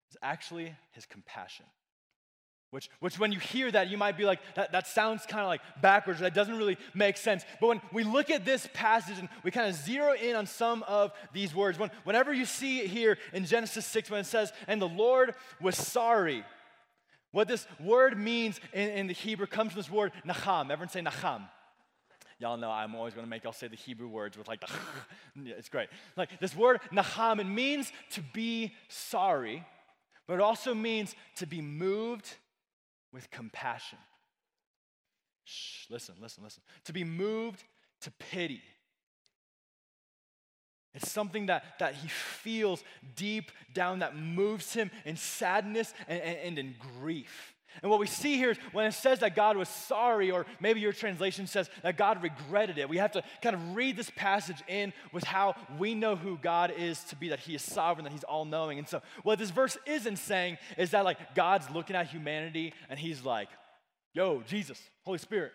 is 0.09 0.17
actually 0.21 0.73
his 0.91 1.05
compassion. 1.05 1.65
Which, 2.73 2.89
which, 3.01 3.19
when 3.19 3.31
you 3.31 3.37
hear 3.37 3.69
that, 3.69 3.91
you 3.91 3.99
might 3.99 4.17
be 4.17 4.25
like, 4.25 4.39
that, 4.55 4.71
that 4.71 4.87
sounds 4.87 5.27
kind 5.27 5.41
of 5.43 5.47
like 5.47 5.61
backwards. 5.79 6.21
That 6.21 6.33
doesn't 6.33 6.57
really 6.57 6.79
make 6.95 7.17
sense. 7.17 7.45
But 7.61 7.67
when 7.67 7.81
we 7.91 8.03
look 8.03 8.31
at 8.31 8.45
this 8.45 8.67
passage 8.73 9.19
and 9.19 9.29
we 9.43 9.51
kind 9.51 9.69
of 9.69 9.75
zero 9.75 10.13
in 10.15 10.35
on 10.35 10.47
some 10.47 10.81
of 10.87 11.11
these 11.33 11.53
words, 11.53 11.77
when, 11.77 11.91
whenever 12.03 12.33
you 12.33 12.45
see 12.45 12.79
it 12.79 12.87
here 12.87 13.19
in 13.31 13.45
Genesis 13.45 13.85
6, 13.85 14.09
when 14.09 14.21
it 14.21 14.25
says, 14.25 14.51
and 14.67 14.81
the 14.81 14.87
Lord 14.87 15.35
was 15.61 15.77
sorry, 15.77 16.43
what 17.29 17.47
this 17.47 17.67
word 17.79 18.17
means 18.17 18.59
in, 18.73 18.89
in 18.89 19.05
the 19.05 19.13
Hebrew 19.13 19.45
comes 19.45 19.73
from 19.73 19.79
this 19.79 19.91
word, 19.91 20.11
nacham. 20.25 20.71
Everyone 20.71 20.89
say 20.89 21.01
nacham. 21.01 21.47
Y'all 22.39 22.57
know 22.57 22.71
I'm 22.71 22.95
always 22.95 23.13
going 23.13 23.27
to 23.27 23.29
make 23.29 23.43
y'all 23.43 23.53
say 23.53 23.67
the 23.67 23.75
Hebrew 23.75 24.07
words 24.07 24.35
with 24.35 24.47
like 24.47 24.61
the, 24.61 24.67
it's 25.45 25.69
great. 25.69 25.89
Like 26.17 26.39
this 26.39 26.55
word, 26.55 26.79
nacham, 26.91 27.39
it 27.39 27.43
means 27.43 27.91
to 28.13 28.21
be 28.33 28.73
sorry, 28.87 29.63
but 30.25 30.33
it 30.33 30.41
also 30.41 30.73
means 30.73 31.13
to 31.35 31.45
be 31.45 31.61
moved 31.61 32.33
with 33.13 33.29
compassion. 33.29 33.99
Shh, 35.45 35.85
listen, 35.89 36.15
listen, 36.21 36.43
listen. 36.43 36.63
To 36.85 36.93
be 36.93 37.03
moved 37.03 37.63
to 38.01 38.11
pity. 38.11 38.61
It's 40.95 41.11
something 41.11 41.47
that, 41.47 41.79
that 41.79 41.95
he 41.95 42.07
feels 42.07 42.83
deep 43.15 43.51
down 43.73 43.99
that 43.99 44.15
moves 44.15 44.73
him 44.73 44.91
in 45.05 45.15
sadness 45.15 45.93
and, 46.07 46.21
and, 46.21 46.37
and 46.37 46.59
in 46.59 46.75
grief. 46.99 47.52
And 47.81 47.89
what 47.89 47.99
we 47.99 48.07
see 48.07 48.37
here 48.37 48.51
is 48.51 48.57
when 48.71 48.85
it 48.85 48.93
says 48.93 49.19
that 49.19 49.35
God 49.35 49.57
was 49.57 49.69
sorry, 49.69 50.31
or 50.31 50.45
maybe 50.59 50.79
your 50.79 50.93
translation 50.93 51.47
says 51.47 51.69
that 51.81 51.97
God 51.97 52.21
regretted 52.21 52.77
it, 52.77 52.87
we 52.89 52.97
have 52.97 53.11
to 53.13 53.23
kind 53.41 53.55
of 53.55 53.75
read 53.75 53.97
this 53.97 54.11
passage 54.15 54.61
in 54.67 54.93
with 55.11 55.23
how 55.23 55.55
we 55.77 55.95
know 55.95 56.15
who 56.15 56.37
God 56.37 56.73
is 56.77 57.03
to 57.05 57.15
be, 57.15 57.29
that 57.29 57.39
He 57.39 57.55
is 57.55 57.61
sovereign, 57.61 58.03
that 58.03 58.13
He's 58.13 58.23
all 58.23 58.45
knowing. 58.45 58.77
And 58.77 58.87
so, 58.87 59.01
what 59.23 59.39
this 59.39 59.49
verse 59.49 59.77
isn't 59.85 60.17
saying 60.17 60.57
is 60.77 60.91
that 60.91 61.05
like 61.05 61.35
God's 61.35 61.69
looking 61.69 61.95
at 61.95 62.07
humanity 62.07 62.73
and 62.89 62.99
He's 62.99 63.23
like, 63.23 63.49
yo, 64.13 64.43
Jesus, 64.47 64.79
Holy 65.03 65.17
Spirit, 65.17 65.51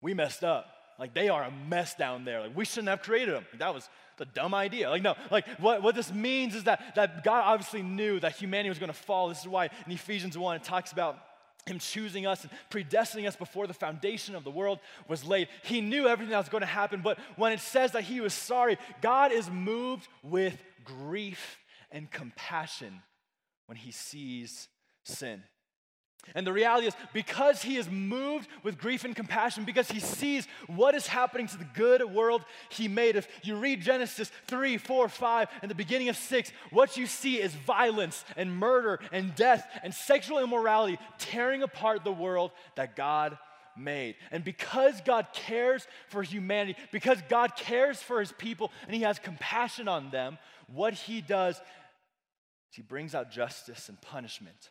we 0.00 0.14
messed 0.14 0.44
up. 0.44 0.75
Like 0.98 1.14
they 1.14 1.28
are 1.28 1.42
a 1.44 1.50
mess 1.50 1.94
down 1.94 2.24
there. 2.24 2.40
Like 2.40 2.56
we 2.56 2.64
shouldn't 2.64 2.88
have 2.88 3.02
created 3.02 3.34
them. 3.34 3.46
That 3.58 3.74
was 3.74 3.88
a 4.18 4.24
dumb 4.24 4.54
idea. 4.54 4.88
Like, 4.88 5.02
no, 5.02 5.14
like 5.30 5.46
what, 5.58 5.82
what 5.82 5.94
this 5.94 6.12
means 6.12 6.54
is 6.54 6.64
that, 6.64 6.94
that 6.94 7.22
God 7.22 7.42
obviously 7.44 7.82
knew 7.82 8.18
that 8.20 8.32
humanity 8.32 8.68
was 8.68 8.78
going 8.78 8.92
to 8.92 8.98
fall. 8.98 9.28
This 9.28 9.40
is 9.40 9.48
why 9.48 9.68
in 9.86 9.92
Ephesians 9.92 10.38
1 10.38 10.56
it 10.56 10.64
talks 10.64 10.92
about 10.92 11.18
him 11.66 11.78
choosing 11.78 12.26
us 12.26 12.44
and 12.44 12.50
predestining 12.70 13.26
us 13.26 13.36
before 13.36 13.66
the 13.66 13.74
foundation 13.74 14.34
of 14.34 14.44
the 14.44 14.50
world 14.50 14.78
was 15.08 15.24
laid. 15.24 15.48
He 15.64 15.80
knew 15.80 16.06
everything 16.06 16.30
that 16.30 16.38
was 16.38 16.48
going 16.48 16.62
to 16.62 16.66
happen, 16.66 17.00
but 17.02 17.18
when 17.36 17.52
it 17.52 17.60
says 17.60 17.92
that 17.92 18.04
he 18.04 18.20
was 18.20 18.32
sorry, 18.32 18.78
God 19.02 19.32
is 19.32 19.50
moved 19.50 20.06
with 20.22 20.62
grief 20.84 21.58
and 21.90 22.10
compassion 22.10 23.02
when 23.66 23.76
he 23.76 23.90
sees 23.90 24.68
sin. 25.04 25.42
And 26.34 26.46
the 26.46 26.52
reality 26.52 26.88
is, 26.88 26.94
because 27.12 27.62
he 27.62 27.76
is 27.76 27.88
moved 27.88 28.48
with 28.62 28.78
grief 28.78 29.04
and 29.04 29.14
compassion, 29.14 29.64
because 29.64 29.90
he 29.90 30.00
sees 30.00 30.46
what 30.66 30.94
is 30.94 31.06
happening 31.06 31.46
to 31.46 31.56
the 31.56 31.66
good 31.74 32.04
world 32.04 32.42
he 32.68 32.88
made. 32.88 33.16
If 33.16 33.28
you 33.42 33.56
read 33.56 33.80
Genesis 33.80 34.30
3, 34.48 34.76
4, 34.76 35.08
5, 35.08 35.48
and 35.62 35.70
the 35.70 35.74
beginning 35.74 36.08
of 36.08 36.16
6, 36.16 36.52
what 36.70 36.96
you 36.96 37.06
see 37.06 37.40
is 37.40 37.54
violence 37.54 38.24
and 38.36 38.54
murder 38.54 38.98
and 39.12 39.34
death 39.34 39.66
and 39.82 39.94
sexual 39.94 40.38
immorality 40.38 40.98
tearing 41.18 41.62
apart 41.62 42.02
the 42.02 42.12
world 42.12 42.50
that 42.74 42.96
God 42.96 43.38
made. 43.76 44.16
And 44.30 44.42
because 44.42 45.00
God 45.02 45.28
cares 45.32 45.86
for 46.08 46.22
humanity, 46.22 46.76
because 46.92 47.18
God 47.28 47.56
cares 47.56 48.02
for 48.02 48.20
his 48.20 48.32
people 48.32 48.72
and 48.86 48.94
he 48.94 49.02
has 49.02 49.18
compassion 49.18 49.86
on 49.86 50.10
them, 50.10 50.38
what 50.66 50.94
he 50.94 51.20
does 51.20 51.56
is 51.56 51.62
he 52.70 52.82
brings 52.82 53.14
out 53.14 53.30
justice 53.30 53.88
and 53.88 53.98
punishment 54.02 54.70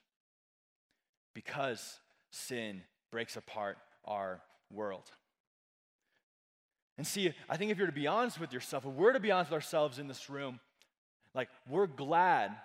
because 1.35 1.99
sin 2.31 2.81
breaks 3.11 3.37
apart 3.37 3.77
our 4.05 4.41
world. 4.71 5.03
And 6.97 7.05
see, 7.05 7.33
I 7.47 7.57
think 7.57 7.71
if 7.71 7.77
you're 7.77 7.87
to 7.87 7.93
be 7.93 8.07
honest 8.07 8.39
with 8.39 8.53
yourself, 8.53 8.85
if 8.85 8.93
we're 8.93 9.13
to 9.13 9.19
be 9.19 9.31
honest 9.31 9.51
with 9.51 9.55
ourselves 9.55 9.99
in 9.99 10.07
this 10.07 10.29
room, 10.29 10.59
like 11.35 11.49
we're 11.69 11.87
glad 11.87 12.55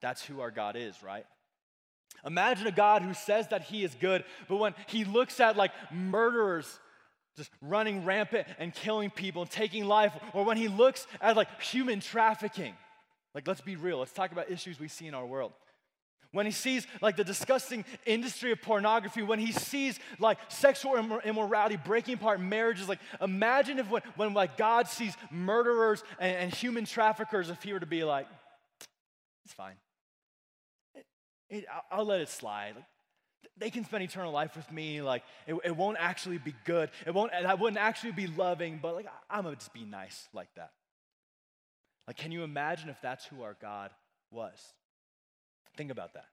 that's 0.00 0.24
who 0.24 0.40
our 0.40 0.50
God 0.50 0.76
is, 0.76 1.02
right? 1.02 1.26
Imagine 2.24 2.68
a 2.68 2.72
God 2.72 3.02
who 3.02 3.12
says 3.12 3.48
that 3.48 3.62
he 3.62 3.82
is 3.82 3.94
good, 4.00 4.24
but 4.48 4.56
when 4.56 4.74
he 4.86 5.04
looks 5.04 5.40
at 5.40 5.56
like 5.56 5.72
murderers 5.92 6.78
just 7.36 7.50
running 7.60 8.04
rampant 8.04 8.46
and 8.58 8.72
killing 8.72 9.10
people 9.10 9.42
and 9.42 9.50
taking 9.50 9.86
life, 9.86 10.12
or 10.32 10.44
when 10.44 10.56
he 10.56 10.68
looks 10.68 11.06
at 11.20 11.36
like 11.36 11.60
human 11.60 11.98
trafficking, 11.98 12.74
like 13.34 13.48
let's 13.48 13.62
be 13.62 13.74
real, 13.74 13.98
let's 13.98 14.12
talk 14.12 14.30
about 14.30 14.50
issues 14.50 14.78
we 14.78 14.86
see 14.86 15.08
in 15.08 15.14
our 15.14 15.26
world 15.26 15.52
when 16.32 16.46
he 16.46 16.52
sees 16.52 16.86
like 17.00 17.16
the 17.16 17.24
disgusting 17.24 17.84
industry 18.06 18.52
of 18.52 18.62
pornography, 18.62 19.22
when 19.22 19.38
he 19.38 19.52
sees 19.52 20.00
like 20.18 20.38
sexual 20.48 20.96
immorality 21.24 21.76
breaking 21.76 22.14
apart 22.14 22.40
marriages, 22.40 22.88
like 22.88 23.00
imagine 23.20 23.78
if 23.78 23.88
when, 23.90 24.02
when 24.16 24.34
like 24.34 24.56
God 24.56 24.88
sees 24.88 25.14
murderers 25.30 26.02
and, 26.18 26.36
and 26.36 26.54
human 26.54 26.86
traffickers, 26.86 27.50
if 27.50 27.62
he 27.62 27.72
were 27.72 27.80
to 27.80 27.86
be 27.86 28.02
like, 28.02 28.26
it's 29.44 29.54
fine. 29.54 29.74
It, 30.94 31.06
it, 31.50 31.64
I'll, 31.72 31.98
I'll, 31.98 32.04
let 32.06 32.20
it 32.20 32.30
slide. 32.30 32.76
Like, 32.76 32.84
they 33.58 33.70
can 33.70 33.84
spend 33.84 34.02
eternal 34.02 34.32
life 34.32 34.56
with 34.56 34.70
me. 34.72 35.02
Like 35.02 35.22
it, 35.46 35.54
it 35.64 35.76
won't 35.76 35.98
actually 36.00 36.38
be 36.38 36.54
good. 36.64 36.88
It 37.06 37.12
won't. 37.12 37.32
I 37.32 37.54
wouldn't 37.54 37.80
actually 37.80 38.12
be 38.12 38.26
loving. 38.26 38.78
But 38.80 38.94
like 38.94 39.06
I'm 39.28 39.44
gonna 39.44 39.56
just 39.56 39.74
be 39.74 39.84
nice 39.84 40.28
like 40.32 40.48
that. 40.56 40.70
Like, 42.06 42.16
can 42.16 42.32
you 42.32 42.42
imagine 42.42 42.88
if 42.88 43.00
that's 43.02 43.26
who 43.26 43.42
our 43.42 43.56
God 43.60 43.90
was? 44.30 44.58
Think 45.76 45.90
about 45.90 46.14
that. 46.14 46.26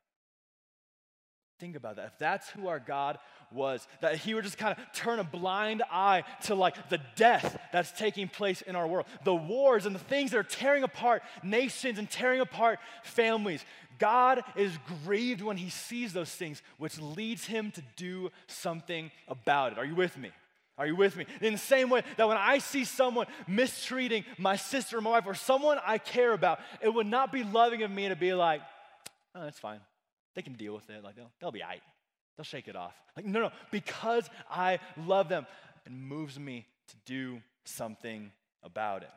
Think 1.60 1.76
about 1.76 1.98
that. 1.98 2.06
If 2.14 2.18
that's 2.18 2.50
who 2.52 2.68
our 2.70 2.80
God 2.80 3.20
was, 3.52 3.86
that 4.00 4.16
He 4.16 4.34
would 4.34 4.46
just 4.46 4.58
kind 4.58 4.78
of 4.78 4.94
turn 4.94 5.20
a 5.20 5.26
blind 5.26 5.84
eye 5.92 6.24
to 6.44 6.56
like 6.56 6.90
the 6.90 7.02
death 7.18 7.60
that's 7.74 7.92
taking 7.92 8.30
place 8.30 8.62
in 8.62 8.78
our 8.78 8.88
world, 8.88 9.08
the 9.26 9.36
wars 9.36 9.86
and 9.86 9.94
the 9.94 10.00
things 10.00 10.32
that 10.32 10.38
are 10.38 10.44
tearing 10.44 10.84
apart 10.84 11.22
nations 11.44 12.00
and 12.00 12.10
tearing 12.10 12.40
apart 12.40 12.80
families. 13.04 13.66
God 13.98 14.42
is 14.56 14.72
grieved 15.04 15.42
when 15.42 15.58
He 15.58 15.70
sees 15.70 16.14
those 16.14 16.32
things, 16.32 16.62
which 16.78 16.98
leads 16.98 17.46
Him 17.46 17.72
to 17.72 17.84
do 17.98 18.30
something 18.48 19.12
about 19.28 19.74
it. 19.74 19.78
Are 19.78 19.86
you 19.86 19.96
with 19.96 20.18
me? 20.18 20.32
Are 20.78 20.88
you 20.88 20.96
with 20.96 21.18
me? 21.18 21.26
In 21.42 21.52
the 21.52 21.60
same 21.60 21.90
way 21.90 22.04
that 22.16 22.26
when 22.26 22.38
I 22.38 22.60
see 22.60 22.86
someone 22.86 23.28
mistreating 23.50 24.24
my 24.38 24.56
sister 24.56 24.98
or 24.98 25.02
my 25.02 25.10
wife 25.10 25.26
or 25.28 25.34
someone 25.34 25.78
I 25.86 25.98
care 25.98 26.32
about, 26.32 26.62
it 26.82 26.94
would 26.94 27.06
not 27.06 27.34
be 27.34 27.44
loving 27.44 27.84
of 27.84 27.92
me 27.92 28.08
to 28.08 28.16
be 28.16 28.34
like, 28.34 28.62
oh, 29.40 29.44
that's 29.44 29.60
fine. 29.60 29.80
They 30.36 30.42
can 30.42 30.54
deal 30.54 30.74
with 30.74 30.90
it. 30.90 31.04
Like, 31.04 31.16
they'll, 31.16 31.32
they'll 31.40 31.52
be 31.52 31.62
right. 31.62 31.82
They'll 32.38 32.44
shake 32.46 32.68
it 32.68 32.76
off. 32.76 32.94
Like, 33.16 33.26
no, 33.26 33.42
no, 33.42 33.52
because 33.72 34.30
I 34.50 34.80
love 35.06 35.30
them, 35.30 35.46
it 35.86 35.92
moves 35.92 36.40
me 36.40 36.66
to 36.90 36.96
do 37.06 37.42
something 37.66 38.32
about 38.64 39.04
it. 39.04 39.10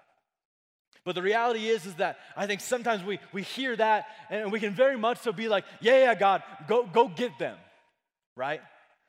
But 1.05 1.15
the 1.15 1.23
reality 1.23 1.69
is, 1.69 1.87
is 1.87 1.95
that 1.97 2.19
I 2.37 2.47
think 2.47 2.61
sometimes 2.61 3.03
we, 3.05 3.19
we 3.33 3.43
hear 3.43 3.75
that 3.77 4.07
and 4.31 4.53
we 4.53 4.61
can 4.61 4.73
very 4.73 4.97
much 4.97 5.19
so 5.19 5.33
be 5.33 5.49
like, 5.49 5.65
yeah, 5.81 5.99
yeah, 5.99 6.15
God, 6.15 6.43
go, 6.69 6.85
go 6.87 7.09
get 7.09 7.39
them, 7.39 7.57
right? 8.37 8.61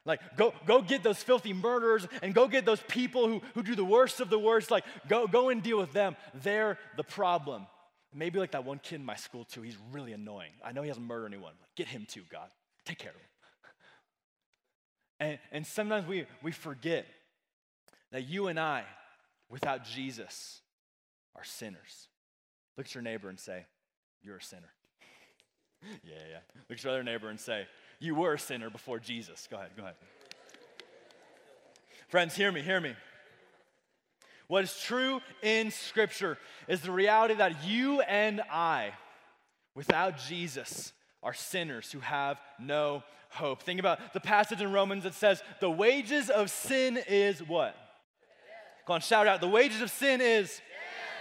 Like, 0.05 0.19
go, 0.35 0.53
go 0.65 0.81
get 0.81 1.03
those 1.03 1.21
filthy 1.21 1.53
murderers 1.53 2.07
and 2.21 2.33
go 2.33 2.47
get 2.47 2.65
those 2.65 2.81
people 2.87 3.27
who, 3.27 3.41
who 3.53 3.63
do 3.63 3.75
the 3.75 3.85
worst 3.85 4.19
of 4.19 4.29
the 4.29 4.39
worst. 4.39 4.69
Like, 4.69 4.83
go, 5.07 5.27
go 5.27 5.49
and 5.49 5.61
deal 5.63 5.77
with 5.77 5.93
them. 5.93 6.15
They're 6.33 6.77
the 6.97 7.03
problem. 7.03 7.67
Maybe 8.13 8.39
like 8.39 8.51
that 8.51 8.65
one 8.65 8.79
kid 8.79 8.95
in 8.95 9.05
my 9.05 9.15
school 9.15 9.45
too, 9.45 9.61
he's 9.61 9.77
really 9.91 10.13
annoying. 10.13 10.51
I 10.63 10.71
know 10.71 10.81
he 10.81 10.87
hasn't 10.87 11.05
murdered 11.05 11.27
anyone. 11.27 11.53
Get 11.75 11.87
him 11.87 12.05
too, 12.07 12.23
God. 12.31 12.49
Take 12.85 12.99
care 12.99 13.11
of 13.11 13.15
him. 13.15 13.21
And, 15.19 15.39
and 15.53 15.65
sometimes 15.65 16.05
we, 16.05 16.25
we 16.41 16.51
forget 16.51 17.05
that 18.11 18.27
you 18.27 18.47
and 18.47 18.59
I, 18.59 18.83
without 19.47 19.85
Jesus, 19.85 20.59
are 21.35 21.43
sinners. 21.43 22.09
Look 22.77 22.87
at 22.87 22.95
your 22.95 23.03
neighbor 23.03 23.29
and 23.29 23.39
say, 23.39 23.65
You're 24.21 24.37
a 24.37 24.41
sinner. 24.41 24.73
yeah, 26.03 26.15
yeah. 26.29 26.39
Look 26.67 26.77
at 26.79 26.83
your 26.83 26.93
other 26.93 27.03
neighbor 27.03 27.29
and 27.29 27.39
say, 27.39 27.67
You 27.99 28.15
were 28.15 28.33
a 28.33 28.39
sinner 28.39 28.69
before 28.69 28.99
Jesus. 28.99 29.47
Go 29.49 29.57
ahead, 29.57 29.71
go 29.77 29.83
ahead. 29.83 29.95
Friends, 32.07 32.35
hear 32.35 32.51
me, 32.51 32.61
hear 32.61 32.81
me. 32.81 32.95
What 34.47 34.63
is 34.63 34.79
true 34.79 35.21
in 35.41 35.71
Scripture 35.71 36.37
is 36.67 36.81
the 36.81 36.91
reality 36.91 37.35
that 37.35 37.63
you 37.65 38.01
and 38.01 38.41
I, 38.51 38.91
without 39.75 40.17
Jesus, 40.17 40.91
are 41.21 41.33
sinners 41.33 41.91
who 41.91 41.99
have 41.99 42.39
no 42.59 43.03
hope. 43.29 43.63
Think 43.63 43.79
about 43.79 44.13
the 44.13 44.19
passage 44.19 44.61
in 44.61 44.71
Romans 44.71 45.03
that 45.03 45.13
says, 45.13 45.41
The 45.59 45.71
wages 45.71 46.29
of 46.29 46.51
sin 46.51 46.99
is 47.07 47.39
what? 47.39 47.75
Go 48.85 48.93
on, 48.93 49.01
shout 49.01 49.27
out. 49.27 49.41
The 49.41 49.47
wages 49.47 49.81
of 49.81 49.89
sin 49.89 50.21
is. 50.21 50.61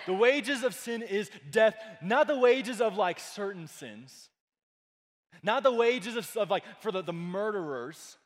The 0.06 0.12
wages 0.12 0.64
of 0.64 0.74
sin 0.74 1.02
is 1.02 1.30
death, 1.52 1.76
not 2.02 2.26
the 2.26 2.38
wages 2.38 2.80
of 2.80 2.96
like 2.96 3.20
certain 3.20 3.68
sins, 3.68 4.30
not 5.44 5.62
the 5.62 5.72
wages 5.72 6.16
of, 6.16 6.36
of 6.36 6.50
like 6.50 6.64
for 6.80 6.90
the, 6.90 7.02
the 7.02 7.12
murderers, 7.12 8.16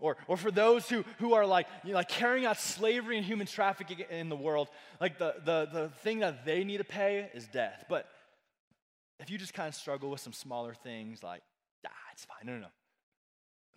or, 0.00 0.16
or 0.26 0.36
for 0.36 0.50
those 0.50 0.88
who, 0.88 1.04
who 1.18 1.34
are 1.34 1.46
like, 1.46 1.66
you 1.84 1.90
know, 1.90 1.96
like 1.96 2.08
carrying 2.08 2.46
out 2.46 2.58
slavery 2.58 3.16
and 3.16 3.24
human 3.24 3.46
trafficking 3.46 4.00
in 4.10 4.28
the 4.28 4.36
world, 4.36 4.68
like 5.00 5.18
the, 5.18 5.34
the, 5.44 5.68
the 5.72 5.88
thing 6.02 6.20
that 6.20 6.44
they 6.44 6.64
need 6.64 6.78
to 6.78 6.84
pay 6.84 7.30
is 7.34 7.46
death. 7.46 7.84
But 7.88 8.08
if 9.20 9.30
you 9.30 9.38
just 9.38 9.54
kind 9.54 9.68
of 9.68 9.74
struggle 9.74 10.10
with 10.10 10.20
some 10.20 10.32
smaller 10.32 10.74
things 10.74 11.22
like, 11.22 11.42
ah, 11.86 11.90
it's 12.12 12.24
fine. 12.24 12.38
No, 12.44 12.54
no, 12.54 12.60
no. 12.60 12.66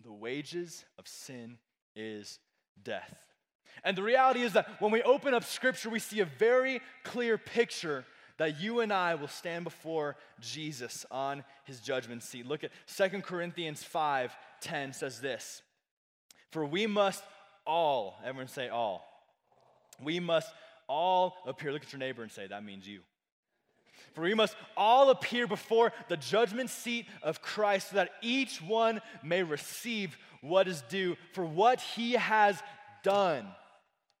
The 0.02 0.12
wages 0.12 0.84
of 0.98 1.06
sin 1.06 1.58
is 1.94 2.38
death. 2.82 3.14
And 3.82 3.96
the 3.96 4.02
reality 4.02 4.42
is 4.42 4.52
that 4.52 4.80
when 4.80 4.92
we 4.92 5.02
open 5.02 5.34
up 5.34 5.44
scripture, 5.44 5.90
we 5.90 5.98
see 5.98 6.20
a 6.20 6.24
very 6.24 6.80
clear 7.02 7.36
picture 7.36 8.04
that 8.36 8.60
you 8.60 8.80
and 8.80 8.92
I 8.92 9.14
will 9.14 9.28
stand 9.28 9.64
before 9.64 10.16
Jesus 10.40 11.06
on 11.10 11.44
his 11.64 11.80
judgment 11.80 12.22
seat. 12.22 12.46
Look 12.46 12.64
at 12.64 12.70
2 12.96 13.20
Corinthians 13.20 13.82
5 13.82 14.36
10 14.60 14.92
says 14.92 15.20
this. 15.20 15.62
For 16.54 16.64
we 16.64 16.86
must 16.86 17.24
all, 17.66 18.16
everyone 18.24 18.46
say 18.46 18.68
all. 18.68 19.04
We 20.00 20.20
must 20.20 20.48
all 20.88 21.34
appear. 21.48 21.72
Look 21.72 21.82
at 21.82 21.92
your 21.92 21.98
neighbor 21.98 22.22
and 22.22 22.30
say, 22.30 22.46
that 22.46 22.62
means 22.62 22.86
you. 22.86 23.00
For 24.14 24.20
we 24.20 24.34
must 24.34 24.54
all 24.76 25.10
appear 25.10 25.48
before 25.48 25.92
the 26.08 26.16
judgment 26.16 26.70
seat 26.70 27.06
of 27.24 27.42
Christ 27.42 27.90
so 27.90 27.96
that 27.96 28.10
each 28.22 28.62
one 28.62 29.00
may 29.24 29.42
receive 29.42 30.16
what 30.42 30.68
is 30.68 30.82
due 30.82 31.16
for 31.32 31.44
what 31.44 31.80
he 31.80 32.12
has 32.12 32.62
done 33.02 33.48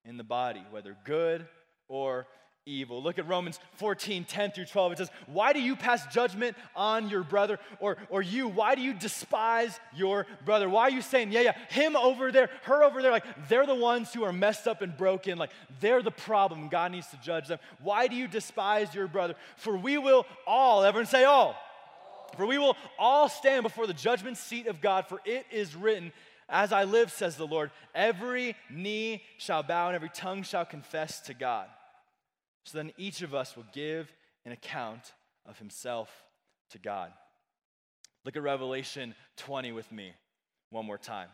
in 0.04 0.16
the 0.16 0.24
body, 0.24 0.64
whether 0.72 0.96
good 1.04 1.46
or 1.86 2.26
evil. 2.66 3.02
Look 3.02 3.18
at 3.18 3.28
Romans 3.28 3.60
14, 3.74 4.24
10 4.24 4.52
through 4.52 4.64
12. 4.64 4.92
It 4.92 4.98
says, 4.98 5.10
Why 5.26 5.52
do 5.52 5.60
you 5.60 5.76
pass 5.76 6.06
judgment 6.12 6.56
on 6.74 7.10
your 7.10 7.22
brother? 7.22 7.58
Or, 7.78 7.98
or 8.08 8.22
you, 8.22 8.48
why 8.48 8.74
do 8.74 8.80
you 8.80 8.94
despise 8.94 9.78
your 9.94 10.26
brother? 10.46 10.68
Why 10.68 10.82
are 10.82 10.90
you 10.90 11.02
saying, 11.02 11.30
Yeah, 11.32 11.40
yeah, 11.40 11.58
him 11.68 11.94
over 11.94 12.32
there, 12.32 12.48
her 12.62 12.82
over 12.82 13.02
there? 13.02 13.10
Like, 13.10 13.48
they're 13.48 13.66
the 13.66 13.74
ones 13.74 14.12
who 14.14 14.24
are 14.24 14.32
messed 14.32 14.66
up 14.66 14.80
and 14.80 14.96
broken. 14.96 15.36
Like, 15.36 15.50
they're 15.80 16.02
the 16.02 16.10
problem. 16.10 16.68
God 16.68 16.92
needs 16.92 17.08
to 17.08 17.18
judge 17.22 17.48
them. 17.48 17.58
Why 17.82 18.06
do 18.06 18.16
you 18.16 18.26
despise 18.26 18.94
your 18.94 19.08
brother? 19.08 19.34
For 19.56 19.76
we 19.76 19.98
will 19.98 20.24
all, 20.46 20.84
everyone 20.84 21.06
say 21.06 21.24
all. 21.24 21.56
For 22.36 22.46
we 22.46 22.58
will 22.58 22.76
all 22.98 23.28
stand 23.28 23.62
before 23.62 23.86
the 23.86 23.94
judgment 23.94 24.38
seat 24.38 24.66
of 24.66 24.80
God, 24.80 25.06
for 25.06 25.20
it 25.26 25.44
is 25.52 25.76
written, 25.76 26.12
As 26.48 26.72
I 26.72 26.84
live, 26.84 27.12
says 27.12 27.36
the 27.36 27.46
Lord, 27.46 27.70
every 27.94 28.56
knee 28.70 29.22
shall 29.36 29.62
bow 29.62 29.88
and 29.88 29.94
every 29.94 30.08
tongue 30.08 30.42
shall 30.42 30.64
confess 30.64 31.20
to 31.22 31.34
God. 31.34 31.68
So 32.64 32.78
then 32.78 32.92
each 32.96 33.22
of 33.22 33.34
us 33.34 33.56
will 33.56 33.66
give 33.72 34.12
an 34.44 34.52
account 34.52 35.12
of 35.46 35.58
himself 35.58 36.10
to 36.70 36.78
God. 36.78 37.12
Look 38.24 38.36
at 38.36 38.42
Revelation 38.42 39.14
20 39.36 39.72
with 39.72 39.90
me 39.92 40.12
one 40.70 40.86
more 40.86 40.98
time. 40.98 41.28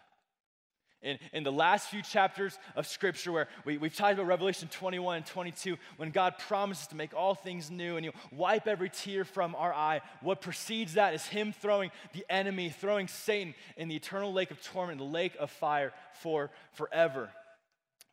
In, 1.03 1.19
in 1.33 1.45
the 1.45 1.53
last 1.53 1.89
few 1.89 2.03
chapters 2.03 2.59
of 2.77 2.87
Scripture, 2.87 3.33
where 3.33 3.49
we, 3.65 3.79
we've 3.79 3.95
talked 3.95 4.15
about 4.15 4.27
Revelation 4.27 4.69
21 4.69 5.17
and 5.17 5.27
22, 5.27 5.79
when 5.97 6.11
God 6.11 6.35
promises 6.37 6.89
to 6.89 6.97
make 6.97 7.15
all 7.15 7.35
things 7.35 7.71
new 7.71 7.97
and 7.97 8.05
you 8.05 8.13
wipe 8.31 8.67
every 8.67 8.91
tear 8.91 9.25
from 9.25 9.55
our 9.55 9.73
eye, 9.73 10.03
what 10.21 10.43
precedes 10.43 10.95
that 10.95 11.15
is 11.15 11.25
Him 11.25 11.55
throwing 11.55 11.91
the 12.13 12.27
enemy, 12.29 12.69
throwing 12.69 13.09
Satan 13.09 13.55
in 13.79 13.89
the 13.89 13.97
eternal 13.97 14.31
lake 14.31 14.51
of 14.51 14.61
torment, 14.63 14.99
the 14.99 15.05
lake 15.05 15.37
of 15.41 15.51
fire 15.51 15.95
for 16.21 16.51
forever. 16.73 17.31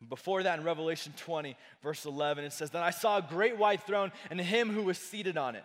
Before 0.06 0.42
that, 0.44 0.58
in 0.58 0.64
Revelation 0.64 1.12
20, 1.16 1.56
verse 1.82 2.04
11, 2.04 2.44
it 2.44 2.52
says, 2.52 2.70
Then 2.70 2.82
I 2.82 2.90
saw 2.90 3.18
a 3.18 3.22
great 3.22 3.56
white 3.56 3.82
throne 3.82 4.12
and 4.30 4.40
him 4.40 4.70
who 4.70 4.82
was 4.82 4.98
seated 4.98 5.36
on 5.36 5.56
it. 5.56 5.64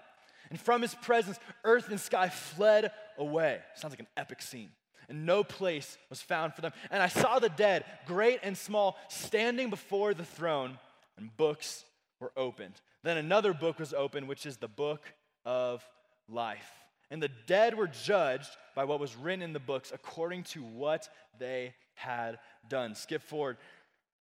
And 0.49 0.59
from 0.59 0.81
his 0.81 0.95
presence, 0.95 1.39
earth 1.63 1.89
and 1.89 1.99
sky 1.99 2.29
fled 2.29 2.91
away. 3.17 3.59
Sounds 3.75 3.91
like 3.91 3.99
an 3.99 4.07
epic 4.17 4.41
scene. 4.41 4.69
And 5.07 5.25
no 5.25 5.43
place 5.43 5.97
was 6.09 6.21
found 6.21 6.55
for 6.55 6.61
them. 6.61 6.73
And 6.89 7.03
I 7.03 7.07
saw 7.07 7.39
the 7.39 7.49
dead, 7.49 7.85
great 8.07 8.39
and 8.41 8.57
small, 8.57 8.97
standing 9.09 9.69
before 9.69 10.13
the 10.13 10.25
throne, 10.25 10.79
and 11.17 11.35
books 11.37 11.85
were 12.19 12.31
opened. 12.35 12.73
Then 13.03 13.17
another 13.17 13.53
book 13.53 13.79
was 13.79 13.93
opened, 13.93 14.27
which 14.27 14.45
is 14.45 14.57
the 14.57 14.67
book 14.67 15.01
of 15.45 15.85
life. 16.27 16.71
And 17.11 17.21
the 17.21 17.29
dead 17.47 17.77
were 17.77 17.87
judged 17.87 18.49
by 18.75 18.85
what 18.85 18.99
was 18.99 19.15
written 19.15 19.43
in 19.43 19.53
the 19.53 19.59
books 19.59 19.91
according 19.93 20.43
to 20.43 20.61
what 20.63 21.09
they 21.37 21.75
had 21.95 22.39
done. 22.69 22.95
Skip 22.95 23.21
forward 23.21 23.57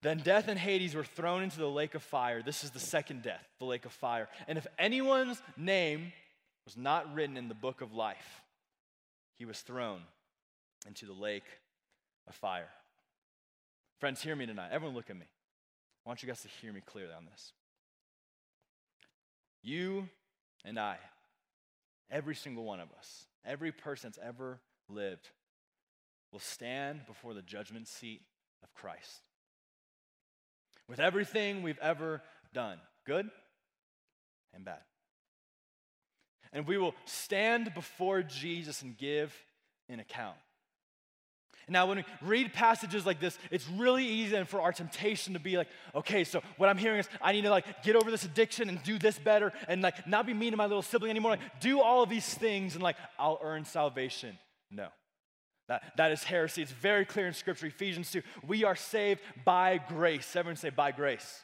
Then 0.02 0.18
death 0.18 0.48
and 0.48 0.58
Hades 0.58 0.96
were 0.96 1.04
thrown 1.04 1.44
into 1.44 1.58
the 1.58 1.70
lake 1.70 1.94
of 1.94 2.02
fire. 2.02 2.42
This 2.42 2.64
is 2.64 2.72
the 2.72 2.80
second 2.80 3.22
death, 3.22 3.46
the 3.60 3.64
lake 3.64 3.84
of 3.86 3.92
fire. 3.92 4.28
And 4.48 4.58
if 4.58 4.66
anyone's 4.76 5.40
name 5.56 6.12
was 6.64 6.76
not 6.76 7.14
written 7.14 7.36
in 7.36 7.48
the 7.48 7.54
book 7.54 7.80
of 7.80 7.94
life, 7.94 8.42
he 9.38 9.44
was 9.44 9.60
thrown 9.60 10.00
into 10.88 11.06
the 11.06 11.12
lake 11.12 11.46
of 12.26 12.34
fire. 12.34 12.68
Friends, 14.00 14.20
hear 14.20 14.34
me 14.34 14.44
tonight. 14.44 14.70
Everyone, 14.72 14.96
look 14.96 15.08
at 15.08 15.16
me. 15.16 15.26
I 16.04 16.08
want 16.08 16.20
you 16.22 16.26
guys 16.26 16.42
to 16.42 16.48
hear 16.48 16.72
me 16.72 16.80
clearly 16.84 17.14
on 17.14 17.24
this. 17.30 17.52
You 19.62 20.08
and 20.64 20.80
I, 20.80 20.96
every 22.10 22.34
single 22.34 22.64
one 22.64 22.80
of 22.80 22.88
us, 22.98 23.26
every 23.46 23.70
person 23.70 24.10
that's 24.10 24.26
ever 24.26 24.58
lived, 24.88 25.28
will 26.32 26.40
stand 26.40 27.06
before 27.06 27.34
the 27.34 27.42
judgment 27.42 27.86
seat 27.86 28.22
of 28.64 28.74
Christ 28.74 29.20
with 30.92 31.00
everything 31.00 31.62
we've 31.62 31.78
ever 31.78 32.20
done, 32.52 32.76
good 33.06 33.26
and 34.52 34.62
bad. 34.62 34.80
And 36.52 36.66
we 36.66 36.76
will 36.76 36.94
stand 37.06 37.72
before 37.72 38.22
Jesus 38.22 38.82
and 38.82 38.94
give 38.98 39.34
an 39.88 40.00
account. 40.00 40.36
Now, 41.66 41.86
when 41.86 41.96
we 41.96 42.04
read 42.20 42.52
passages 42.52 43.06
like 43.06 43.20
this, 43.20 43.38
it's 43.50 43.66
really 43.70 44.04
easy 44.04 44.36
and 44.36 44.46
for 44.46 44.60
our 44.60 44.70
temptation 44.70 45.32
to 45.32 45.40
be 45.40 45.56
like, 45.56 45.68
okay, 45.94 46.24
so 46.24 46.42
what 46.58 46.68
I'm 46.68 46.76
hearing 46.76 46.98
is 46.98 47.08
I 47.22 47.32
need 47.32 47.44
to 47.44 47.50
like 47.50 47.82
get 47.82 47.96
over 47.96 48.10
this 48.10 48.26
addiction 48.26 48.68
and 48.68 48.82
do 48.82 48.98
this 48.98 49.18
better 49.18 49.50
and 49.68 49.80
like 49.80 50.06
not 50.06 50.26
be 50.26 50.34
mean 50.34 50.50
to 50.50 50.58
my 50.58 50.66
little 50.66 50.82
sibling 50.82 51.10
anymore. 51.10 51.30
Like, 51.30 51.60
do 51.60 51.80
all 51.80 52.02
of 52.02 52.10
these 52.10 52.34
things 52.34 52.74
and 52.74 52.82
like 52.82 52.96
I'll 53.18 53.40
earn 53.42 53.64
salvation. 53.64 54.36
No. 54.70 54.88
That, 55.72 55.96
that 55.96 56.12
is 56.12 56.22
heresy. 56.22 56.60
It's 56.60 56.70
very 56.70 57.06
clear 57.06 57.26
in 57.26 57.32
Scripture, 57.32 57.64
Ephesians 57.64 58.10
2. 58.10 58.20
We 58.46 58.62
are 58.62 58.76
saved 58.76 59.20
by 59.42 59.80
grace. 59.88 60.36
Everyone 60.36 60.56
say, 60.56 60.68
by 60.68 60.92
grace. 60.92 61.40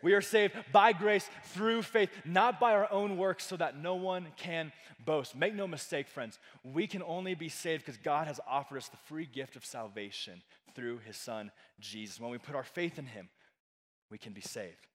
We 0.00 0.14
are 0.14 0.22
saved 0.22 0.54
by 0.72 0.94
grace 0.94 1.28
through 1.48 1.82
faith, 1.82 2.08
not 2.24 2.60
by 2.60 2.72
our 2.72 2.90
own 2.90 3.18
works, 3.18 3.44
so 3.44 3.58
that 3.58 3.76
no 3.76 3.94
one 3.94 4.28
can 4.38 4.72
boast. 5.04 5.36
Make 5.36 5.54
no 5.54 5.66
mistake, 5.66 6.08
friends, 6.08 6.38
we 6.64 6.86
can 6.86 7.02
only 7.02 7.34
be 7.34 7.50
saved 7.50 7.84
because 7.84 7.98
God 7.98 8.26
has 8.26 8.40
offered 8.48 8.78
us 8.78 8.88
the 8.88 8.96
free 9.04 9.26
gift 9.26 9.54
of 9.54 9.66
salvation 9.66 10.40
through 10.74 11.00
his 11.04 11.18
Son, 11.18 11.50
Jesus. 11.78 12.18
When 12.18 12.30
we 12.30 12.38
put 12.38 12.54
our 12.54 12.64
faith 12.64 12.98
in 12.98 13.04
him, 13.04 13.28
we 14.10 14.16
can 14.16 14.32
be 14.32 14.40
saved. 14.40 14.86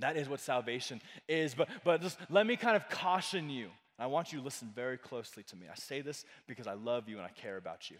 That 0.00 0.18
is 0.18 0.28
what 0.28 0.40
salvation 0.40 1.00
is. 1.26 1.54
But, 1.54 1.70
but 1.84 2.02
just 2.02 2.18
let 2.28 2.46
me 2.46 2.56
kind 2.56 2.76
of 2.76 2.86
caution 2.90 3.48
you 3.48 3.70
I 3.98 4.06
want 4.06 4.32
you 4.32 4.38
to 4.38 4.44
listen 4.44 4.70
very 4.74 4.98
closely 4.98 5.42
to 5.44 5.56
me. 5.56 5.66
I 5.70 5.76
say 5.76 6.00
this 6.00 6.24
because 6.46 6.66
I 6.66 6.74
love 6.74 7.08
you 7.08 7.16
and 7.16 7.24
I 7.24 7.30
care 7.30 7.56
about 7.56 7.90
you. 7.90 7.96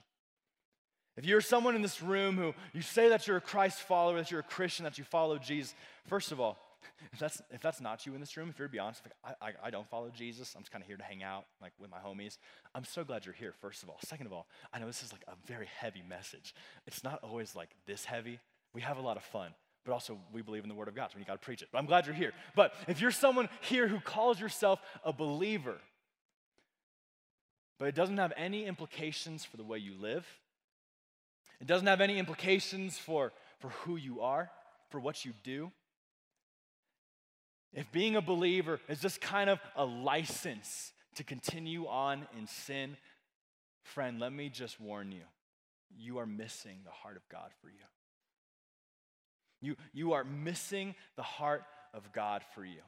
If 1.16 1.24
you're 1.24 1.40
someone 1.40 1.76
in 1.76 1.82
this 1.82 2.02
room 2.02 2.36
who 2.36 2.54
you 2.72 2.82
say 2.82 3.08
that 3.10 3.28
you're 3.28 3.36
a 3.36 3.40
Christ 3.40 3.78
follower, 3.78 4.16
that 4.16 4.30
you're 4.30 4.40
a 4.40 4.44
Christian, 4.44 4.84
that 4.84 4.98
you 4.98 5.04
follow 5.04 5.38
Jesus, 5.38 5.74
first 6.06 6.32
of 6.32 6.40
all, 6.40 6.58
if 7.12 7.18
that's, 7.18 7.40
if 7.50 7.62
that's 7.62 7.80
not 7.80 8.04
you 8.04 8.14
in 8.14 8.20
this 8.20 8.36
room, 8.36 8.48
if 8.50 8.58
you're 8.58 8.66
to 8.66 8.72
be 8.72 8.80
honest, 8.80 9.02
I, 9.24 9.34
I, 9.40 9.52
I 9.64 9.70
don't 9.70 9.88
follow 9.88 10.10
Jesus, 10.10 10.54
I'm 10.56 10.62
just 10.62 10.72
kind 10.72 10.82
of 10.82 10.88
here 10.88 10.96
to 10.96 11.04
hang 11.04 11.22
out 11.22 11.44
like 11.62 11.72
with 11.78 11.90
my 11.90 11.98
homies, 11.98 12.38
I'm 12.74 12.84
so 12.84 13.04
glad 13.04 13.24
you're 13.24 13.34
here, 13.34 13.54
first 13.60 13.84
of 13.84 13.88
all. 13.88 13.98
Second 14.04 14.26
of 14.26 14.32
all, 14.32 14.46
I 14.72 14.80
know 14.80 14.86
this 14.86 15.02
is 15.02 15.12
like 15.12 15.24
a 15.28 15.34
very 15.46 15.68
heavy 15.78 16.02
message. 16.06 16.54
It's 16.86 17.04
not 17.04 17.20
always 17.22 17.54
like 17.54 17.70
this 17.86 18.04
heavy. 18.04 18.40
We 18.74 18.80
have 18.82 18.98
a 18.98 19.02
lot 19.02 19.16
of 19.16 19.22
fun 19.22 19.54
but 19.84 19.92
also 19.92 20.18
we 20.32 20.42
believe 20.42 20.62
in 20.62 20.68
the 20.68 20.74
Word 20.74 20.88
of 20.88 20.94
God, 20.94 21.10
so 21.12 21.18
you 21.18 21.24
got 21.24 21.34
to 21.34 21.38
preach 21.38 21.62
it. 21.62 21.68
But 21.70 21.78
I'm 21.78 21.86
glad 21.86 22.06
you're 22.06 22.14
here. 22.14 22.32
But 22.54 22.74
if 22.88 23.00
you're 23.00 23.10
someone 23.10 23.48
here 23.60 23.86
who 23.86 24.00
calls 24.00 24.40
yourself 24.40 24.80
a 25.04 25.12
believer, 25.12 25.76
but 27.78 27.88
it 27.88 27.94
doesn't 27.94 28.16
have 28.16 28.32
any 28.36 28.64
implications 28.66 29.44
for 29.44 29.56
the 29.56 29.64
way 29.64 29.78
you 29.78 29.94
live, 30.00 30.26
it 31.60 31.66
doesn't 31.66 31.86
have 31.86 32.00
any 32.00 32.18
implications 32.18 32.98
for, 32.98 33.32
for 33.58 33.68
who 33.70 33.96
you 33.96 34.20
are, 34.20 34.50
for 34.90 35.00
what 35.00 35.24
you 35.24 35.32
do. 35.42 35.70
If 37.72 37.90
being 37.90 38.16
a 38.16 38.22
believer 38.22 38.80
is 38.88 39.00
just 39.00 39.20
kind 39.20 39.50
of 39.50 39.58
a 39.76 39.84
license 39.84 40.92
to 41.16 41.24
continue 41.24 41.86
on 41.86 42.26
in 42.38 42.46
sin, 42.46 42.96
friend, 43.82 44.20
let 44.20 44.32
me 44.32 44.48
just 44.48 44.80
warn 44.80 45.12
you 45.12 45.22
you 45.96 46.18
are 46.18 46.26
missing 46.26 46.78
the 46.84 46.90
heart 46.90 47.16
of 47.16 47.22
God 47.28 47.50
for 47.60 47.68
you. 47.68 47.84
You, 49.64 49.76
you 49.92 50.12
are 50.12 50.24
missing 50.24 50.94
the 51.16 51.22
heart 51.22 51.64
of 51.92 52.12
God 52.12 52.42
for 52.54 52.64
you. 52.64 52.80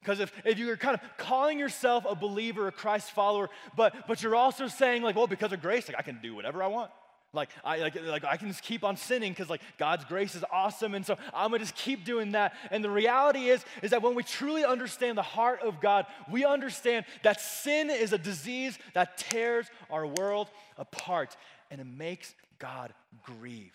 Because 0.00 0.20
if, 0.20 0.32
if 0.44 0.58
you're 0.58 0.76
kind 0.76 0.94
of 0.94 1.00
calling 1.16 1.58
yourself 1.58 2.06
a 2.08 2.14
believer, 2.14 2.68
a 2.68 2.72
Christ 2.72 3.10
follower, 3.10 3.50
but, 3.76 4.06
but 4.06 4.22
you're 4.22 4.36
also 4.36 4.68
saying, 4.68 5.02
like, 5.02 5.16
well, 5.16 5.26
because 5.26 5.52
of 5.52 5.60
grace, 5.60 5.88
like, 5.88 5.98
I 5.98 6.02
can 6.02 6.20
do 6.22 6.34
whatever 6.34 6.62
I 6.62 6.68
want. 6.68 6.90
Like 7.34 7.50
I, 7.62 7.76
like, 7.78 8.06
like 8.06 8.24
I 8.24 8.38
can 8.38 8.48
just 8.48 8.62
keep 8.62 8.82
on 8.82 8.96
sinning 8.96 9.32
because 9.32 9.50
like 9.50 9.60
God's 9.76 10.06
grace 10.06 10.34
is 10.34 10.42
awesome, 10.50 10.94
and 10.94 11.04
so 11.04 11.18
I'm 11.34 11.50
gonna 11.50 11.58
just 11.58 11.74
keep 11.74 12.06
doing 12.06 12.32
that. 12.32 12.54
And 12.70 12.82
the 12.82 12.88
reality 12.88 13.50
is, 13.50 13.62
is 13.82 13.90
that 13.90 14.00
when 14.00 14.14
we 14.14 14.22
truly 14.22 14.64
understand 14.64 15.18
the 15.18 15.22
heart 15.22 15.60
of 15.60 15.78
God, 15.78 16.06
we 16.30 16.46
understand 16.46 17.04
that 17.24 17.38
sin 17.38 17.90
is 17.90 18.14
a 18.14 18.18
disease 18.18 18.78
that 18.94 19.18
tears 19.18 19.66
our 19.90 20.06
world 20.06 20.48
apart, 20.78 21.36
and 21.70 21.82
it 21.82 21.86
makes 21.86 22.34
God 22.58 22.94
grieve. 23.22 23.74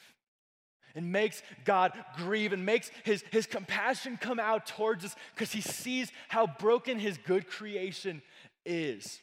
It 0.96 1.04
makes 1.04 1.42
God 1.66 1.94
grieve 2.18 2.54
and 2.54 2.66
makes 2.66 2.92
his, 3.04 3.24
his 3.32 3.48
compassion 3.48 4.18
come 4.18 4.40
out 4.40 4.68
towards 4.68 5.04
us 5.06 5.16
because 5.34 5.52
he 5.52 5.62
sees 5.62 6.12
how 6.30 6.46
broken 6.46 7.00
his 7.00 7.18
good 7.18 7.48
creation 7.48 8.22
is. 8.66 9.20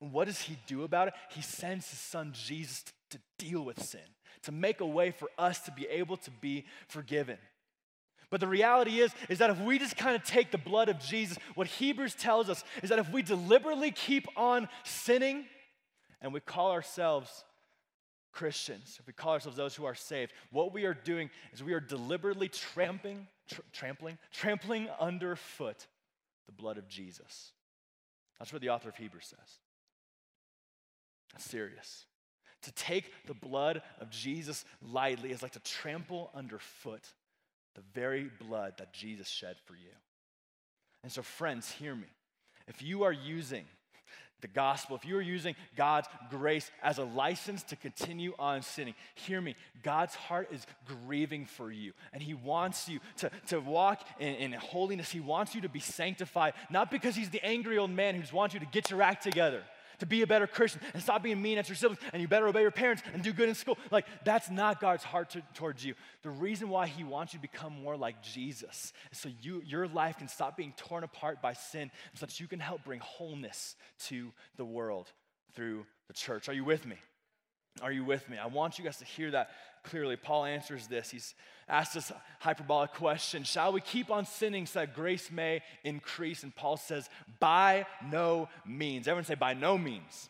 And 0.00 0.12
what 0.12 0.26
does 0.26 0.42
he 0.42 0.58
do 0.66 0.82
about 0.82 1.08
it? 1.08 1.14
He 1.30 1.40
sends 1.40 1.88
his 1.88 2.00
son 2.00 2.32
Jesus 2.34 2.82
to, 2.82 2.92
to 3.10 3.18
deal 3.38 3.64
with 3.64 3.80
sin, 3.82 4.00
to 4.42 4.52
make 4.52 4.80
a 4.80 4.86
way 4.86 5.12
for 5.12 5.28
us 5.38 5.60
to 5.60 5.70
be 5.70 5.86
able 5.86 6.16
to 6.16 6.30
be 6.30 6.64
forgiven. 6.88 7.38
But 8.28 8.40
the 8.40 8.48
reality 8.48 8.98
is, 8.98 9.12
is 9.28 9.38
that 9.38 9.50
if 9.50 9.60
we 9.60 9.78
just 9.78 9.96
kind 9.96 10.16
of 10.16 10.24
take 10.24 10.50
the 10.50 10.58
blood 10.58 10.88
of 10.88 10.98
Jesus, 10.98 11.38
what 11.54 11.68
Hebrews 11.68 12.16
tells 12.16 12.50
us 12.50 12.64
is 12.82 12.90
that 12.90 12.98
if 12.98 13.08
we 13.12 13.22
deliberately 13.22 13.92
keep 13.92 14.26
on 14.36 14.68
sinning 14.82 15.44
and 16.20 16.32
we 16.32 16.40
call 16.40 16.72
ourselves 16.72 17.44
Christians, 18.34 18.96
if 19.00 19.06
we 19.06 19.12
call 19.12 19.32
ourselves 19.32 19.56
those 19.56 19.76
who 19.76 19.84
are 19.84 19.94
saved, 19.94 20.32
what 20.50 20.72
we 20.72 20.84
are 20.84 20.94
doing 20.94 21.30
is 21.52 21.62
we 21.62 21.72
are 21.72 21.80
deliberately 21.80 22.48
trampling, 22.48 23.28
tr- 23.48 23.62
trampling, 23.72 24.18
trampling 24.32 24.88
underfoot 25.00 25.86
the 26.46 26.52
blood 26.52 26.76
of 26.76 26.88
Jesus. 26.88 27.52
That's 28.38 28.52
what 28.52 28.60
the 28.60 28.70
author 28.70 28.88
of 28.88 28.96
Hebrews 28.96 29.26
says. 29.26 29.58
That's 31.32 31.44
serious. 31.44 32.06
To 32.62 32.72
take 32.72 33.12
the 33.26 33.34
blood 33.34 33.82
of 34.00 34.10
Jesus 34.10 34.64
lightly 34.82 35.30
is 35.30 35.42
like 35.42 35.52
to 35.52 35.60
trample 35.60 36.30
underfoot 36.34 37.06
the 37.76 37.82
very 37.92 38.30
blood 38.40 38.74
that 38.78 38.92
Jesus 38.92 39.28
shed 39.28 39.56
for 39.64 39.74
you. 39.74 39.92
And 41.02 41.12
so, 41.12 41.22
friends, 41.22 41.70
hear 41.70 41.94
me. 41.94 42.08
If 42.66 42.82
you 42.82 43.04
are 43.04 43.12
using 43.12 43.64
the 44.44 44.48
gospel, 44.48 44.94
if 44.94 45.06
you 45.06 45.16
are 45.16 45.22
using 45.22 45.56
God's 45.74 46.06
grace 46.28 46.70
as 46.82 46.98
a 46.98 47.04
license 47.04 47.62
to 47.62 47.76
continue 47.76 48.34
on 48.38 48.60
sinning, 48.60 48.94
hear 49.14 49.40
me. 49.40 49.56
God's 49.82 50.14
heart 50.14 50.48
is 50.52 50.66
grieving 50.86 51.46
for 51.46 51.72
you, 51.72 51.94
and 52.12 52.22
He 52.22 52.34
wants 52.34 52.86
you 52.86 53.00
to, 53.16 53.30
to 53.48 53.58
walk 53.58 54.06
in, 54.20 54.34
in 54.34 54.52
holiness. 54.52 55.10
He 55.10 55.20
wants 55.20 55.54
you 55.54 55.62
to 55.62 55.70
be 55.70 55.80
sanctified, 55.80 56.52
not 56.68 56.90
because 56.90 57.16
He's 57.16 57.30
the 57.30 57.42
angry 57.42 57.78
old 57.78 57.90
man 57.90 58.14
who 58.14 58.36
wants 58.36 58.52
you 58.52 58.60
to 58.60 58.66
get 58.66 58.90
your 58.90 59.00
act 59.00 59.22
together 59.22 59.62
to 59.98 60.06
be 60.06 60.22
a 60.22 60.26
better 60.26 60.46
Christian 60.46 60.80
and 60.92 61.02
stop 61.02 61.22
being 61.22 61.40
mean 61.40 61.58
at 61.58 61.68
your 61.68 61.76
siblings 61.76 62.00
and 62.12 62.20
you 62.20 62.28
better 62.28 62.48
obey 62.48 62.62
your 62.62 62.70
parents 62.70 63.02
and 63.12 63.22
do 63.22 63.32
good 63.32 63.48
in 63.48 63.54
school. 63.54 63.78
Like, 63.90 64.06
that's 64.24 64.50
not 64.50 64.80
God's 64.80 65.04
heart 65.04 65.30
to, 65.30 65.42
towards 65.54 65.84
you. 65.84 65.94
The 66.22 66.30
reason 66.30 66.68
why 66.68 66.86
He 66.86 67.04
wants 67.04 67.32
you 67.32 67.38
to 67.38 67.42
become 67.42 67.72
more 67.82 67.96
like 67.96 68.22
Jesus 68.22 68.92
is 69.12 69.18
so 69.18 69.30
you, 69.42 69.62
your 69.64 69.88
life 69.88 70.18
can 70.18 70.28
stop 70.28 70.56
being 70.56 70.74
torn 70.76 71.04
apart 71.04 71.40
by 71.42 71.52
sin 71.52 71.90
so 72.14 72.26
that 72.26 72.40
you 72.40 72.46
can 72.46 72.60
help 72.60 72.84
bring 72.84 73.00
wholeness 73.00 73.76
to 74.06 74.32
the 74.56 74.64
world 74.64 75.10
through 75.54 75.86
the 76.08 76.14
church. 76.14 76.48
Are 76.48 76.54
you 76.54 76.64
with 76.64 76.86
me? 76.86 76.96
Are 77.82 77.92
you 77.92 78.04
with 78.04 78.28
me? 78.30 78.38
I 78.38 78.46
want 78.46 78.78
you 78.78 78.84
guys 78.84 78.98
to 78.98 79.04
hear 79.04 79.30
that 79.32 79.50
clearly. 79.84 80.16
Paul 80.16 80.44
answers 80.44 80.86
this. 80.86 81.10
He's 81.10 81.34
asked 81.68 81.94
this 81.94 82.12
hyperbolic 82.40 82.92
question 82.94 83.44
Shall 83.44 83.72
we 83.72 83.80
keep 83.80 84.10
on 84.10 84.26
sinning 84.26 84.66
so 84.66 84.80
that 84.80 84.94
grace 84.94 85.30
may 85.30 85.62
increase? 85.84 86.42
And 86.42 86.54
Paul 86.54 86.76
says, 86.76 87.08
By 87.40 87.86
no 88.10 88.48
means. 88.66 89.06
Everyone 89.06 89.24
say, 89.24 89.34
By 89.34 89.54
no 89.54 89.78
means. 89.78 90.28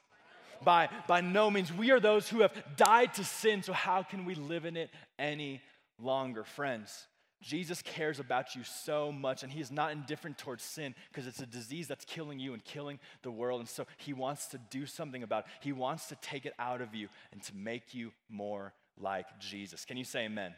By, 0.63 0.89
by 1.07 1.21
no 1.21 1.51
means. 1.51 1.73
We 1.73 1.91
are 1.91 2.01
those 2.01 2.29
who 2.29 2.41
have 2.41 2.53
died 2.77 3.15
to 3.15 3.25
sin, 3.25 3.63
so 3.63 3.73
how 3.73 4.03
can 4.03 4.25
we 4.25 4.35
live 4.35 4.65
in 4.65 4.77
it 4.77 4.91
any 5.19 5.61
longer? 5.99 6.45
Friends, 6.45 7.07
Jesus 7.43 7.83
cares 7.83 8.21
about 8.21 8.55
you 8.55 8.65
so 8.65 9.13
much, 9.13 9.43
and 9.43 9.53
He 9.53 9.61
is 9.61 9.71
not 9.71 9.93
indifferent 9.93 10.39
towards 10.39 10.63
sin 10.63 10.95
because 11.11 11.27
it's 11.27 11.41
a 11.41 11.47
disease 11.47 11.87
that's 11.87 12.07
killing 12.07 12.39
you 12.39 12.55
and 12.55 12.65
killing 12.65 12.99
the 13.23 13.31
world. 13.31 13.61
And 13.61 13.69
so 13.69 13.87
He 13.99 14.15
wants 14.15 14.47
to 14.49 14.59
do 14.71 14.87
something 14.87 15.23
about 15.23 15.45
it. 15.45 15.51
He 15.61 15.73
wants 15.73 16.07
to 16.07 16.17
take 16.17 16.47
it 16.47 16.55
out 16.59 16.81
of 16.81 16.95
you 16.95 17.09
and 17.33 17.43
to 17.43 17.55
make 17.55 17.93
you 17.93 18.13
more 18.31 18.73
like 18.99 19.27
Jesus. 19.41 19.85
Can 19.85 19.97
you 19.97 20.05
say 20.05 20.25
amen? 20.25 20.55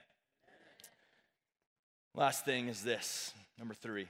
Last 2.15 2.45
thing 2.45 2.69
is 2.69 2.83
this 2.83 3.33
number 3.59 3.75
three 3.75 4.09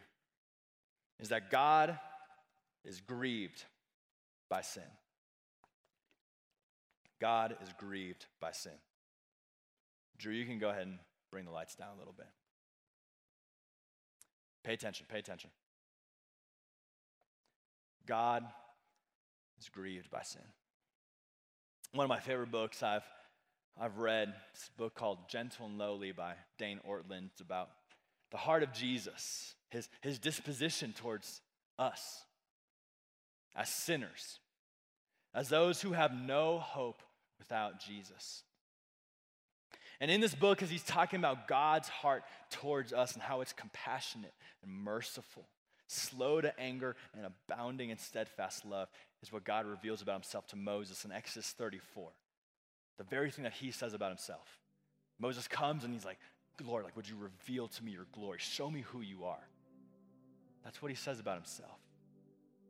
is 1.19 1.31
that 1.31 1.51
God 1.51 1.99
is 2.85 3.01
grieved 3.01 3.65
by 4.49 4.61
sin. 4.61 4.83
God 7.21 7.57
is 7.63 7.71
grieved 7.79 8.27
by 8.41 8.53
sin. 8.53 8.73
Drew, 10.19 10.33
you 10.33 10.45
can 10.45 10.59
go 10.59 10.71
ahead 10.71 10.87
and 10.87 10.99
bring 11.31 11.45
the 11.45 11.51
lights 11.51 11.75
down 11.75 11.89
a 11.95 11.99
little 11.99 12.15
bit. 12.17 12.29
Pay 14.63 14.75
attention, 14.75 15.07
pay 15.09 15.19
attention. 15.19 15.51
God 18.07 18.45
is 19.59 19.69
grieved 19.69 20.11
by 20.11 20.23
sin. 20.23 20.43
One 21.93 22.05
of 22.05 22.09
my 22.09 22.21
favorite 22.21 22.51
books 22.51 22.83
I've, 22.83 23.05
I've 23.79 23.99
read, 23.99 24.33
this 24.55 24.71
book 24.79 24.95
called 24.95 25.29
Gentle 25.29 25.67
and 25.67 25.77
Lowly 25.77 26.13
by 26.13 26.35
Dane 26.59 26.81
Ortlund. 26.89 27.27
It's 27.33 27.43
about 27.43 27.69
the 28.31 28.39
heart 28.39 28.63
of 28.63 28.73
Jesus, 28.73 29.55
his, 29.69 29.89
his 30.01 30.19
disposition 30.19 30.95
towards 30.95 31.43
us 31.79 32.25
as 33.55 33.69
sinners, 33.69 34.39
as 35.35 35.49
those 35.49 35.83
who 35.83 35.93
have 35.93 36.13
no 36.15 36.59
hope 36.59 37.03
without 37.39 37.79
Jesus. 37.81 38.45
And 40.01 40.11
in 40.11 40.21
this 40.21 40.35
book, 40.35 40.63
as 40.63 40.71
he's 40.71 40.83
talking 40.83 41.19
about 41.19 41.49
God's 41.49 41.89
heart 41.89 42.25
towards 42.51 42.93
us 42.93 43.15
and 43.15 43.23
how 43.23 43.41
it's 43.43 43.53
compassionate 43.53 44.35
and 44.63 44.73
merciful, 44.73 45.49
slow 45.87 46.41
to 46.41 46.59
anger, 46.59 46.97
and 47.15 47.27
abounding 47.27 47.91
in 47.91 47.99
steadfast 47.99 48.65
love, 48.65 48.89
is 49.23 49.33
what 49.33 49.45
God 49.45 49.67
reveals 49.67 50.03
about 50.03 50.15
himself 50.15 50.47
to 50.49 50.57
Moses 50.57 51.05
in 51.05 51.13
Exodus 51.13 51.51
34. 51.51 52.11
The 52.99 53.05
very 53.05 53.31
thing 53.31 53.45
that 53.45 53.53
he 53.53 53.71
says 53.71 53.95
about 53.95 54.11
himself. 54.11 54.59
Moses 55.19 55.49
comes 55.49 55.85
and 55.85 55.93
he's 55.93 56.05
like, 56.05 56.19
Lord, 56.65 56.85
like, 56.85 56.97
would 56.97 57.09
you 57.09 57.17
reveal 57.17 57.69
to 57.69 57.85
me 57.85 57.93
your 57.93 58.07
glory? 58.13 58.39
Show 58.41 58.71
me 58.71 58.81
who 58.81 59.01
you 59.01 59.25
are. 59.25 59.49
That's 60.65 60.81
what 60.81 60.91
he 60.91 60.97
says 60.97 61.21
about 61.21 61.37
himself. 61.37 61.79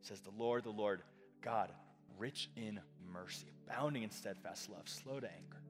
He 0.01 0.07
says, 0.07 0.19
The 0.21 0.31
Lord, 0.37 0.63
the 0.63 0.69
Lord, 0.69 1.01
God, 1.41 1.71
rich 2.17 2.49
in 2.55 2.79
mercy, 3.11 3.47
abounding 3.67 4.03
in 4.03 4.11
steadfast 4.11 4.69
love, 4.69 4.87
slow 4.87 5.19
to 5.19 5.27
anger. 5.27 5.61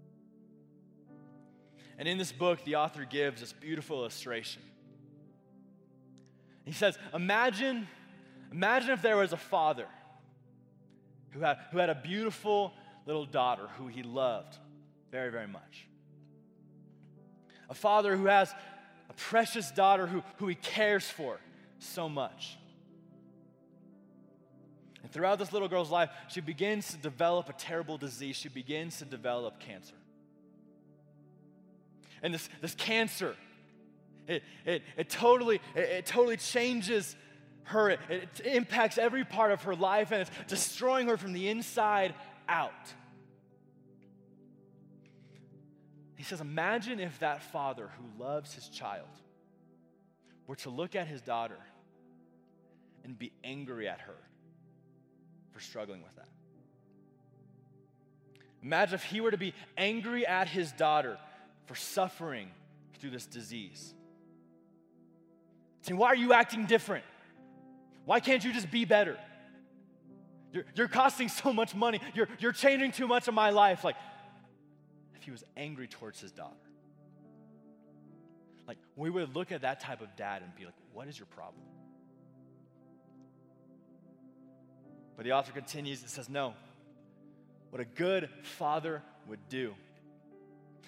And 1.98 2.08
in 2.08 2.18
this 2.18 2.32
book, 2.32 2.64
the 2.66 2.76
author 2.76 3.06
gives 3.06 3.42
this 3.42 3.54
beautiful 3.54 4.00
illustration. 4.00 4.62
He 6.66 6.74
says, 6.74 6.98
Imagine, 7.14 7.88
imagine 8.52 8.92
if 8.92 9.02
there 9.02 9.18
was 9.18 9.34
a 9.34 9.38
father 9.38 9.88
who 11.32 11.40
had, 11.40 11.58
who 11.72 11.78
had 11.78 11.90
a 11.90 11.96
beautiful 11.96 12.74
little 13.08 13.26
daughter 13.26 13.68
who 13.78 13.88
he 13.88 14.04
loved 14.04 14.58
very, 15.12 15.32
very 15.32 15.48
much. 15.48 15.88
A 17.70 17.74
father 17.74 18.16
who 18.16 18.28
has 18.28 18.54
a 19.10 19.14
precious 19.14 19.72
daughter 19.72 20.06
who, 20.06 20.22
who 20.38 20.48
he 20.48 20.56
cares 20.56 21.10
for 21.10 21.40
so 21.80 22.10
much. 22.10 22.58
And 25.02 25.12
throughout 25.12 25.40
this 25.40 25.54
little 25.54 25.70
girl's 25.70 25.90
life, 25.90 26.10
she 26.28 26.42
begins 26.42 26.92
to 26.92 26.98
develop 26.98 27.48
a 27.50 27.54
terrible 27.54 27.98
disease. 27.98 28.36
She 28.36 28.50
begins 28.50 29.00
to 29.00 29.06
develop 29.06 29.60
cancer. 29.60 29.96
And 32.22 32.34
this, 32.34 32.50
this 32.62 32.76
cancer, 32.76 33.36
it, 34.28 34.44
it, 34.66 34.82
it 34.98 35.10
totally, 35.10 35.62
it, 35.76 35.80
it 35.80 36.06
totally 36.06 36.36
changes 36.36 37.16
her. 37.66 37.92
It, 37.92 38.00
it 38.10 38.42
impacts 38.46 38.98
every 38.98 39.24
part 39.24 39.52
of 39.52 39.64
her 39.64 39.76
life 39.76 40.12
and 40.12 40.22
it's 40.22 40.32
destroying 40.48 41.08
her 41.08 41.18
from 41.18 41.34
the 41.34 41.48
inside 41.48 42.14
out. 42.50 42.94
He 46.16 46.24
says, 46.24 46.42
Imagine 46.42 47.00
if 47.00 47.20
that 47.20 47.44
father 47.44 47.90
who 47.98 48.24
loves 48.24 48.54
his 48.54 48.70
child 48.70 49.08
were 50.48 50.56
to 50.58 50.70
look 50.70 50.96
at 50.96 51.08
his 51.08 51.22
daughter 51.22 51.60
and 53.04 53.18
be 53.18 53.32
angry 53.44 53.88
at 53.88 54.02
her 54.02 54.18
for 55.52 55.60
struggling 55.60 56.02
with 56.02 56.16
that. 56.16 56.28
Imagine 58.64 58.96
if 58.96 59.04
he 59.04 59.22
were 59.22 59.32
to 59.32 59.38
be 59.38 59.54
angry 59.78 60.26
at 60.26 60.48
his 60.48 60.72
daughter 60.72 61.18
for 61.66 61.76
suffering 61.76 62.50
through 63.00 63.12
this 63.12 63.26
disease. 63.26 63.94
Saying, 65.82 65.98
Why 65.98 66.08
are 66.08 66.16
you 66.16 66.34
acting 66.34 66.66
different? 66.66 67.06
Why 68.06 68.20
can't 68.20 68.44
you 68.44 68.54
just 68.54 68.72
be 68.72 68.86
better? 68.86 69.18
You're, 70.52 70.66
you're 70.76 70.88
costing 70.88 71.30
so 71.30 71.54
much 71.54 71.76
money. 71.76 72.00
You're, 72.14 72.28
you're 72.40 72.52
changing 72.52 72.92
too 72.92 73.08
much 73.08 73.28
of 73.28 73.34
my 73.34 73.50
life. 73.50 73.84
Like, 73.84 73.96
if 75.16 75.24
he 75.24 75.32
was 75.32 75.44
angry 75.56 75.88
towards 75.88 76.20
his 76.20 76.32
daughter, 76.32 76.56
like, 78.68 78.78
we 78.96 79.10
would 79.10 79.36
look 79.36 79.52
at 79.52 79.62
that 79.62 79.80
type 79.80 80.02
of 80.02 80.16
dad 80.16 80.42
and 80.42 80.56
be 80.56 80.66
like, 80.66 80.74
What 80.94 81.08
is 81.08 81.18
your 81.18 81.28
problem? 81.28 81.64
But 85.16 85.26
the 85.26 85.32
author 85.32 85.52
continues 85.52 86.02
and 86.02 86.10
says, 86.10 86.30
No. 86.30 86.54
What 87.70 87.82
a 87.82 87.86
good 87.86 88.30
father 88.44 89.04
would 89.28 89.50
do 89.50 89.74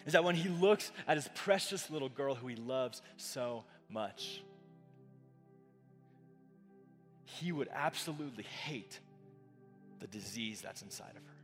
is 0.05 0.13
that 0.13 0.23
when 0.23 0.35
he 0.35 0.47
looks 0.49 0.91
at 1.07 1.17
his 1.17 1.29
precious 1.35 1.89
little 1.89 2.09
girl 2.09 2.35
who 2.35 2.47
he 2.47 2.55
loves 2.55 3.01
so 3.17 3.65
much, 3.89 4.41
he 7.25 7.51
would 7.51 7.69
absolutely 7.73 8.43
hate 8.43 8.99
the 9.99 10.07
disease 10.07 10.61
that's 10.61 10.81
inside 10.81 11.11
of 11.11 11.23
her. 11.23 11.39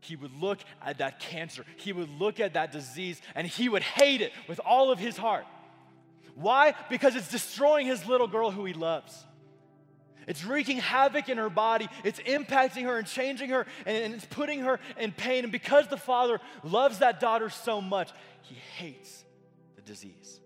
He 0.00 0.16
would 0.16 0.32
look 0.40 0.58
at 0.84 0.98
that 0.98 1.20
cancer, 1.20 1.64
he 1.76 1.92
would 1.92 2.10
look 2.18 2.40
at 2.40 2.54
that 2.54 2.72
disease, 2.72 3.20
and 3.34 3.46
he 3.46 3.68
would 3.68 3.82
hate 3.82 4.20
it 4.20 4.32
with 4.48 4.60
all 4.64 4.90
of 4.90 4.98
his 4.98 5.16
heart. 5.16 5.46
Why? 6.34 6.74
Because 6.90 7.14
it's 7.14 7.28
destroying 7.28 7.86
his 7.86 8.06
little 8.06 8.26
girl 8.26 8.50
who 8.50 8.64
he 8.64 8.72
loves. 8.72 9.24
It's 10.26 10.44
wreaking 10.44 10.78
havoc 10.78 11.28
in 11.28 11.38
her 11.38 11.50
body. 11.50 11.88
It's 12.04 12.20
impacting 12.20 12.84
her 12.84 12.98
and 12.98 13.06
changing 13.06 13.50
her, 13.50 13.66
and, 13.86 14.14
it's 14.14 14.24
putting 14.24 14.60
her 14.60 14.78
in 14.98 15.12
pain. 15.12 15.44
And 15.44 15.52
because 15.52 15.88
the 15.88 15.96
father 15.96 16.40
loves 16.62 16.98
that 16.98 17.20
daughter 17.20 17.50
so 17.50 17.80
much, 17.80 18.10
he 18.42 18.54
hates 18.54 19.24
the 19.76 19.82
disease. 19.82 20.40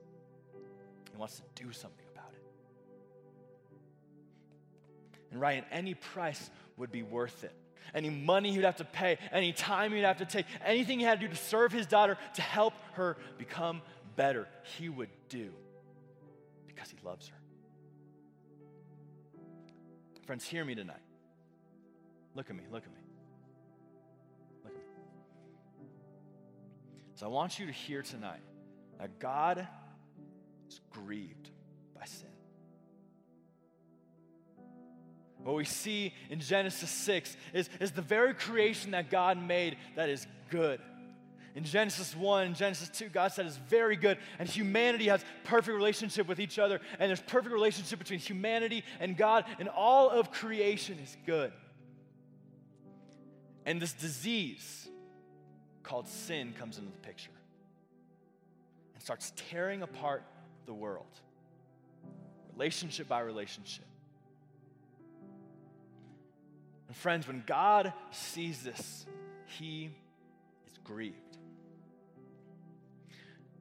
He 1.10 1.16
wants 1.16 1.36
to 1.36 1.62
do 1.62 1.72
something 1.72 2.06
about 2.12 2.30
it. 2.32 2.42
And 5.30 5.40
Ryan, 5.40 5.64
any 5.70 5.94
price 5.94 6.50
would 6.76 6.92
be 6.92 7.02
worth 7.02 7.44
it. 7.44 7.52
Any 7.94 8.10
money 8.10 8.52
he'd 8.52 8.64
have 8.64 8.76
to 8.76 8.84
pay, 8.84 9.18
any 9.32 9.52
time 9.52 9.92
he'd 9.92 10.02
have 10.02 10.18
to 10.18 10.24
take, 10.24 10.46
anything 10.64 10.98
he 10.98 11.04
had 11.04 11.20
to 11.20 11.26
do 11.26 11.32
to 11.32 11.38
serve 11.40 11.72
his 11.72 11.86
daughter 11.86 12.18
to 12.34 12.42
help 12.42 12.74
her 12.94 13.16
become 13.38 13.80
better, 14.16 14.48
he 14.76 14.88
would 14.88 15.10
do 15.28 15.50
because 16.66 16.90
he 16.90 16.96
loves 17.04 17.28
her. 17.28 17.36
Friends, 20.26 20.44
hear 20.44 20.64
me 20.64 20.74
tonight. 20.74 20.96
Look 22.34 22.50
at 22.50 22.56
me, 22.56 22.64
look 22.70 22.82
at 22.82 22.90
me. 22.90 23.00
Look 24.64 24.72
at 24.72 24.78
me. 24.78 25.86
So 27.14 27.26
I 27.26 27.28
want 27.28 27.58
you 27.58 27.66
to 27.66 27.72
hear 27.72 28.02
tonight 28.02 28.42
that 28.98 29.18
God 29.20 29.66
is 30.68 30.80
grieved 30.90 31.50
by 31.98 32.04
sin. 32.04 32.35
What 35.46 35.54
we 35.54 35.64
see 35.64 36.12
in 36.28 36.40
Genesis 36.40 36.90
6 36.90 37.36
is, 37.52 37.70
is 37.78 37.92
the 37.92 38.02
very 38.02 38.34
creation 38.34 38.90
that 38.90 39.10
God 39.12 39.40
made 39.40 39.76
that 39.94 40.08
is 40.08 40.26
good. 40.50 40.80
In 41.54 41.62
Genesis 41.62 42.16
1 42.16 42.54
Genesis 42.54 42.88
2, 42.88 43.10
God 43.10 43.30
said 43.30 43.46
it's 43.46 43.56
very 43.56 43.94
good, 43.94 44.18
and 44.40 44.48
humanity 44.48 45.04
has 45.06 45.24
perfect 45.44 45.76
relationship 45.76 46.26
with 46.26 46.40
each 46.40 46.58
other, 46.58 46.80
and 46.98 47.08
there's 47.08 47.20
perfect 47.20 47.54
relationship 47.54 48.00
between 48.00 48.18
humanity 48.18 48.82
and 48.98 49.16
God, 49.16 49.44
and 49.60 49.68
all 49.68 50.10
of 50.10 50.32
creation 50.32 50.98
is 50.98 51.16
good. 51.24 51.52
And 53.64 53.80
this 53.80 53.92
disease 53.92 54.88
called 55.84 56.08
sin 56.08 56.54
comes 56.58 56.76
into 56.76 56.90
the 56.90 57.06
picture 57.06 57.30
and 58.94 59.02
starts 59.02 59.32
tearing 59.48 59.82
apart 59.82 60.24
the 60.66 60.74
world, 60.74 61.20
relationship 62.52 63.06
by 63.06 63.20
relationship. 63.20 63.84
And 66.88 66.96
friends, 66.96 67.26
when 67.26 67.42
God 67.46 67.92
sees 68.12 68.62
this, 68.62 69.06
he 69.58 69.90
is 70.66 70.78
grieved. 70.84 71.16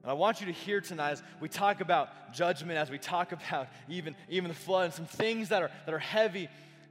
And 0.04 0.12
I 0.12 0.14
want 0.14 0.40
you 0.40 0.48
to 0.48 0.52
hear 0.52 0.82
tonight 0.82 1.14
as 1.14 1.24
we 1.40 1.50
talk 1.50 1.82
about 1.82 2.34
judgment, 2.34 2.78
as 2.78 2.92
we 2.92 3.00
talk 3.00 3.32
about 3.32 3.68
even, 3.90 4.16
even 4.30 4.50
the 4.50 4.56
flood, 4.56 4.86
and 4.86 4.94
some 4.94 5.06
things 5.06 5.50
that 5.50 5.64
are, 5.64 5.72
that 5.86 5.94
are 5.94 6.00
heavy 6.00 6.48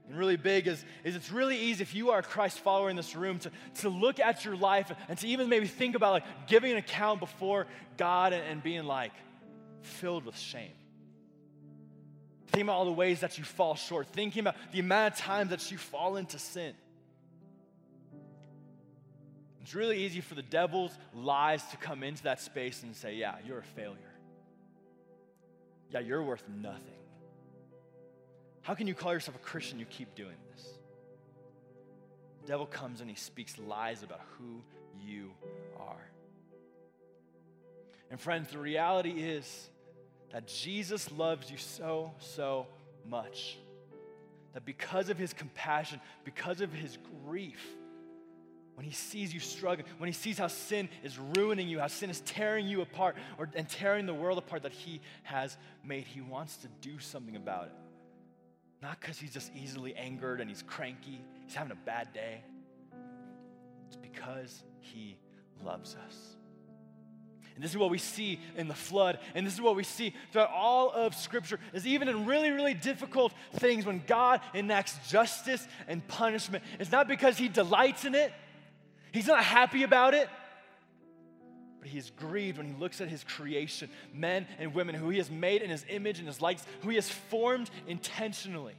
and 0.09 0.18
really 0.18 0.37
big 0.37 0.66
is, 0.66 0.85
is 1.03 1.16
it's 1.16 1.30
really 1.30 1.57
easy 1.57 1.82
if 1.82 1.95
you 1.95 2.11
are 2.11 2.18
a 2.18 2.22
Christ 2.22 2.59
follower 2.59 2.91
in 2.91 2.97
this 2.97 3.14
room 3.16 3.39
to, 3.39 3.51
to 3.76 3.89
look 3.89 4.20
at 4.20 4.45
your 4.45 4.57
life 4.57 4.93
and 5.09 5.18
to 5.18 5.28
even 5.28 5.49
maybe 5.49 5.66
think 5.66 5.95
about 5.95 6.12
like 6.12 6.24
giving 6.47 6.72
an 6.72 6.76
account 6.76 7.20
before 7.20 7.66
God 7.97 8.32
and, 8.32 8.45
and 8.45 8.62
being 8.62 8.85
like 8.85 9.12
filled 9.80 10.24
with 10.24 10.37
shame. 10.37 10.72
Thinking 12.55 12.68
about 12.68 12.76
all 12.76 12.84
the 12.84 12.92
ways 12.92 13.18
that 13.20 13.36
you 13.36 13.42
fall 13.42 13.74
short, 13.74 14.07
thinking 14.07 14.38
about 14.38 14.55
the 14.70 14.78
amount 14.78 15.14
of 15.14 15.18
times 15.18 15.50
that 15.50 15.72
you 15.72 15.76
fall 15.76 16.16
into 16.16 16.38
sin. 16.38 16.72
It's 19.61 19.74
really 19.74 20.05
easy 20.05 20.20
for 20.20 20.36
the 20.36 20.42
devil's 20.42 20.92
lies 21.12 21.64
to 21.72 21.76
come 21.78 22.05
into 22.05 22.22
that 22.24 22.40
space 22.40 22.84
and 22.84 22.94
say, 22.94 23.16
Yeah, 23.16 23.34
you're 23.44 23.59
a 23.59 23.62
failure. 23.64 23.98
Yeah, 25.90 25.98
you're 25.98 26.22
worth 26.22 26.44
nothing. 26.48 26.94
How 28.62 28.74
can 28.74 28.86
you 28.86 28.94
call 28.94 29.12
yourself 29.12 29.36
a 29.36 29.40
Christian? 29.40 29.80
You 29.80 29.86
keep 29.86 30.14
doing 30.14 30.36
this. 30.52 30.68
The 32.42 32.46
devil 32.46 32.66
comes 32.66 33.00
and 33.00 33.11
he 33.11 33.16
speaks 33.16 33.59
lies 33.59 34.05
about 34.05 34.20
who 34.38 34.62
you 35.05 35.32
are. 35.80 36.09
And 38.12 38.20
friends, 38.20 38.52
the 38.52 38.59
reality 38.59 39.11
is 39.11 39.70
that 40.35 40.49
Jesus 40.49 41.12
loves 41.12 41.49
you 41.49 41.57
so, 41.57 42.12
so 42.18 42.66
much. 43.09 43.57
That 44.53 44.64
because 44.64 45.09
of 45.09 45.16
his 45.16 45.32
compassion, 45.32 46.01
because 46.24 46.61
of 46.61 46.72
his 46.72 46.99
grief, 47.24 47.64
when 48.74 48.85
he 48.85 48.91
sees 48.91 49.32
you 49.32 49.39
struggling, 49.39 49.87
when 49.99 50.09
he 50.09 50.12
sees 50.12 50.37
how 50.37 50.49
sin 50.49 50.89
is 51.05 51.20
ruining 51.37 51.68
you, 51.68 51.78
how 51.78 51.87
sin 51.87 52.11
is 52.11 52.20
tearing 52.22 52.66
you 52.66 52.80
apart 52.80 53.14
or, 53.39 53.49
and 53.55 53.68
tearing 53.68 54.07
the 54.07 54.14
world 54.14 54.37
apart 54.37 54.64
that 54.64 54.72
he 54.72 55.01
has 55.22 55.57
made, 55.85 56.05
he 56.05 56.20
wants 56.20 56.57
to 56.59 56.68
do 56.80 56.99
something 56.99 57.37
about 57.37 57.66
it. 57.66 57.74
Not 58.82 58.99
because 59.01 59.16
he's 59.18 59.32
just 59.32 59.53
easily 59.55 59.95
angered 59.95 60.41
and 60.41 60.51
he's 60.51 60.62
cranky, 60.62 61.20
he's 61.45 61.55
having 61.55 61.70
a 61.70 61.87
bad 61.87 62.12
day. 62.12 62.43
It's 63.87 63.97
because 63.97 64.64
he 64.80 65.16
loves 65.64 65.95
us. 66.09 66.37
And 67.55 67.62
this 67.62 67.70
is 67.70 67.76
what 67.76 67.90
we 67.90 67.98
see 67.98 68.40
in 68.57 68.66
the 68.66 68.74
flood. 68.74 69.18
And 69.34 69.46
this 69.46 69.55
is 69.55 69.61
what 69.61 69.76
we 69.76 69.84
see 69.84 70.12
throughout 70.32 70.50
all 70.50 70.90
of 70.90 71.14
Scripture 71.14 71.61
is 71.72 71.86
even 71.86 72.09
in 72.09 72.26
really, 72.26 72.50
really 72.50 72.74
difficult 72.74 73.32
things 73.55 73.86
when 73.86 74.02
God 74.07 74.40
enacts 74.55 74.98
justice 75.09 75.66
and 75.86 76.07
punishment. 76.09 76.64
It's 76.80 76.90
not 76.90 77.07
because 77.07 77.38
he 77.38 77.48
delights 77.48 78.05
in 78.05 78.14
it, 78.14 78.32
he's 79.12 79.28
not 79.28 79.44
happy 79.44 79.84
about 79.84 80.14
it. 80.14 80.28
But 81.80 81.90
he 81.90 81.98
is 81.98 82.11
grieved 82.11 82.59
when 82.59 82.66
he 82.66 82.80
looks 82.80 83.02
at 83.02 83.09
his 83.09 83.22
creation, 83.22 83.90
men 84.12 84.46
and 84.59 84.74
women 84.74 84.94
who 84.94 85.11
he 85.11 85.18
has 85.18 85.30
made 85.30 85.61
in 85.61 85.68
his 85.68 85.84
image 85.90 86.18
and 86.18 86.26
his 86.26 86.40
likeness, 86.40 86.66
who 86.80 86.88
he 86.88 86.94
has 86.94 87.11
formed 87.11 87.70
intentionally 87.86 88.74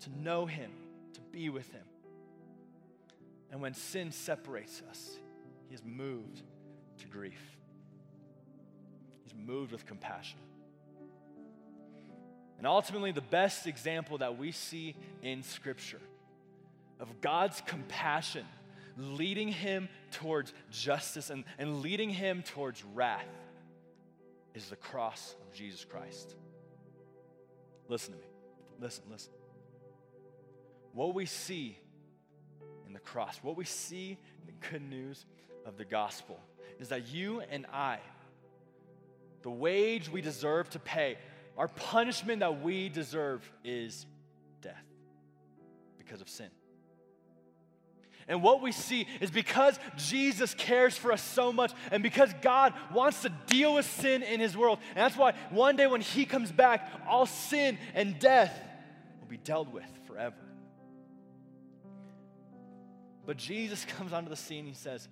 to 0.00 0.10
know 0.20 0.44
him, 0.44 0.72
to 1.14 1.20
be 1.32 1.48
with 1.48 1.70
him. 1.70 1.84
And 3.52 3.60
when 3.60 3.74
sin 3.74 4.10
separates 4.10 4.82
us, 4.90 5.16
he 5.68 5.74
is 5.74 5.82
moved 5.84 6.42
to 6.98 7.06
grief. 7.06 7.40
He's 9.22 9.34
moved 9.34 9.72
with 9.72 9.86
compassion. 9.86 10.38
And 12.58 12.66
ultimately, 12.66 13.12
the 13.12 13.20
best 13.20 13.66
example 13.66 14.18
that 14.18 14.38
we 14.38 14.52
see 14.52 14.96
in 15.22 15.42
Scripture 15.42 16.00
of 16.98 17.20
God's 17.20 17.60
compassion 17.66 18.46
leading 18.96 19.48
him 19.48 19.88
towards 20.10 20.54
justice 20.70 21.30
and, 21.30 21.44
and 21.58 21.82
leading 21.82 22.08
him 22.08 22.42
towards 22.42 22.82
wrath 22.94 23.26
is 24.54 24.70
the 24.70 24.76
cross 24.76 25.34
of 25.42 25.52
Jesus 25.52 25.84
Christ. 25.84 26.34
Listen 27.88 28.14
to 28.14 28.18
me. 28.18 28.26
Listen, 28.80 29.04
listen. 29.10 29.32
What 30.92 31.14
we 31.14 31.26
see 31.26 31.78
in 32.86 32.94
the 32.94 33.00
cross, 33.00 33.38
what 33.42 33.56
we 33.56 33.64
see 33.64 34.18
in 34.40 34.46
the 34.46 34.68
good 34.70 34.82
news 34.82 35.26
of 35.66 35.76
the 35.76 35.84
gospel, 35.84 36.40
is 36.78 36.88
that 36.88 37.08
you 37.08 37.42
and 37.50 37.66
I, 37.72 37.98
the 39.42 39.50
wage 39.50 40.08
we 40.08 40.20
deserve 40.20 40.70
to 40.70 40.78
pay, 40.78 41.16
our 41.56 41.68
punishment 41.68 42.40
that 42.40 42.62
we 42.62 42.88
deserve 42.88 43.48
is 43.64 44.06
death 44.60 44.84
because 45.98 46.20
of 46.20 46.28
sin. 46.28 46.50
And 48.28 48.42
what 48.42 48.60
we 48.60 48.72
see 48.72 49.06
is 49.20 49.30
because 49.30 49.78
Jesus 49.96 50.52
cares 50.52 50.96
for 50.96 51.12
us 51.12 51.22
so 51.22 51.52
much 51.52 51.72
and 51.92 52.02
because 52.02 52.32
God 52.42 52.74
wants 52.92 53.22
to 53.22 53.28
deal 53.46 53.74
with 53.74 53.86
sin 53.86 54.22
in 54.24 54.40
his 54.40 54.56
world. 54.56 54.80
And 54.90 54.98
that's 54.98 55.16
why 55.16 55.34
one 55.50 55.76
day 55.76 55.86
when 55.86 56.00
he 56.00 56.24
comes 56.24 56.50
back, 56.50 56.90
all 57.08 57.26
sin 57.26 57.78
and 57.94 58.18
death 58.18 58.58
will 59.20 59.28
be 59.28 59.36
dealt 59.36 59.72
with 59.72 59.88
forever. 60.06 60.34
But 63.24 63.36
Jesus 63.36 63.84
comes 63.96 64.12
onto 64.12 64.28
the 64.28 64.36
scene. 64.36 64.66
He 64.66 64.74
says, 64.74 65.08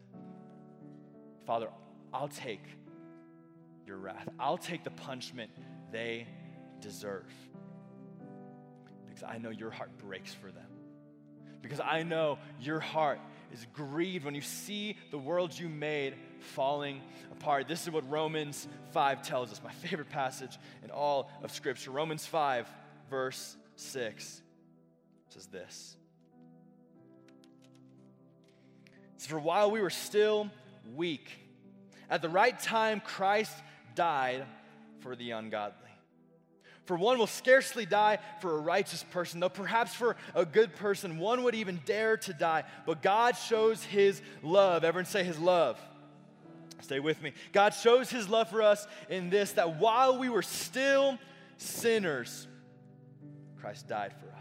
Father, 1.47 1.68
I'll 2.12 2.28
take 2.28 2.62
your 3.86 3.99
wrath. 3.99 4.28
I'll 4.38 4.59
take 4.59 4.84
the 4.84 4.90
punishment 4.90 5.51
they 5.92 6.26
deserve. 6.80 7.30
Because 9.07 9.22
I 9.22 9.38
know 9.38 9.51
your 9.51 9.70
heart 9.70 9.90
breaks 9.99 10.32
for 10.32 10.51
them. 10.51 10.66
Because 11.61 11.80
I 11.80 12.03
know 12.03 12.38
your 12.61 12.80
heart 12.80 13.20
is 13.53 13.66
grieved 13.72 14.24
when 14.24 14.34
you 14.34 14.40
see 14.40 14.97
the 15.11 15.18
world 15.18 15.59
you 15.59 15.68
made 15.68 16.14
falling 16.40 17.01
apart. 17.32 17.68
This 17.68 17.82
is 17.82 17.90
what 17.90 18.09
Romans 18.11 18.66
5 18.92 19.22
tells 19.22 19.53
us, 19.53 19.61
my 19.62 19.72
favorite 19.72 20.11
passage 20.11 20.59
in 20.82 20.90
all 20.90 21.30
of 21.42 21.53
Scripture. 21.53 21.90
Romans 21.90 22.26
5, 22.26 22.68
verse 23.09 23.57
6 23.76 24.42
says 25.28 25.47
this. 25.47 25.97
For 29.18 29.38
while 29.38 29.70
we 29.70 29.80
were 29.80 29.88
still 29.88 30.51
weak. 30.95 31.30
At 32.11 32.22
the 32.22 32.28
right 32.28 32.59
time, 32.59 33.01
Christ 33.01 33.57
died 33.95 34.45
for 35.01 35.16
the 35.16 35.32
ungodly. 35.32 35.78
For 36.87 36.97
one 36.97 37.18
will 37.18 37.26
scarcely 37.26 37.87
die 37.87 38.18
for 38.41 38.57
a 38.57 38.61
righteous 38.61 39.03
person, 39.05 39.41
though 39.41 39.49
perhaps 39.49 39.95
for 39.95 40.16
a 40.35 40.45
good 40.45 40.74
person, 40.76 41.18
one 41.18 41.43
would 41.45 41.55
even 41.55 41.80
dare 41.87 42.18
to 42.18 42.35
die. 42.35 42.64
But 42.85 43.01
God 43.01 43.37
shows 43.37 43.82
his 43.82 44.20
love. 44.43 44.85
Everyone 44.85 45.07
say 45.07 45.24
his 45.24 45.39
love. 45.39 45.80
Stay 46.82 47.01
with 47.01 47.22
me. 47.22 47.32
God 47.53 47.70
shows 47.70 48.11
his 48.11 48.28
love 48.28 48.51
for 48.51 48.61
us 48.61 48.87
in 49.09 49.30
this 49.30 49.53
that 49.53 49.78
while 49.78 50.18
we 50.18 50.28
were 50.28 50.43
still 50.43 51.18
sinners, 51.57 52.47
Christ 53.61 53.89
died 53.89 54.12
for 54.20 54.26
us. 54.26 54.34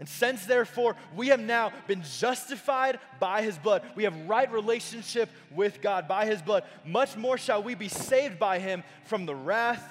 And 0.00 0.08
since 0.08 0.46
therefore 0.46 0.96
we 1.14 1.28
have 1.28 1.40
now 1.40 1.72
been 1.86 2.02
justified 2.02 2.98
by 3.20 3.42
his 3.42 3.58
blood, 3.58 3.82
we 3.94 4.04
have 4.04 4.28
right 4.28 4.50
relationship 4.50 5.28
with 5.54 5.80
God 5.82 6.08
by 6.08 6.24
his 6.24 6.40
blood, 6.42 6.64
much 6.84 7.16
more 7.16 7.36
shall 7.36 7.62
we 7.62 7.74
be 7.74 7.88
saved 7.88 8.38
by 8.38 8.58
him 8.58 8.82
from 9.04 9.26
the 9.26 9.34
wrath 9.34 9.86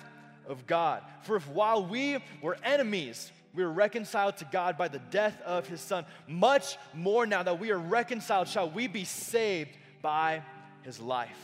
of 0.48 0.66
God. 0.66 1.04
For 1.22 1.36
if 1.36 1.48
while 1.48 1.86
we 1.86 2.18
were 2.42 2.58
enemies, 2.64 3.32
we 3.54 3.64
were 3.64 3.72
reconciled 3.72 4.38
to 4.38 4.46
God 4.52 4.78
by 4.78 4.88
the 4.88 5.00
death 5.12 5.40
of 5.44 5.68
his 5.68 5.80
son, 5.80 6.06
much 6.28 6.78
more 6.94 7.28
now 7.28 7.44
that 7.44 7.60
we 7.60 7.72
are 7.72 7.78
reconciled 7.78 8.48
shall 8.48 8.70
we 8.70 8.88
be 8.88 9.06
saved 9.06 9.78
by 10.02 10.42
his 10.82 11.00
life. 11.00 11.40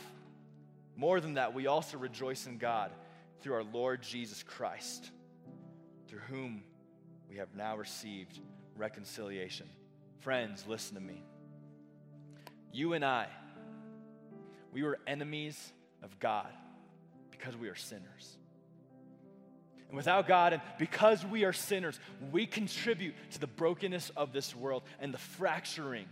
More 0.96 1.20
than 1.20 1.34
that, 1.34 1.54
we 1.54 1.68
also 1.68 1.98
rejoice 1.98 2.46
in 2.46 2.58
God 2.58 2.90
through 3.40 3.54
our 3.54 3.64
Lord 3.64 4.02
Jesus 4.02 4.42
Christ, 4.42 5.10
through 6.08 6.20
whom 6.20 6.62
we 7.28 7.36
have 7.36 7.54
now 7.54 7.76
received 7.76 8.40
reconciliation. 8.76 9.68
Friends, 10.20 10.64
listen 10.66 10.94
to 10.94 11.00
me. 11.00 11.22
You 12.72 12.92
and 12.92 13.04
I, 13.04 13.26
we 14.72 14.82
were 14.82 14.98
enemies 15.06 15.72
of 16.02 16.18
God 16.18 16.48
because 17.30 17.56
we 17.56 17.68
are 17.68 17.74
sinners. 17.74 18.36
And 19.88 19.96
without 19.96 20.26
God, 20.26 20.52
and 20.52 20.62
because 20.78 21.24
we 21.24 21.44
are 21.44 21.52
sinners, 21.52 21.98
we 22.32 22.46
contribute 22.46 23.14
to 23.32 23.38
the 23.38 23.46
brokenness 23.46 24.10
of 24.16 24.32
this 24.32 24.54
world 24.54 24.82
and 25.00 25.14
the 25.14 25.18
fracturing 25.18 26.06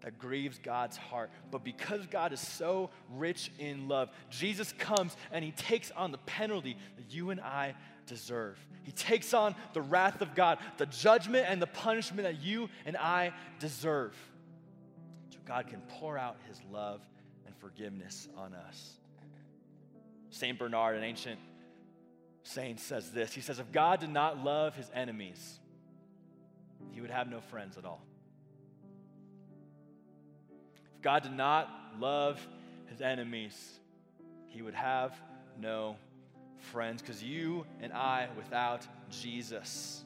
that 0.00 0.18
grieves 0.18 0.58
God's 0.58 0.96
heart. 0.96 1.30
But 1.50 1.62
because 1.62 2.06
God 2.06 2.32
is 2.32 2.40
so 2.40 2.90
rich 3.10 3.52
in 3.58 3.88
love, 3.88 4.10
Jesus 4.30 4.72
comes 4.78 5.16
and 5.30 5.44
he 5.44 5.52
takes 5.52 5.90
on 5.92 6.10
the 6.10 6.18
penalty 6.18 6.76
that 6.96 7.14
you 7.14 7.30
and 7.30 7.40
I 7.40 7.74
deserve. 8.10 8.58
He 8.82 8.90
takes 8.92 9.32
on 9.32 9.54
the 9.72 9.80
wrath 9.80 10.20
of 10.20 10.34
God, 10.34 10.58
the 10.78 10.86
judgment 10.86 11.46
and 11.48 11.62
the 11.62 11.66
punishment 11.68 12.24
that 12.24 12.42
you 12.42 12.68
and 12.84 12.96
I 12.96 13.32
deserve. 13.60 14.14
So 15.30 15.38
God 15.46 15.68
can 15.68 15.80
pour 15.88 16.18
out 16.18 16.36
his 16.48 16.60
love 16.70 17.00
and 17.46 17.54
forgiveness 17.56 18.28
on 18.36 18.52
us. 18.52 18.98
St. 20.30 20.58
Bernard, 20.58 20.96
an 20.96 21.04
ancient 21.04 21.38
saint, 22.42 22.80
says 22.80 23.10
this 23.10 23.32
He 23.32 23.40
says, 23.40 23.60
If 23.60 23.70
God 23.70 24.00
did 24.00 24.10
not 24.10 24.42
love 24.42 24.74
his 24.74 24.90
enemies, 24.92 25.60
he 26.90 27.00
would 27.00 27.10
have 27.10 27.30
no 27.30 27.40
friends 27.40 27.78
at 27.78 27.84
all. 27.84 28.02
If 30.96 31.02
God 31.02 31.22
did 31.22 31.32
not 31.32 31.68
love 32.00 32.44
his 32.86 33.00
enemies, 33.00 33.78
he 34.48 34.62
would 34.62 34.74
have 34.74 35.14
no 35.60 35.96
friends, 36.60 37.02
because 37.02 37.22
you 37.22 37.66
and 37.80 37.92
I, 37.92 38.28
without 38.36 38.86
Jesus, 39.10 40.04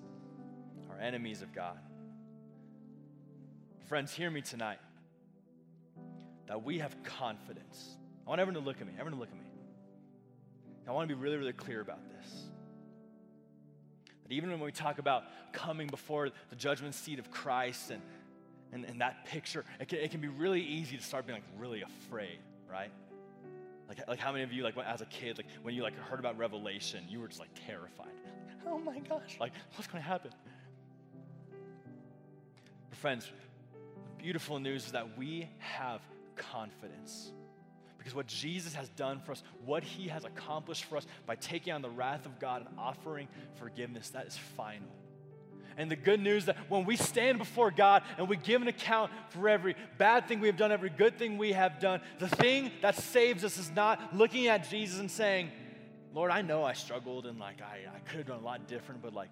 are 0.90 0.98
enemies 0.98 1.42
of 1.42 1.52
God. 1.52 1.78
Friends, 3.86 4.12
hear 4.12 4.30
me 4.30 4.40
tonight 4.40 4.78
that 6.46 6.62
we 6.62 6.78
have 6.78 6.96
confidence. 7.02 7.96
I 8.26 8.30
want 8.30 8.40
everyone 8.40 8.62
to 8.62 8.66
look 8.66 8.80
at 8.80 8.86
me. 8.86 8.92
Everyone 8.94 9.12
to 9.12 9.18
look 9.18 9.28
at 9.28 9.34
me. 9.34 9.40
I 10.86 10.92
want 10.92 11.09
to 11.09 11.14
be 11.14 11.20
really, 11.20 11.36
really 11.36 11.52
clear 11.52 11.80
about 11.80 12.00
this. 12.09 12.32
That 14.22 14.32
even 14.32 14.50
when 14.50 14.61
we 14.61 14.72
talk 14.72 14.98
about 14.98 15.24
coming 15.52 15.86
before 15.86 16.30
the 16.50 16.57
judgment 16.57 16.94
seat 16.94 17.18
of 17.18 17.30
Christ 17.30 17.90
and, 17.90 18.02
and, 18.72 18.84
and 18.84 19.00
that 19.00 19.26
picture, 19.26 19.64
it 19.80 19.88
can, 19.88 19.98
it 19.98 20.11
can 20.11 20.20
be 20.20 20.28
really 20.28 20.62
easy 20.62 20.96
to 20.96 21.02
start 21.02 21.26
being 21.26 21.38
like 21.38 21.44
really 21.59 21.82
afraid, 21.82 22.38
right? 22.70 22.90
Like, 23.89 24.07
like 24.09 24.18
how 24.18 24.32
many 24.32 24.45
of 24.45 24.53
you, 24.53 24.62
like 24.62 24.76
as 24.78 25.01
a 25.01 25.07
kid, 25.07 25.37
like 25.37 25.47
when 25.62 25.74
you 25.74 25.82
like 25.82 25.97
heard 25.97 26.18
about 26.18 26.39
Revelation, 26.39 27.05
you 27.09 27.20
were 27.20 27.28
just 27.28 27.41
like 27.41 27.51
terrified. 27.66 28.09
Oh 28.66 28.78
my 28.78 28.99
gosh, 29.01 29.37
like 29.39 29.53
what's 29.74 29.87
going 29.87 30.03
to 30.03 30.09
happen? 30.09 30.30
But 32.89 32.99
friends, 32.99 33.30
the 33.74 34.22
beautiful 34.22 34.59
news 34.59 34.87
is 34.87 34.93
that 34.93 35.18
we 35.18 35.51
have 35.59 36.01
confidence 36.35 37.30
Because 37.99 38.14
what 38.14 38.26
Jesus 38.26 38.74
has 38.74 38.89
done 38.91 39.20
for 39.20 39.32
us, 39.32 39.43
what 39.64 39.85
he 39.85 40.09
has 40.09 40.24
accomplished 40.24 40.85
for 40.85 40.97
us 40.97 41.07
by 41.26 41.37
taking 41.37 41.72
on 41.72 41.82
the 41.82 41.91
wrath 41.91 42.26
of 42.26 42.39
God 42.39 42.66
and 42.66 42.78
offering 42.78 43.28
forgiveness, 43.55 44.11
that 44.11 44.26
is 44.26 44.37
final. 44.57 44.89
And 45.76 45.90
the 45.90 45.96
good 45.96 46.20
news 46.20 46.46
that 46.46 46.56
when 46.68 46.84
we 46.84 46.96
stand 46.96 47.38
before 47.38 47.70
God 47.70 48.02
and 48.18 48.28
we 48.28 48.36
give 48.36 48.62
an 48.62 48.68
account 48.68 49.10
for 49.30 49.48
every 49.48 49.74
bad 49.98 50.28
thing 50.28 50.40
we 50.40 50.46
have 50.46 50.56
done, 50.56 50.72
every 50.72 50.90
good 50.90 51.18
thing 51.18 51.38
we 51.38 51.52
have 51.52 51.80
done, 51.80 52.00
the 52.18 52.28
thing 52.28 52.70
that 52.82 52.96
saves 52.96 53.44
us 53.44 53.58
is 53.58 53.70
not 53.70 54.14
looking 54.14 54.46
at 54.46 54.68
Jesus 54.68 55.00
and 55.00 55.10
saying, 55.10 55.50
Lord, 56.12 56.30
I 56.30 56.42
know 56.42 56.62
I 56.62 56.74
struggled 56.74 57.26
and 57.26 57.38
like 57.38 57.60
I, 57.60 57.80
I 57.94 57.98
could 58.00 58.18
have 58.18 58.26
done 58.26 58.40
a 58.40 58.44
lot 58.44 58.68
different, 58.68 59.02
but 59.02 59.14
like, 59.14 59.30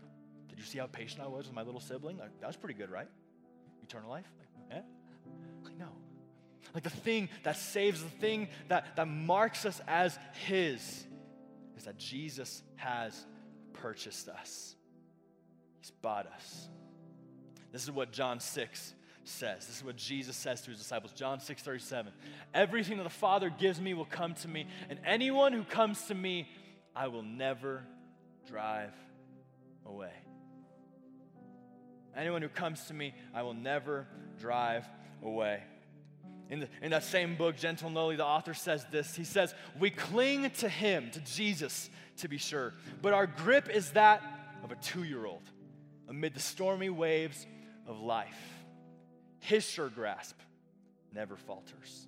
did 0.48 0.58
you 0.58 0.64
see 0.64 0.78
how 0.78 0.86
patient 0.86 1.22
I 1.22 1.28
was 1.28 1.46
with 1.46 1.54
my 1.54 1.62
little 1.62 1.80
sibling? 1.80 2.18
Like, 2.18 2.40
that 2.40 2.46
was 2.46 2.56
pretty 2.56 2.74
good, 2.74 2.90
right? 2.90 3.08
Eternal 3.82 4.10
life? 4.10 4.26
Like, 4.38 4.48
yeah? 4.70 4.82
Like, 5.64 5.78
no. 5.78 5.88
Like 6.74 6.82
the 6.82 6.90
thing 6.90 7.28
that 7.42 7.56
saves, 7.56 8.02
the 8.02 8.08
thing 8.08 8.48
that, 8.68 8.96
that 8.96 9.06
marks 9.06 9.64
us 9.64 9.80
as 9.86 10.18
His 10.46 11.04
is 11.76 11.84
that 11.84 11.98
Jesus 11.98 12.62
has 12.76 13.26
purchased 13.72 14.28
us. 14.28 14.76
He's 15.82 15.90
bought 15.90 16.26
us. 16.26 16.68
This 17.72 17.82
is 17.82 17.90
what 17.90 18.12
John 18.12 18.38
6 18.38 18.94
says. 19.24 19.66
This 19.66 19.78
is 19.78 19.84
what 19.84 19.96
Jesus 19.96 20.36
says 20.36 20.60
to 20.62 20.70
his 20.70 20.78
disciples. 20.78 21.12
John 21.12 21.40
6 21.40 21.60
37. 21.60 22.12
Everything 22.54 22.98
that 22.98 23.02
the 23.02 23.10
Father 23.10 23.50
gives 23.50 23.80
me 23.80 23.92
will 23.92 24.04
come 24.04 24.34
to 24.34 24.48
me, 24.48 24.68
and 24.88 25.00
anyone 25.04 25.52
who 25.52 25.64
comes 25.64 26.02
to 26.04 26.14
me, 26.14 26.48
I 26.94 27.08
will 27.08 27.24
never 27.24 27.82
drive 28.46 28.92
away. 29.84 30.12
Anyone 32.16 32.42
who 32.42 32.48
comes 32.48 32.84
to 32.84 32.94
me, 32.94 33.12
I 33.34 33.42
will 33.42 33.54
never 33.54 34.06
drive 34.38 34.86
away. 35.24 35.64
In, 36.48 36.60
the, 36.60 36.68
in 36.80 36.90
that 36.90 37.02
same 37.02 37.34
book, 37.34 37.56
Gentle 37.56 37.88
and 37.88 37.96
Lowly, 37.96 38.14
the 38.14 38.24
author 38.24 38.54
says 38.54 38.86
this. 38.92 39.16
He 39.16 39.24
says, 39.24 39.52
We 39.80 39.90
cling 39.90 40.48
to 40.58 40.68
him, 40.68 41.10
to 41.10 41.20
Jesus, 41.20 41.90
to 42.18 42.28
be 42.28 42.38
sure, 42.38 42.72
but 43.00 43.14
our 43.14 43.26
grip 43.26 43.68
is 43.68 43.90
that 43.92 44.22
of 44.62 44.70
a 44.70 44.76
two 44.76 45.02
year 45.02 45.26
old 45.26 45.50
amid 46.12 46.34
the 46.34 46.40
stormy 46.40 46.90
waves 46.90 47.46
of 47.88 47.98
life. 47.98 48.38
His 49.40 49.64
sure 49.64 49.88
grasp 49.88 50.38
never 51.14 51.36
falters. 51.36 52.06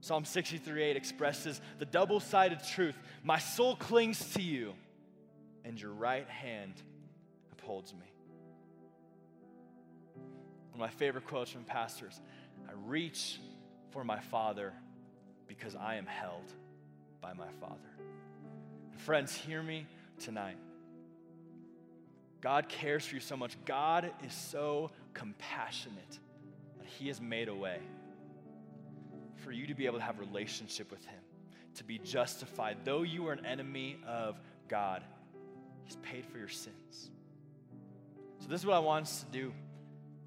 Psalm 0.00 0.24
63 0.24 0.82
8 0.82 0.96
expresses 0.96 1.60
the 1.78 1.84
double 1.86 2.18
sided 2.18 2.58
truth 2.72 2.98
My 3.22 3.38
soul 3.38 3.76
clings 3.76 4.32
to 4.34 4.42
you, 4.42 4.74
and 5.64 5.80
your 5.80 5.92
right 5.92 6.28
hand 6.28 6.74
upholds 7.52 7.94
me. 7.94 8.10
One 10.72 10.74
of 10.74 10.80
my 10.80 10.88
favorite 10.88 11.26
quotes 11.26 11.52
from 11.52 11.62
pastors 11.62 12.20
I 12.68 12.72
reach 12.86 13.38
for 13.90 14.02
my 14.02 14.18
Father 14.18 14.72
because 15.46 15.76
I 15.76 15.94
am 15.94 16.06
held 16.06 16.52
by 17.20 17.32
my 17.34 17.48
Father. 17.60 17.76
Friends, 18.98 19.36
hear 19.36 19.62
me 19.62 19.86
tonight. 20.18 20.56
God 22.40 22.68
cares 22.68 23.04
for 23.04 23.14
you 23.14 23.20
so 23.20 23.36
much. 23.36 23.56
God 23.64 24.10
is 24.26 24.32
so 24.32 24.90
compassionate 25.14 26.18
that 26.78 26.86
He 26.86 27.08
has 27.08 27.20
made 27.20 27.48
a 27.48 27.54
way 27.54 27.78
for 29.36 29.52
you 29.52 29.66
to 29.66 29.74
be 29.74 29.86
able 29.86 29.98
to 29.98 30.04
have 30.04 30.18
relationship 30.18 30.90
with 30.90 31.04
Him, 31.04 31.20
to 31.76 31.84
be 31.84 31.98
justified. 31.98 32.78
Though 32.84 33.02
you 33.02 33.28
are 33.28 33.32
an 33.32 33.44
enemy 33.44 33.98
of 34.06 34.40
God, 34.68 35.02
He's 35.84 35.96
paid 35.96 36.24
for 36.26 36.38
your 36.38 36.48
sins. 36.48 37.10
So, 38.38 38.48
this 38.48 38.60
is 38.60 38.66
what 38.66 38.76
I 38.76 38.80
want 38.80 39.06
us 39.06 39.20
to 39.20 39.26
do. 39.26 39.52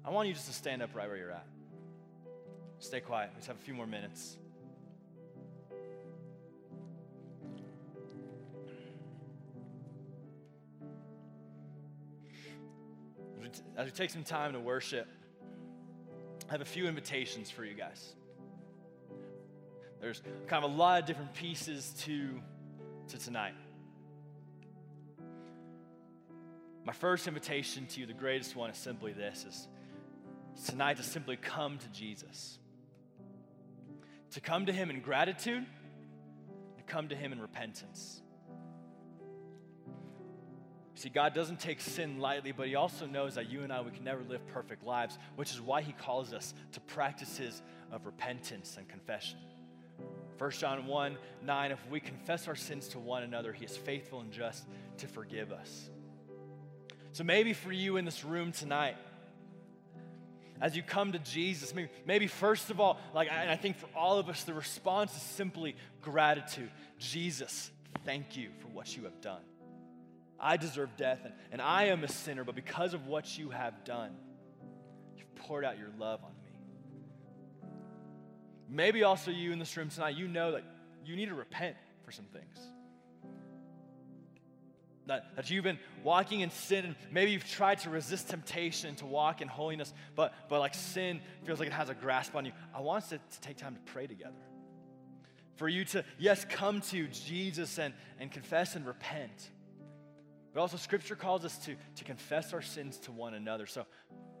I 0.04 0.10
want 0.10 0.28
you 0.28 0.34
just 0.34 0.46
to 0.46 0.52
stand 0.52 0.82
up 0.82 0.94
right 0.94 1.08
where 1.08 1.16
you're 1.16 1.32
at. 1.32 1.46
Stay 2.78 3.00
quiet. 3.00 3.30
Let's 3.34 3.46
have 3.46 3.56
a 3.56 3.60
few 3.60 3.74
more 3.74 3.86
minutes. 3.86 4.36
As 13.76 13.86
we 13.86 13.92
take 13.92 14.10
some 14.10 14.24
time 14.24 14.52
to 14.52 14.60
worship, 14.60 15.06
I 16.48 16.52
have 16.52 16.60
a 16.60 16.66
few 16.66 16.86
invitations 16.86 17.50
for 17.50 17.64
you 17.64 17.74
guys. 17.74 18.14
There's 20.00 20.22
kind 20.46 20.64
of 20.64 20.70
a 20.70 20.74
lot 20.74 21.00
of 21.00 21.06
different 21.06 21.32
pieces 21.32 21.94
to, 22.00 22.40
to 23.08 23.18
tonight. 23.18 23.54
My 26.84 26.92
first 26.92 27.26
invitation 27.26 27.86
to 27.86 28.00
you, 28.00 28.06
the 28.06 28.12
greatest 28.12 28.54
one, 28.54 28.68
is 28.68 28.76
simply 28.76 29.12
this 29.12 29.46
is 29.46 29.68
tonight 30.66 30.98
to 30.98 31.02
simply 31.02 31.36
come 31.36 31.78
to 31.78 31.88
Jesus. 31.88 32.58
To 34.32 34.40
come 34.40 34.66
to 34.66 34.72
him 34.72 34.90
in 34.90 35.00
gratitude, 35.00 35.64
to 36.76 36.82
come 36.82 37.08
to 37.08 37.16
him 37.16 37.32
in 37.32 37.40
repentance. 37.40 38.20
See, 40.96 41.08
God 41.08 41.34
doesn't 41.34 41.58
take 41.58 41.80
sin 41.80 42.20
lightly, 42.20 42.52
but 42.52 42.68
He 42.68 42.76
also 42.76 43.06
knows 43.06 43.34
that 43.34 43.50
you 43.50 43.62
and 43.62 43.72
I, 43.72 43.80
we 43.80 43.90
can 43.90 44.04
never 44.04 44.22
live 44.22 44.46
perfect 44.48 44.84
lives, 44.84 45.18
which 45.36 45.50
is 45.52 45.60
why 45.60 45.82
He 45.82 45.92
calls 45.92 46.32
us 46.32 46.54
to 46.72 46.80
practices 46.80 47.62
of 47.90 48.06
repentance 48.06 48.76
and 48.78 48.88
confession. 48.88 49.38
1 50.38 50.50
John 50.52 50.86
1 50.86 51.18
9, 51.42 51.70
if 51.72 51.78
we 51.90 52.00
confess 52.00 52.48
our 52.48 52.54
sins 52.54 52.88
to 52.88 52.98
one 52.98 53.22
another, 53.22 53.52
He 53.52 53.64
is 53.64 53.76
faithful 53.76 54.20
and 54.20 54.30
just 54.30 54.66
to 54.98 55.08
forgive 55.08 55.52
us. 55.52 55.90
So 57.12 57.24
maybe 57.24 57.52
for 57.52 57.72
you 57.72 57.96
in 57.96 58.04
this 58.04 58.24
room 58.24 58.52
tonight, 58.52 58.96
as 60.60 60.76
you 60.76 60.82
come 60.82 61.12
to 61.12 61.18
Jesus, 61.18 61.74
maybe, 61.74 61.88
maybe 62.06 62.26
first 62.28 62.70
of 62.70 62.80
all, 62.80 62.98
like 63.12 63.28
and 63.30 63.50
I 63.50 63.56
think 63.56 63.76
for 63.76 63.88
all 63.96 64.18
of 64.18 64.28
us, 64.28 64.44
the 64.44 64.54
response 64.54 65.14
is 65.16 65.22
simply 65.22 65.76
gratitude. 66.02 66.70
Jesus, 66.98 67.70
thank 68.04 68.36
you 68.36 68.50
for 68.60 68.68
what 68.68 68.96
you 68.96 69.04
have 69.04 69.20
done. 69.20 69.42
I 70.44 70.58
deserve 70.58 70.94
death 70.98 71.20
and, 71.24 71.32
and 71.52 71.62
I 71.62 71.84
am 71.84 72.04
a 72.04 72.08
sinner, 72.08 72.44
but 72.44 72.54
because 72.54 72.92
of 72.92 73.06
what 73.06 73.38
you 73.38 73.48
have 73.48 73.82
done, 73.84 74.10
you've 75.16 75.34
poured 75.36 75.64
out 75.64 75.78
your 75.78 75.88
love 75.98 76.20
on 76.22 76.32
me. 76.44 77.70
Maybe 78.68 79.04
also 79.04 79.30
you 79.30 79.52
in 79.52 79.58
this 79.58 79.74
room 79.74 79.88
tonight, 79.88 80.16
you 80.16 80.28
know 80.28 80.52
that 80.52 80.62
you 81.02 81.16
need 81.16 81.30
to 81.30 81.34
repent 81.34 81.76
for 82.04 82.12
some 82.12 82.26
things. 82.26 82.58
That, 85.06 85.34
that 85.36 85.50
you've 85.50 85.64
been 85.64 85.78
walking 86.02 86.40
in 86.40 86.50
sin 86.50 86.84
and 86.84 86.94
maybe 87.10 87.30
you've 87.30 87.48
tried 87.48 87.78
to 87.80 87.90
resist 87.90 88.28
temptation 88.28 88.94
to 88.96 89.06
walk 89.06 89.40
in 89.40 89.48
holiness, 89.48 89.94
but, 90.14 90.34
but 90.50 90.60
like 90.60 90.74
sin 90.74 91.22
feels 91.44 91.58
like 91.58 91.68
it 91.68 91.74
has 91.74 91.88
a 91.88 91.94
grasp 91.94 92.36
on 92.36 92.44
you. 92.44 92.52
I 92.74 92.82
want 92.82 93.04
us 93.04 93.08
to, 93.10 93.18
to 93.18 93.40
take 93.40 93.56
time 93.56 93.76
to 93.76 93.92
pray 93.92 94.06
together. 94.06 94.32
For 95.56 95.68
you 95.68 95.86
to, 95.86 96.04
yes, 96.18 96.44
come 96.44 96.82
to 96.82 97.06
Jesus 97.08 97.78
and, 97.78 97.94
and 98.18 98.30
confess 98.30 98.76
and 98.76 98.86
repent. 98.86 99.50
But 100.54 100.60
also, 100.60 100.76
Scripture 100.76 101.16
calls 101.16 101.44
us 101.44 101.58
to, 101.66 101.74
to 101.96 102.04
confess 102.04 102.52
our 102.52 102.62
sins 102.62 102.98
to 102.98 103.12
one 103.12 103.34
another. 103.34 103.66
So, 103.66 103.84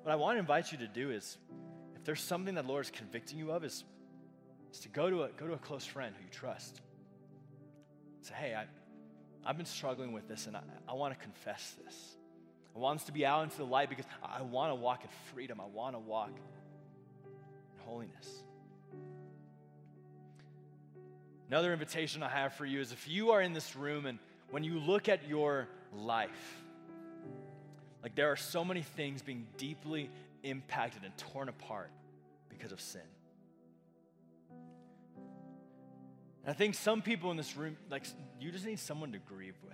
what 0.04 0.12
I 0.12 0.16
want 0.16 0.36
to 0.36 0.40
invite 0.40 0.70
you 0.70 0.78
to 0.78 0.86
do 0.86 1.10
is, 1.10 1.36
if 1.96 2.04
there's 2.04 2.22
something 2.22 2.54
that 2.54 2.66
Lord 2.66 2.84
is 2.84 2.90
convicting 2.90 3.36
you 3.36 3.50
of, 3.50 3.64
is, 3.64 3.82
is 4.72 4.78
to 4.80 4.88
go 4.88 5.10
to, 5.10 5.24
a, 5.24 5.28
go 5.36 5.48
to 5.48 5.54
a 5.54 5.58
close 5.58 5.84
friend 5.84 6.14
who 6.16 6.22
you 6.24 6.30
trust. 6.30 6.80
Say, 8.22 8.34
hey, 8.34 8.54
I, 8.54 8.66
I've 9.44 9.56
been 9.56 9.66
struggling 9.66 10.12
with 10.12 10.28
this 10.28 10.46
and 10.46 10.56
I, 10.56 10.60
I 10.88 10.94
want 10.94 11.12
to 11.12 11.20
confess 11.20 11.74
this. 11.84 12.16
I 12.74 12.78
want 12.78 13.00
us 13.00 13.06
to 13.06 13.12
be 13.12 13.26
out 13.26 13.42
into 13.44 13.56
the 13.56 13.66
light 13.66 13.88
because 13.88 14.06
I 14.22 14.42
want 14.42 14.70
to 14.70 14.74
walk 14.74 15.02
in 15.02 15.10
freedom. 15.32 15.60
I 15.60 15.66
want 15.66 15.94
to 15.94 15.98
walk 15.98 16.30
in 16.30 17.84
holiness. 17.84 18.42
Another 21.48 21.72
invitation 21.72 22.22
I 22.22 22.30
have 22.30 22.54
for 22.54 22.64
you 22.64 22.80
is 22.80 22.92
if 22.92 23.08
you 23.08 23.32
are 23.32 23.42
in 23.42 23.52
this 23.52 23.76
room 23.76 24.06
and 24.06 24.18
when 24.50 24.64
you 24.64 24.78
look 24.78 25.08
at 25.08 25.28
your 25.28 25.68
life. 25.96 26.62
Like 28.02 28.14
there 28.14 28.30
are 28.30 28.36
so 28.36 28.64
many 28.64 28.82
things 28.82 29.22
being 29.22 29.46
deeply 29.56 30.10
impacted 30.42 31.04
and 31.04 31.16
torn 31.16 31.48
apart 31.48 31.90
because 32.48 32.72
of 32.72 32.80
sin. 32.80 33.00
And 36.44 36.50
I 36.50 36.52
think 36.52 36.74
some 36.74 37.00
people 37.00 37.30
in 37.30 37.38
this 37.38 37.56
room, 37.56 37.76
like, 37.90 38.04
you 38.38 38.50
just 38.50 38.66
need 38.66 38.78
someone 38.78 39.12
to 39.12 39.18
grieve 39.18 39.56
with. 39.64 39.72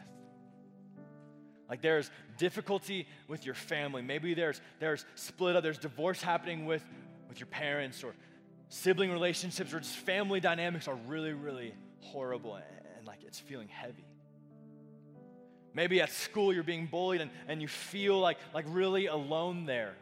Like 1.69 1.83
there's 1.83 2.11
difficulty 2.37 3.07
with 3.29 3.47
your 3.47 3.55
family. 3.55 4.03
Maybe 4.03 4.35
there's 4.35 4.61
there's 4.81 5.05
split 5.15 5.55
up, 5.55 5.63
there's 5.63 5.79
divorce 5.79 6.21
happening 6.21 6.67
with, 6.67 6.83
with 7.29 7.39
your 7.39 7.47
parents 7.47 8.03
or 8.03 8.13
sibling 8.69 9.13
relationships 9.13 9.73
or 9.73 9.79
just 9.79 9.95
family 9.95 10.41
dynamics 10.41 10.89
are 10.89 10.99
really, 11.07 11.33
really 11.33 11.73
horrible 12.01 12.57
and, 12.57 12.65
and 12.99 13.07
like 13.07 13.19
it's 13.25 13.39
feeling 13.39 13.69
heavy. 13.69 14.10
Maybe 15.73 16.01
at 16.01 16.11
school 16.11 16.53
you're 16.53 16.63
being 16.63 16.87
bullied 16.87 17.21
and, 17.21 17.31
and 17.49 17.63
you 17.63 17.69
feel 17.69 18.19
like, 18.19 18.39
like 18.53 18.65
really 18.69 19.07
alone 19.07 19.67
there. 19.67 19.95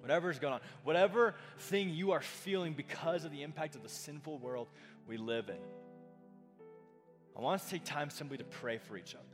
Whatever's 0.00 0.38
going 0.38 0.54
on, 0.54 0.60
whatever 0.84 1.34
thing 1.58 1.90
you 1.90 2.12
are 2.12 2.22
feeling 2.22 2.72
because 2.72 3.24
of 3.24 3.32
the 3.32 3.42
impact 3.42 3.74
of 3.74 3.82
the 3.82 3.88
sinful 3.88 4.38
world 4.38 4.68
we 5.06 5.16
live 5.16 5.48
in, 5.48 5.58
I 7.36 7.40
want 7.40 7.60
us 7.60 7.66
to 7.66 7.72
take 7.72 7.84
time 7.84 8.10
simply 8.10 8.38
to 8.38 8.44
pray 8.44 8.78
for 8.78 8.96
each 8.96 9.14
other. 9.14 9.24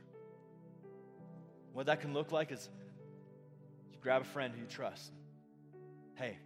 What 1.73 1.85
that 1.85 2.01
can 2.01 2.13
look 2.13 2.31
like 2.31 2.51
is 2.51 2.69
you 3.91 3.99
grab 4.01 4.23
a 4.23 4.25
friend 4.25 4.53
who 4.53 4.61
you 4.61 4.67
trust. 4.67 5.11
Hey, 6.15 6.37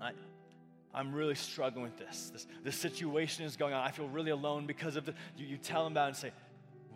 I, 0.00 0.12
I'm 0.92 1.14
really 1.14 1.34
struggling 1.34 1.84
with 1.84 1.96
this. 1.98 2.30
This, 2.32 2.46
this 2.62 2.76
situation 2.76 3.44
is 3.44 3.56
going 3.56 3.74
on. 3.74 3.82
I 3.82 3.90
feel 3.90 4.08
really 4.08 4.30
alone 4.30 4.66
because 4.66 4.96
of 4.96 5.06
the. 5.06 5.14
You, 5.36 5.46
you 5.46 5.56
tell 5.56 5.84
them 5.84 5.92
about 5.92 6.04
it 6.04 6.08
and 6.08 6.16
say, 6.16 6.32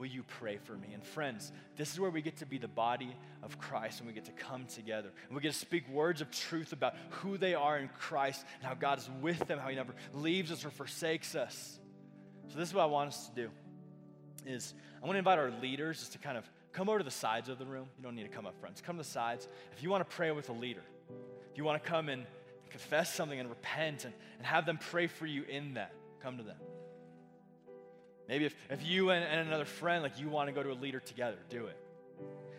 Will 0.00 0.06
you 0.06 0.22
pray 0.22 0.56
for 0.56 0.72
me? 0.72 0.94
And 0.94 1.04
friends, 1.04 1.52
this 1.76 1.92
is 1.92 2.00
where 2.00 2.08
we 2.08 2.22
get 2.22 2.38
to 2.38 2.46
be 2.46 2.56
the 2.56 2.66
body 2.66 3.14
of 3.42 3.58
Christ 3.58 4.00
and 4.00 4.08
we 4.08 4.14
get 4.14 4.24
to 4.24 4.32
come 4.32 4.64
together. 4.64 5.10
And 5.26 5.36
we 5.36 5.42
get 5.42 5.52
to 5.52 5.58
speak 5.58 5.86
words 5.90 6.22
of 6.22 6.30
truth 6.30 6.72
about 6.72 6.94
who 7.10 7.36
they 7.36 7.54
are 7.54 7.78
in 7.78 7.90
Christ 7.98 8.46
and 8.58 8.66
how 8.66 8.72
God 8.72 8.98
is 8.98 9.10
with 9.20 9.46
them, 9.46 9.58
how 9.58 9.68
He 9.68 9.76
never 9.76 9.94
leaves 10.14 10.50
us 10.50 10.64
or 10.64 10.70
forsakes 10.70 11.34
us. 11.34 11.78
So 12.48 12.58
this 12.58 12.70
is 12.70 12.74
what 12.74 12.84
I 12.84 12.86
want 12.86 13.08
us 13.08 13.28
to 13.28 13.34
do 13.34 13.50
is 14.46 14.72
I 15.02 15.04
want 15.04 15.16
to 15.16 15.18
invite 15.18 15.38
our 15.38 15.50
leaders 15.60 15.98
just 15.98 16.12
to 16.12 16.18
kind 16.18 16.38
of 16.38 16.50
come 16.72 16.88
over 16.88 16.96
to 16.96 17.04
the 17.04 17.10
sides 17.10 17.50
of 17.50 17.58
the 17.58 17.66
room. 17.66 17.86
You 17.98 18.02
don't 18.02 18.14
need 18.14 18.22
to 18.22 18.34
come 18.34 18.46
up 18.46 18.58
front. 18.58 18.76
Just 18.76 18.86
come 18.86 18.96
to 18.96 19.02
the 19.02 19.08
sides. 19.08 19.48
If 19.76 19.82
you 19.82 19.90
want 19.90 20.08
to 20.08 20.16
pray 20.16 20.30
with 20.30 20.48
a 20.48 20.54
leader, 20.54 20.82
if 21.52 21.58
you 21.58 21.64
want 21.64 21.82
to 21.82 21.86
come 21.86 22.08
and 22.08 22.24
confess 22.70 23.12
something 23.12 23.38
and 23.38 23.50
repent 23.50 24.06
and, 24.06 24.14
and 24.38 24.46
have 24.46 24.64
them 24.64 24.78
pray 24.78 25.08
for 25.08 25.26
you 25.26 25.42
in 25.42 25.74
that, 25.74 25.92
come 26.22 26.38
to 26.38 26.42
them. 26.42 26.56
Maybe 28.30 28.44
if, 28.44 28.54
if 28.70 28.86
you 28.86 29.10
and, 29.10 29.24
and 29.24 29.48
another 29.48 29.64
friend, 29.64 30.04
like 30.04 30.20
you 30.20 30.28
want 30.28 30.48
to 30.48 30.52
go 30.52 30.62
to 30.62 30.70
a 30.70 30.78
leader 30.78 31.00
together, 31.00 31.36
do 31.48 31.66
it. 31.66 31.76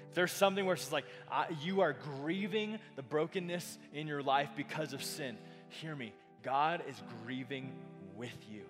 If 0.09 0.15
there's 0.15 0.34
something 0.34 0.65
where 0.65 0.76
it's 0.76 0.91
like 0.91 1.05
uh, 1.32 1.45
you 1.63 1.80
are 1.80 1.93
grieving 1.93 2.78
the 2.97 3.01
brokenness 3.01 3.80
in 3.93 4.05
your 4.05 4.22
life 4.22 4.49
because 4.57 4.91
of 4.91 5.01
sin, 5.01 5.38
hear 5.69 5.95
me. 5.95 6.13
God 6.43 6.84
is 6.89 7.01
grieving 7.24 7.72
with 8.17 8.36
you. 8.51 8.63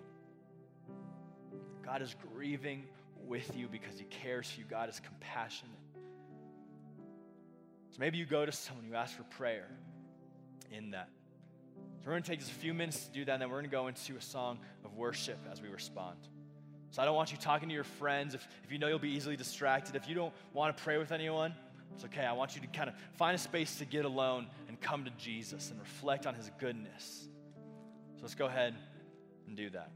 God 1.84 2.02
is 2.02 2.14
grieving 2.32 2.84
with 3.26 3.50
you 3.56 3.66
because 3.66 3.98
he 3.98 4.04
cares 4.04 4.48
for 4.48 4.60
you. 4.60 4.66
God 4.70 4.88
is 4.88 5.00
compassionate. 5.00 5.74
So 7.90 7.96
maybe 7.98 8.18
you 8.18 8.26
go 8.26 8.46
to 8.46 8.52
someone, 8.52 8.86
you 8.86 8.94
ask 8.94 9.16
for 9.16 9.24
prayer 9.24 9.66
in 10.70 10.92
that. 10.92 11.08
So 11.98 12.06
we're 12.06 12.12
going 12.12 12.22
to 12.22 12.30
take 12.30 12.38
just 12.38 12.52
a 12.52 12.54
few 12.54 12.74
minutes 12.74 13.06
to 13.06 13.12
do 13.12 13.24
that, 13.24 13.32
and 13.32 13.42
then 13.42 13.50
we're 13.50 13.56
going 13.56 13.70
to 13.70 13.70
go 13.70 13.88
into 13.88 14.16
a 14.16 14.20
song 14.20 14.60
of 14.84 14.94
worship 14.94 15.38
as 15.50 15.60
we 15.60 15.68
respond. 15.68 16.16
So 16.92 17.00
I 17.00 17.06
don't 17.06 17.16
want 17.16 17.32
you 17.32 17.38
talking 17.38 17.70
to 17.70 17.74
your 17.74 17.84
friends 17.84 18.34
if, 18.34 18.46
if 18.64 18.70
you 18.70 18.78
know 18.78 18.86
you'll 18.86 18.98
be 18.98 19.10
easily 19.10 19.34
distracted. 19.34 19.96
If 19.96 20.06
you 20.06 20.14
don't 20.14 20.32
want 20.52 20.76
to 20.76 20.82
pray 20.82 20.98
with 20.98 21.10
anyone, 21.10 21.54
it's 21.94 22.04
okay. 22.04 22.24
I 22.24 22.34
want 22.34 22.54
you 22.54 22.60
to 22.60 22.66
kind 22.66 22.90
of 22.90 22.94
find 23.14 23.34
a 23.34 23.38
space 23.38 23.76
to 23.76 23.86
get 23.86 24.04
alone 24.04 24.46
and 24.68 24.78
come 24.78 25.04
to 25.06 25.10
Jesus 25.12 25.70
and 25.70 25.80
reflect 25.80 26.26
on 26.26 26.34
his 26.34 26.50
goodness. 26.60 27.28
So 28.16 28.22
let's 28.22 28.34
go 28.34 28.44
ahead 28.44 28.74
and 29.48 29.56
do 29.56 29.70
that. 29.70 29.90